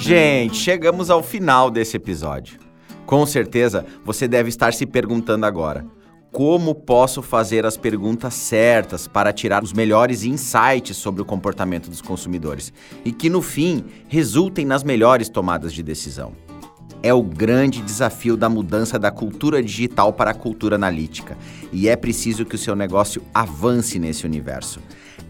Gente, 0.00 0.56
chegamos 0.56 1.10
ao 1.10 1.22
final 1.22 1.70
desse 1.70 1.94
episódio. 1.94 2.58
Com 3.04 3.26
certeza 3.26 3.84
você 4.02 4.26
deve 4.26 4.48
estar 4.48 4.72
se 4.72 4.86
perguntando 4.86 5.44
agora: 5.44 5.84
como 6.32 6.74
posso 6.74 7.20
fazer 7.20 7.66
as 7.66 7.76
perguntas 7.76 8.32
certas 8.32 9.06
para 9.06 9.30
tirar 9.30 9.62
os 9.62 9.74
melhores 9.74 10.24
insights 10.24 10.96
sobre 10.96 11.20
o 11.20 11.24
comportamento 11.24 11.90
dos 11.90 12.00
consumidores 12.00 12.72
e 13.04 13.12
que 13.12 13.28
no 13.28 13.42
fim 13.42 13.84
resultem 14.08 14.64
nas 14.64 14.82
melhores 14.82 15.28
tomadas 15.28 15.70
de 15.70 15.82
decisão? 15.82 16.32
É 17.02 17.12
o 17.12 17.22
grande 17.22 17.82
desafio 17.82 18.38
da 18.38 18.48
mudança 18.48 18.98
da 18.98 19.10
cultura 19.10 19.62
digital 19.62 20.14
para 20.14 20.30
a 20.30 20.34
cultura 20.34 20.76
analítica 20.76 21.36
e 21.70 21.88
é 21.88 21.94
preciso 21.94 22.46
que 22.46 22.54
o 22.54 22.58
seu 22.58 22.74
negócio 22.74 23.22
avance 23.34 23.98
nesse 23.98 24.24
universo. 24.24 24.80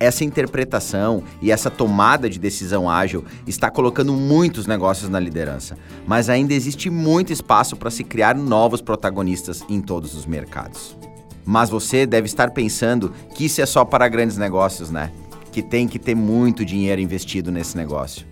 Essa 0.00 0.24
interpretação 0.24 1.22
e 1.42 1.52
essa 1.52 1.70
tomada 1.70 2.30
de 2.30 2.38
decisão 2.38 2.88
ágil 2.88 3.22
está 3.46 3.70
colocando 3.70 4.14
muitos 4.14 4.66
negócios 4.66 5.10
na 5.10 5.20
liderança, 5.20 5.76
mas 6.06 6.30
ainda 6.30 6.54
existe 6.54 6.88
muito 6.88 7.34
espaço 7.34 7.76
para 7.76 7.90
se 7.90 8.02
criar 8.02 8.34
novos 8.34 8.80
protagonistas 8.80 9.62
em 9.68 9.78
todos 9.78 10.14
os 10.14 10.24
mercados. 10.24 10.96
Mas 11.44 11.68
você 11.68 12.06
deve 12.06 12.24
estar 12.24 12.50
pensando 12.50 13.12
que 13.34 13.44
isso 13.44 13.60
é 13.60 13.66
só 13.66 13.84
para 13.84 14.08
grandes 14.08 14.38
negócios, 14.38 14.90
né? 14.90 15.12
Que 15.52 15.60
tem 15.60 15.86
que 15.86 15.98
ter 15.98 16.14
muito 16.14 16.64
dinheiro 16.64 17.02
investido 17.02 17.52
nesse 17.52 17.76
negócio. 17.76 18.26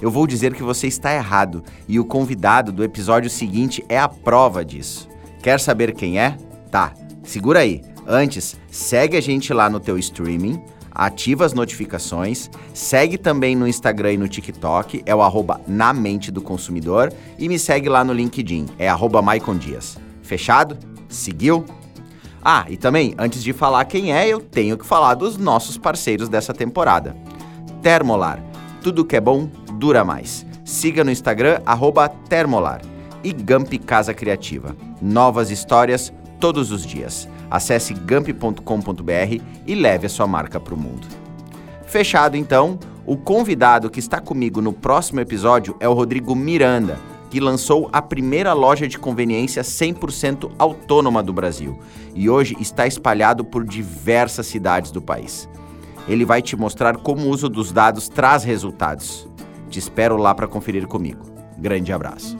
Eu 0.00 0.10
vou 0.10 0.26
dizer 0.26 0.52
que 0.52 0.62
você 0.64 0.88
está 0.88 1.14
errado 1.14 1.62
e 1.86 2.00
o 2.00 2.04
convidado 2.04 2.72
do 2.72 2.82
episódio 2.82 3.30
seguinte 3.30 3.84
é 3.88 3.96
a 3.96 4.08
prova 4.08 4.64
disso. 4.64 5.08
Quer 5.40 5.60
saber 5.60 5.94
quem 5.94 6.18
é? 6.18 6.36
Tá, 6.68 6.92
segura 7.22 7.60
aí. 7.60 7.80
Antes, 8.04 8.56
segue 8.68 9.16
a 9.16 9.20
gente 9.20 9.52
lá 9.54 9.70
no 9.70 9.78
teu 9.78 9.96
streaming 9.96 10.60
ativa 10.94 11.44
as 11.44 11.52
notificações, 11.52 12.50
segue 12.74 13.18
também 13.18 13.56
no 13.56 13.66
Instagram 13.66 14.12
e 14.12 14.18
no 14.18 14.28
TikTok, 14.28 15.02
é 15.06 15.14
o 15.14 15.22
arroba 15.22 15.60
na 15.66 15.92
mente 15.92 16.30
do 16.30 16.40
consumidor, 16.40 17.12
e 17.38 17.48
me 17.48 17.58
segue 17.58 17.88
lá 17.88 18.04
no 18.04 18.12
LinkedIn, 18.12 18.66
é 18.78 18.88
arroba 18.88 19.22
Dias. 19.58 19.98
Fechado? 20.22 20.78
Seguiu? 21.08 21.64
Ah, 22.44 22.66
e 22.68 22.76
também, 22.76 23.14
antes 23.18 23.42
de 23.42 23.52
falar 23.52 23.84
quem 23.84 24.12
é, 24.12 24.26
eu 24.26 24.40
tenho 24.40 24.76
que 24.76 24.84
falar 24.84 25.14
dos 25.14 25.36
nossos 25.36 25.78
parceiros 25.78 26.28
dessa 26.28 26.52
temporada. 26.52 27.16
Termolar, 27.80 28.42
tudo 28.82 29.04
que 29.04 29.16
é 29.16 29.20
bom 29.20 29.48
dura 29.74 30.04
mais. 30.04 30.44
Siga 30.64 31.04
no 31.04 31.10
Instagram, 31.10 31.60
arroba 31.64 32.08
Termolar. 32.08 32.82
E 33.22 33.32
Gamp 33.32 33.72
Casa 33.86 34.12
Criativa, 34.12 34.76
novas 35.00 35.50
histórias 35.50 36.12
todos 36.40 36.72
os 36.72 36.84
dias. 36.84 37.28
Acesse 37.52 37.92
gamp.com.br 37.92 39.42
e 39.66 39.74
leve 39.74 40.06
a 40.06 40.08
sua 40.08 40.26
marca 40.26 40.58
para 40.58 40.72
o 40.72 40.78
mundo. 40.78 41.06
Fechado 41.84 42.34
então, 42.34 42.78
o 43.04 43.14
convidado 43.14 43.90
que 43.90 43.98
está 43.98 44.18
comigo 44.18 44.62
no 44.62 44.72
próximo 44.72 45.20
episódio 45.20 45.76
é 45.78 45.86
o 45.86 45.92
Rodrigo 45.92 46.34
Miranda, 46.34 46.98
que 47.28 47.40
lançou 47.40 47.90
a 47.92 48.00
primeira 48.00 48.54
loja 48.54 48.88
de 48.88 48.98
conveniência 48.98 49.62
100% 49.62 50.50
autônoma 50.58 51.22
do 51.22 51.30
Brasil 51.30 51.78
e 52.14 52.30
hoje 52.30 52.56
está 52.58 52.86
espalhado 52.86 53.44
por 53.44 53.66
diversas 53.66 54.46
cidades 54.46 54.90
do 54.90 55.02
país. 55.02 55.46
Ele 56.08 56.24
vai 56.24 56.40
te 56.40 56.56
mostrar 56.56 56.96
como 56.96 57.26
o 57.26 57.28
uso 57.28 57.50
dos 57.50 57.70
dados 57.70 58.08
traz 58.08 58.44
resultados. 58.44 59.28
Te 59.68 59.78
espero 59.78 60.16
lá 60.16 60.34
para 60.34 60.48
conferir 60.48 60.86
comigo. 60.86 61.26
Grande 61.58 61.92
abraço. 61.92 62.34